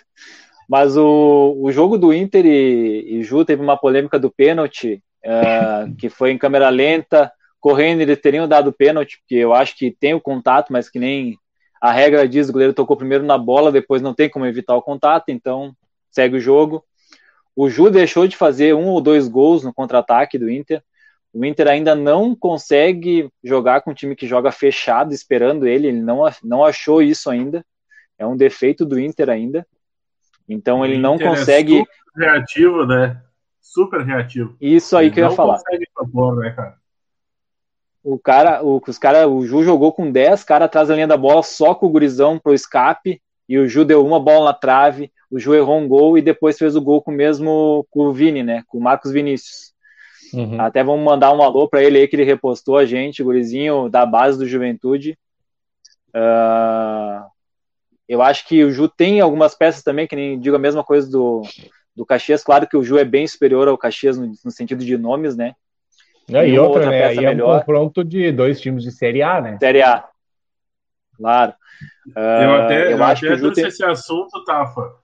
[0.68, 5.94] Mas o, o jogo do Inter e, e Ju teve uma polêmica do pênalti, uh,
[5.96, 7.32] que foi em câmera lenta.
[7.58, 11.38] Correndo, eles teriam dado pênalti, porque eu acho que tem o contato, mas que nem
[11.80, 14.82] a regra diz, o goleiro tocou primeiro na bola, depois não tem como evitar o
[14.82, 15.72] contato, então
[16.10, 16.84] segue o jogo.
[17.54, 20.82] O Ju deixou de fazer um ou dois gols no contra-ataque do Inter.
[21.32, 25.88] O Inter ainda não consegue jogar com um time que joga fechado, esperando ele.
[25.88, 27.64] Ele não, não achou isso ainda.
[28.18, 29.66] É um defeito do Inter ainda.
[30.48, 31.80] Então ele não é consegue.
[31.80, 33.22] É super reativo, né?
[33.60, 34.56] Super reativo.
[34.60, 35.54] Isso aí ele que eu ia falar.
[35.54, 36.76] Consegue propor, né, cara?
[38.04, 41.16] O cara, o, os cara, o Ju jogou com 10 caras atrás da linha da
[41.16, 45.12] bola, só com o gurizão pro escape, e o Ju deu uma bola na trave,
[45.32, 48.12] o Ju errou um gol e depois fez o gol com o mesmo com o
[48.12, 48.62] Vini, né?
[48.68, 49.72] Com o Marcos Vinícius.
[50.34, 50.60] Uhum.
[50.60, 54.04] Até vamos mandar um alô para ele aí que ele repostou a gente, gurizinho da
[54.04, 55.18] base do Juventude.
[56.14, 57.24] Uh,
[58.06, 61.10] eu acho que o Ju tem algumas peças também, que nem digo a mesma coisa
[61.10, 61.40] do,
[61.96, 62.44] do Caxias.
[62.44, 65.54] Claro que o Ju é bem superior ao Caxias no, no sentido de nomes, né?
[66.30, 67.04] É, e outra, outra né?
[67.06, 69.56] Aí é um confronto de dois times de Série A, né?
[69.58, 70.04] Série A.
[71.16, 71.54] Claro.
[72.08, 73.66] Uh, eu até, eu, eu acho até que o Ju tem...
[73.66, 75.01] esse assunto, Tafa.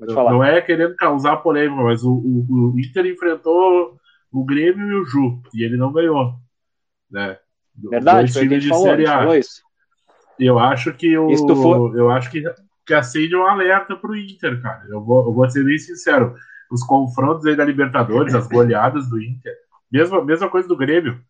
[0.00, 3.98] Não é querendo causar polêmica, mas o, o, o, Inter enfrentou
[4.32, 6.34] o Grêmio e o Ju, e ele não ganhou.
[7.10, 7.38] Né?
[7.76, 9.24] Verdade, dois times de falou, Série A.
[10.38, 11.36] Eu acho que o.
[11.46, 11.96] For...
[11.96, 12.42] Eu acho que,
[12.86, 14.84] que acende um alerta pro Inter, cara.
[14.88, 16.34] Eu vou, eu vou ser bem sincero.
[16.70, 19.54] Os confrontos aí da Libertadores, as goleadas do Inter,
[19.90, 21.20] mesma, mesma coisa do Grêmio.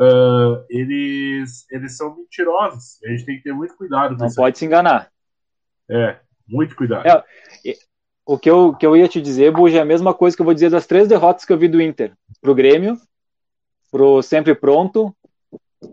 [0.00, 3.02] Uh, eles, eles são mentirosos.
[3.04, 4.16] A gente tem que ter muito cuidado.
[4.16, 4.58] Não pode aí.
[4.58, 5.10] se enganar.
[5.90, 6.18] É,
[6.48, 7.06] muito cuidado.
[7.06, 7.24] É,
[8.26, 10.44] o que eu, que eu ia te dizer, Buja, é a mesma coisa que eu
[10.44, 12.96] vou dizer das três derrotas que eu vi do Inter: pro Grêmio,
[13.90, 15.14] pro Sempre Pronto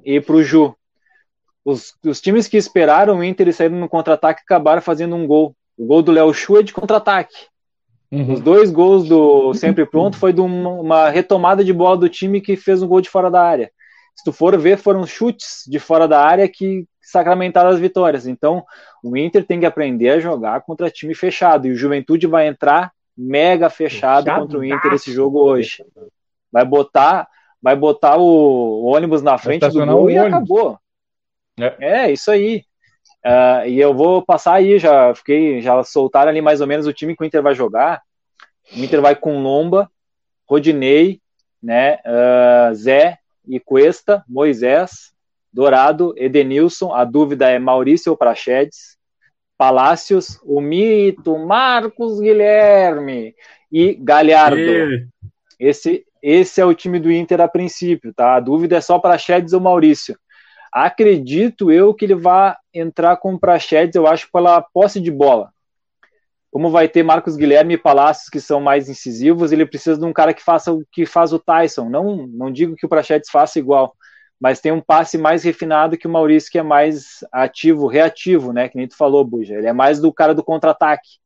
[0.04, 0.76] e pro Ju
[1.66, 5.56] os, os times que esperaram o Inter e saíram no contra-ataque acabaram fazendo um gol.
[5.76, 7.36] O gol do Léo Chu é de contra-ataque.
[8.12, 8.34] Uhum.
[8.34, 12.40] Os dois gols do Sempre Pronto foi de uma, uma, retomada de bola do time
[12.40, 13.72] que fez um gol de fora da área.
[14.16, 16.86] Se tu for ver, foram chutes de fora da área que
[17.16, 18.28] sacramentaram as vitórias.
[18.28, 18.64] Então,
[19.02, 21.66] o Inter tem que aprender a jogar contra time fechado.
[21.66, 25.86] E o Juventude vai entrar mega fechado, contra o Inter esse jogo hoje.
[26.52, 27.28] Vai botar,
[27.62, 30.78] vai botar o, o ônibus na frente do gol e acabou.
[31.58, 32.64] É, é isso aí.
[33.26, 36.94] Uh, e eu vou passar aí, já fiquei, já soltaram ali mais ou menos o
[36.94, 38.02] time que o Inter vai jogar.
[38.76, 39.90] O Inter vai com Lomba,
[40.48, 41.22] Rodinei,
[41.64, 45.15] né, uh, Zé e Cuesta, Moisés,
[45.56, 48.98] Dourado, Edenilson, a dúvida é Maurício ou Prachedes,
[49.58, 53.34] Palácios, o mito, Marcos Guilherme
[53.72, 54.60] e Galhardo.
[54.60, 55.08] E...
[55.58, 58.36] Esse, esse é o time do Inter a princípio, tá?
[58.36, 60.20] A dúvida é só Prachedes ou Maurício.
[60.74, 65.54] Acredito eu que ele vai entrar com o Prachedes, eu acho, pela posse de bola.
[66.52, 70.12] Como vai ter Marcos Guilherme e Palácios que são mais incisivos, ele precisa de um
[70.12, 71.88] cara que faça o que faz o Tyson.
[71.88, 73.96] Não, não digo que o Prachedes faça igual,
[74.40, 78.68] mas tem um passe mais refinado que o Maurício, que é mais ativo, reativo, né?
[78.68, 79.56] Que nem tu falou, Buja.
[79.56, 81.20] Ele é mais do cara do contra-ataque.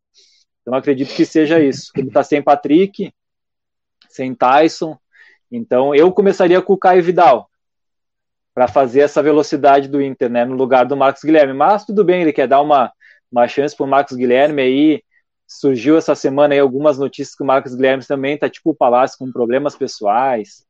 [0.62, 1.92] Então acredito que seja isso.
[1.98, 3.12] Ele tá sem Patrick,
[4.08, 4.98] sem Tyson.
[5.52, 7.50] Então eu começaria com o Caio Vidal
[8.54, 11.54] para fazer essa velocidade do Inter, né, no lugar do Marcos Guilherme.
[11.54, 12.92] Mas tudo bem, ele quer dar uma,
[13.32, 15.04] uma chance para o Marcos Guilherme aí.
[15.48, 19.18] Surgiu essa semana aí algumas notícias que o Marcos Guilherme também tá tipo o Palácio
[19.18, 20.69] com problemas pessoais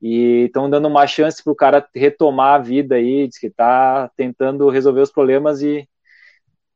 [0.00, 4.10] e estão dando uma chance para o cara retomar a vida aí, diz que está
[4.16, 5.88] tentando resolver os problemas e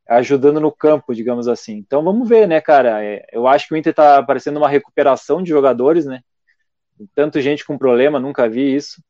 [0.08, 1.76] ajudando no campo, digamos assim.
[1.76, 3.02] Então vamos ver, né, cara?
[3.02, 6.20] É, eu acho que o Inter está parecendo uma recuperação de jogadores, né?
[7.14, 9.02] Tanto gente com problema, nunca vi isso.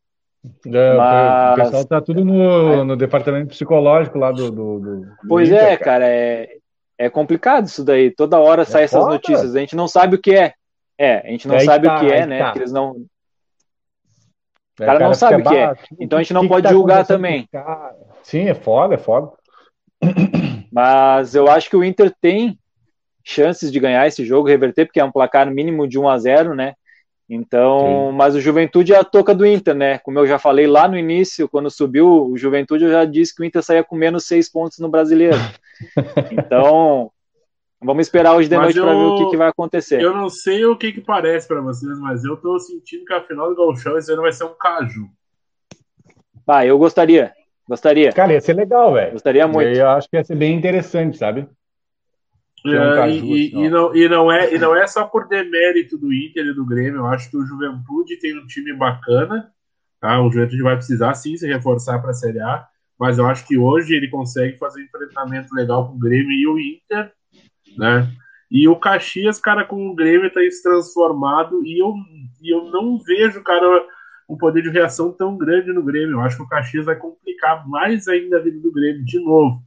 [0.66, 1.52] É, Mas...
[1.52, 4.51] O pessoal tá tudo no, no departamento psicológico lá do.
[4.51, 5.78] do, do pois Inter, é, cara.
[5.78, 6.56] cara, é,
[6.98, 8.10] é complicado isso daí.
[8.10, 9.55] Toda hora é sai essas notícias.
[9.55, 10.55] A gente não sabe o que é.
[10.98, 12.39] É, a gente não sabe tá, o que é, né?
[12.39, 12.52] Tá.
[12.56, 13.05] eles não.
[14.82, 15.74] O cara, cara não sabe o que é.
[16.00, 17.48] Então a gente não que pode que tá julgar também.
[18.22, 19.32] Sim, é foda, é foda.
[20.72, 22.59] Mas eu acho que o Inter tem
[23.24, 26.54] chances de ganhar esse jogo, reverter, porque é um placar mínimo de 1 a 0
[26.54, 26.74] né?
[27.28, 28.16] Então, Sim.
[28.16, 29.98] mas o Juventude é a toca do Inter, né?
[29.98, 33.42] Como eu já falei lá no início, quando subiu o Juventude, eu já disse que
[33.42, 35.38] o Inter saía com menos seis pontos no brasileiro.
[36.30, 37.10] Então,
[37.82, 40.00] vamos esperar hoje de mas noite para ver o que, que, vai acontecer.
[40.00, 43.22] Eu não sei o que, que parece para vocês, mas eu tô sentindo que a
[43.22, 45.09] final do Gauchão esse ano vai ser um caju.
[46.46, 47.32] Ah, eu gostaria.
[47.68, 48.12] Gostaria.
[48.12, 49.12] Cara, ia ser legal, velho.
[49.12, 49.78] Gostaria muito.
[49.78, 51.48] Eu acho que ia ser bem interessante, sabe?
[52.66, 55.26] É, um caju, e, assim, e, não, e, não é, e não é só por
[55.26, 57.00] demérito do Inter e do Grêmio.
[57.00, 59.52] Eu acho que o Juventude tem um time bacana.
[60.00, 60.20] Tá?
[60.20, 62.66] O Juventude vai precisar sim se reforçar para a Série A.
[62.98, 66.46] Mas eu acho que hoje ele consegue fazer um enfrentamento legal com o Grêmio e
[66.46, 67.12] o Inter.
[67.76, 68.08] Né?
[68.50, 71.64] E o Caxias, cara, com o Grêmio está se transformado.
[71.64, 71.94] E eu,
[72.42, 73.66] e eu não vejo, cara,
[74.28, 76.16] um poder de reação tão grande no Grêmio.
[76.16, 79.62] Eu acho que o Caxias vai complicar mais ainda a vida do Grêmio de novo.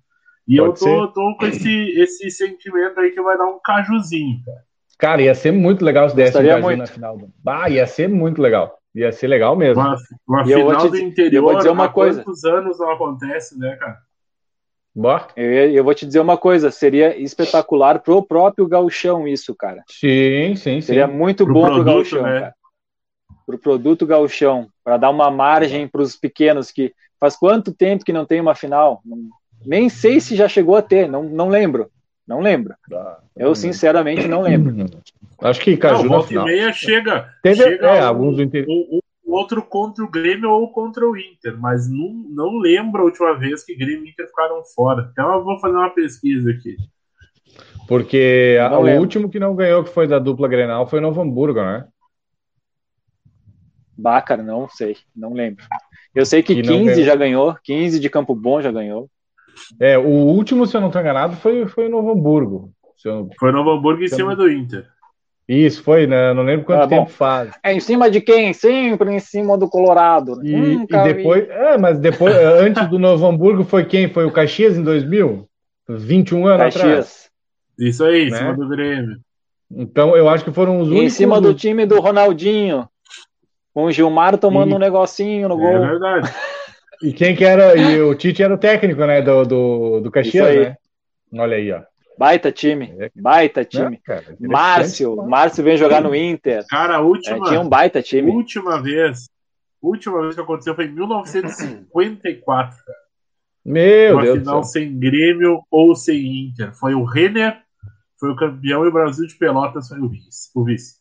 [0.47, 4.39] E Pode eu tô, tô, com esse, esse sentimento aí que vai dar um cajuzinho,
[4.45, 4.59] cara.
[4.97, 6.77] Cara, ia ser muito legal se desse um caju muito.
[6.77, 7.17] na final.
[7.45, 8.77] Ah, ia ser muito legal.
[8.93, 9.81] Ia ser legal mesmo.
[9.81, 9.95] Uma,
[10.27, 12.23] uma final te, do interior, eu vou dizer uma coisa.
[12.23, 13.97] quantos anos não acontece, né, cara?
[14.95, 15.27] Boa.
[15.35, 19.83] Eu, eu, vou te dizer uma coisa, seria espetacular pro próprio gauchão isso, cara.
[19.89, 20.81] Sim, sim, sim.
[20.81, 22.39] Seria muito pro bom produto, pro gauchão, né?
[22.39, 22.55] cara.
[23.45, 28.13] Pro produto gauchão, para dar uma margem para os pequenos que faz quanto tempo que
[28.13, 29.01] não tem uma final?
[29.65, 31.91] Nem sei se já chegou a ter, não, não lembro.
[32.27, 32.73] Não lembro.
[32.91, 34.89] Ah, eu, sinceramente, não lembro.
[35.41, 37.29] Acho que Caju não, volta e meia chega.
[37.43, 38.65] Teve chega é, um, alguns inter...
[38.67, 38.99] um, um,
[39.35, 43.63] outro contra o Grêmio ou contra o Inter, mas não, não lembro a última vez
[43.63, 45.09] que Grêmio e Inter ficaram fora.
[45.11, 46.75] Então eu vou fazer uma pesquisa aqui.
[47.87, 51.61] Porque a, o último que não ganhou, que foi da dupla Grenal, foi Novo Hamburgo,
[51.61, 51.85] né?
[53.97, 55.63] Bácara, não sei, não lembro.
[56.13, 59.09] Eu sei que, que 15 já ganhou, 15 de Campo Bom já ganhou.
[59.79, 62.71] É, o último, se eu não estou enganado, foi, foi Novo Hamburgo.
[63.03, 63.29] Eu...
[63.39, 64.87] Foi Novo Hamburgo em cima do Inter.
[65.47, 66.33] Isso, foi, né?
[66.33, 67.51] Não lembro quanto ah, tempo faz.
[67.63, 68.51] É em cima de quem?
[68.51, 70.43] Sempre em cima do Colorado.
[70.43, 74.09] E, hum, e depois, é, mas depois, antes do Novo Hamburgo foi quem?
[74.09, 75.47] Foi o Caxias em 2000?
[75.87, 76.83] 21 anos Caxias.
[76.83, 77.29] atrás.
[77.77, 78.37] Isso aí, em né?
[78.37, 79.17] cima do Grêmio.
[79.69, 81.05] Então, eu acho que foram os únicos.
[81.05, 82.87] Em cima do time do Ronaldinho.
[83.73, 84.75] Com o Gilmar tomando e...
[84.75, 85.83] um negocinho no é gol.
[85.83, 86.33] É verdade.
[87.03, 87.75] E quem que era?
[87.75, 89.21] E o Tite era o técnico, né?
[89.21, 90.75] Do, do, do Caxias, né?
[91.37, 91.81] Olha aí, ó.
[92.17, 93.97] Baita time, é, baita time.
[93.97, 96.65] Cara, Márcio, Márcio vem jogar no Inter.
[96.69, 97.37] Cara, a última.
[97.37, 98.31] É, tinha um baita time.
[98.31, 99.29] Última vez,
[99.81, 103.05] última vez que aconteceu foi em 1954, cara.
[103.65, 104.39] Meu Uma Deus.
[104.39, 106.73] final sem Grêmio ou sem Inter.
[106.73, 107.57] Foi o Renner,
[108.19, 110.51] foi o campeão e o Brasil de Pelotas foi o vice.
[110.53, 110.95] O vice.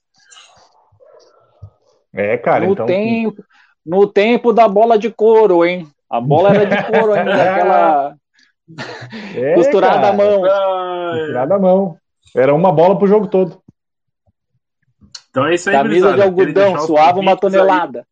[2.13, 2.65] É, cara.
[2.67, 2.87] No então...
[2.87, 3.45] tempo,
[3.85, 5.87] no tempo da bola de couro, hein?
[6.09, 8.17] A bola era de couro ainda, aquela
[9.35, 10.41] é, costurada à mão.
[10.41, 11.99] Costurada à mão.
[12.35, 13.63] Era uma bola pro jogo todo.
[15.31, 16.17] Então é isso aí, Camisa brisada.
[16.17, 18.07] de algodão, suava uma tonelada.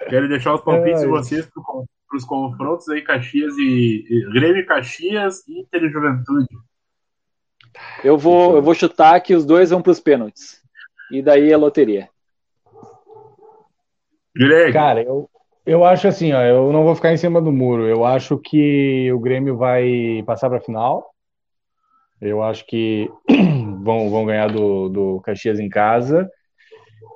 [0.00, 0.08] Aí.
[0.08, 4.66] Quero deixar os palpites é, de vocês para os confrontos aí, Caxias e, e Grêmio
[4.66, 6.48] Caxias e Inter e Juventude.
[8.02, 10.60] Eu vou, eu vou chutar que os dois vão para os pênaltis.
[11.10, 12.08] E daí é loteria.
[14.34, 14.72] Greg.
[14.72, 15.28] Cara, eu,
[15.68, 17.86] eu acho assim, ó, eu não vou ficar em cima do muro.
[17.86, 21.04] Eu acho que o Grêmio vai passar para a final.
[22.20, 23.10] Eu acho que
[23.84, 26.26] vão, vão ganhar do, do Caxias em casa.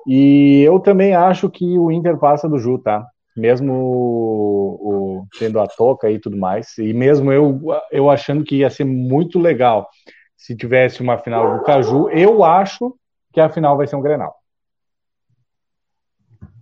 [0.07, 3.03] E eu também acho que o Inter passa do Ju, tá?
[3.35, 6.77] Mesmo o, o, tendo a toca e tudo mais.
[6.77, 7.59] E mesmo eu,
[7.91, 9.89] eu achando que ia ser muito legal
[10.37, 12.93] se tivesse uma final do Caju, eu acho
[13.33, 14.42] que a final vai ser um Grenal.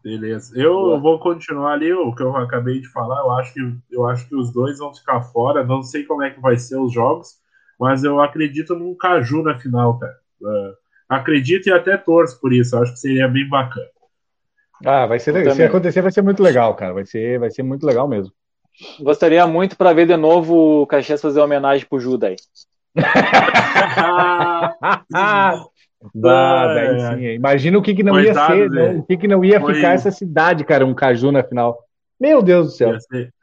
[0.04, 0.60] Beleza.
[0.60, 1.00] Eu Boa.
[1.00, 3.20] vou continuar ali o que eu acabei de falar.
[3.20, 3.60] Eu acho, que,
[3.92, 5.64] eu acho que os dois vão ficar fora.
[5.64, 7.36] Não sei como é que vai ser os jogos,
[7.80, 10.16] mas eu acredito num Caju na final, cara.
[10.42, 10.74] Uh,
[11.08, 12.76] acredito e até torço por isso.
[12.76, 13.88] Eu acho que seria bem bacana.
[14.84, 15.54] Ah, vai ser legal.
[15.54, 16.94] Se acontecer, vai ser muito legal, cara.
[16.94, 18.34] Vai ser, vai ser muito legal mesmo.
[19.00, 22.36] Gostaria muito para ver de novo o Caxias fazer homenagem pro Juda aí.
[26.16, 27.26] Bah, é, sim.
[27.36, 29.00] Imagina o que, que não Coitado, ia ser, né?
[29.00, 29.76] o que, que não ia Foi...
[29.76, 31.78] ficar essa cidade, cara, um caju na final.
[32.20, 32.92] Meu Deus do céu.
[32.92, 33.34] Ia ser,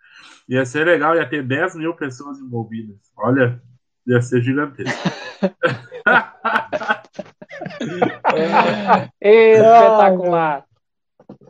[0.48, 2.96] ia ser legal, ia ter 10 mil pessoas envolvidas.
[3.16, 3.60] Olha,
[4.06, 5.08] ia ser gigantesco.
[9.20, 10.64] Espetacular.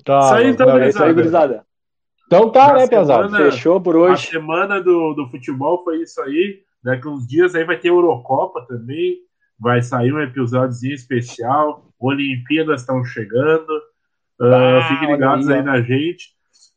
[0.05, 1.65] Tá, isso aí, então, isso aí, gurizada.
[2.27, 3.35] Então tá, né, pesado?
[3.35, 4.29] Fechou por hoje.
[4.29, 6.61] A semana do, do futebol foi isso aí.
[6.83, 9.17] Daqui uns dias aí vai ter Eurocopa também
[9.59, 11.85] vai sair um episódiozinho especial.
[11.99, 13.69] Olimpíadas estão chegando.
[14.41, 16.29] Uh, fiquem ligados aí na gente.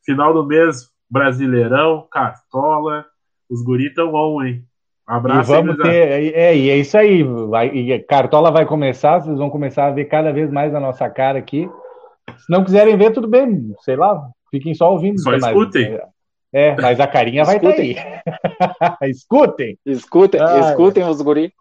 [0.03, 3.05] Final do mês, Brasileirão, Cartola.
[3.49, 4.65] Os guri estão on, hein?
[5.05, 7.21] Abraço, e vamos ter, é, e é isso aí.
[7.23, 11.09] Vai, e Cartola vai começar, vocês vão começar a ver cada vez mais a nossa
[11.09, 11.69] cara aqui.
[12.37, 15.19] Se não quiserem ver, tudo bem, sei lá, fiquem só ouvindo.
[15.19, 15.91] Só escutem.
[15.91, 16.01] Mais.
[16.53, 17.95] É, mas a carinha vai estar aí.
[19.09, 19.77] escutem.
[19.85, 21.53] Escutem, ah, escutem os guri.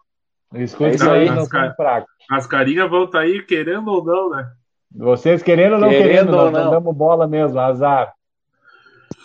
[0.53, 2.05] Escutem é aí, as, car...
[2.29, 4.51] as carinhas vão estar aí querendo ou não, né?
[4.93, 6.63] Vocês querendo ou não querendo, querendo nós não.
[6.65, 8.13] não damos bola mesmo, azar.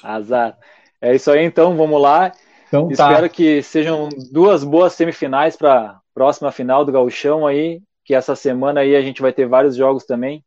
[0.02, 0.56] Azar.
[1.00, 2.32] É isso aí, então, vamos lá.
[2.68, 3.10] Então, tá.
[3.10, 8.36] Espero que sejam duas boas semifinais para a próxima final do Gauchão aí, que essa
[8.36, 10.44] semana aí a gente vai ter vários jogos também.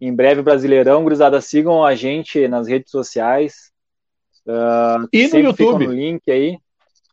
[0.00, 3.70] Em breve, Brasileirão, Cruzada, sigam a gente nas redes sociais.
[4.46, 5.86] Uh, e no YouTube.
[5.86, 6.58] no link aí.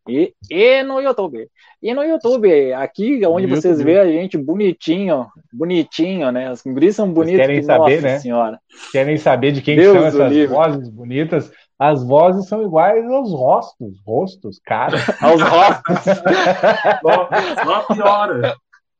[0.07, 1.47] E, e no YouTube.
[1.81, 6.49] E no YouTube, aqui onde no vocês vê a gente bonitinho, bonitinho, né?
[6.49, 7.41] As guris são bonitas.
[7.41, 8.19] Querem que, saber, nossa né?
[8.19, 8.59] Senhora.
[8.91, 10.53] Querem saber de quem Deus são essas livre.
[10.53, 14.97] vozes bonitas as vozes são iguais aos rostos, rostos, cara.
[15.21, 16.03] aos rostos.
[17.03, 17.29] só,
[17.63, 18.55] só piora.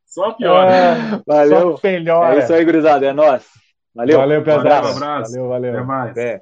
[0.06, 0.72] Só piora.
[0.72, 1.78] É, valeu.
[1.78, 2.36] Só melhora.
[2.36, 3.06] É isso aí, gurizada.
[3.06, 3.46] É nóis.
[3.96, 4.18] Valeu.
[4.18, 4.88] Valeu, pesado.
[4.88, 5.32] Um abraço.
[5.32, 5.74] Valeu, valeu.
[5.74, 6.12] Até mais.
[6.12, 6.42] Até.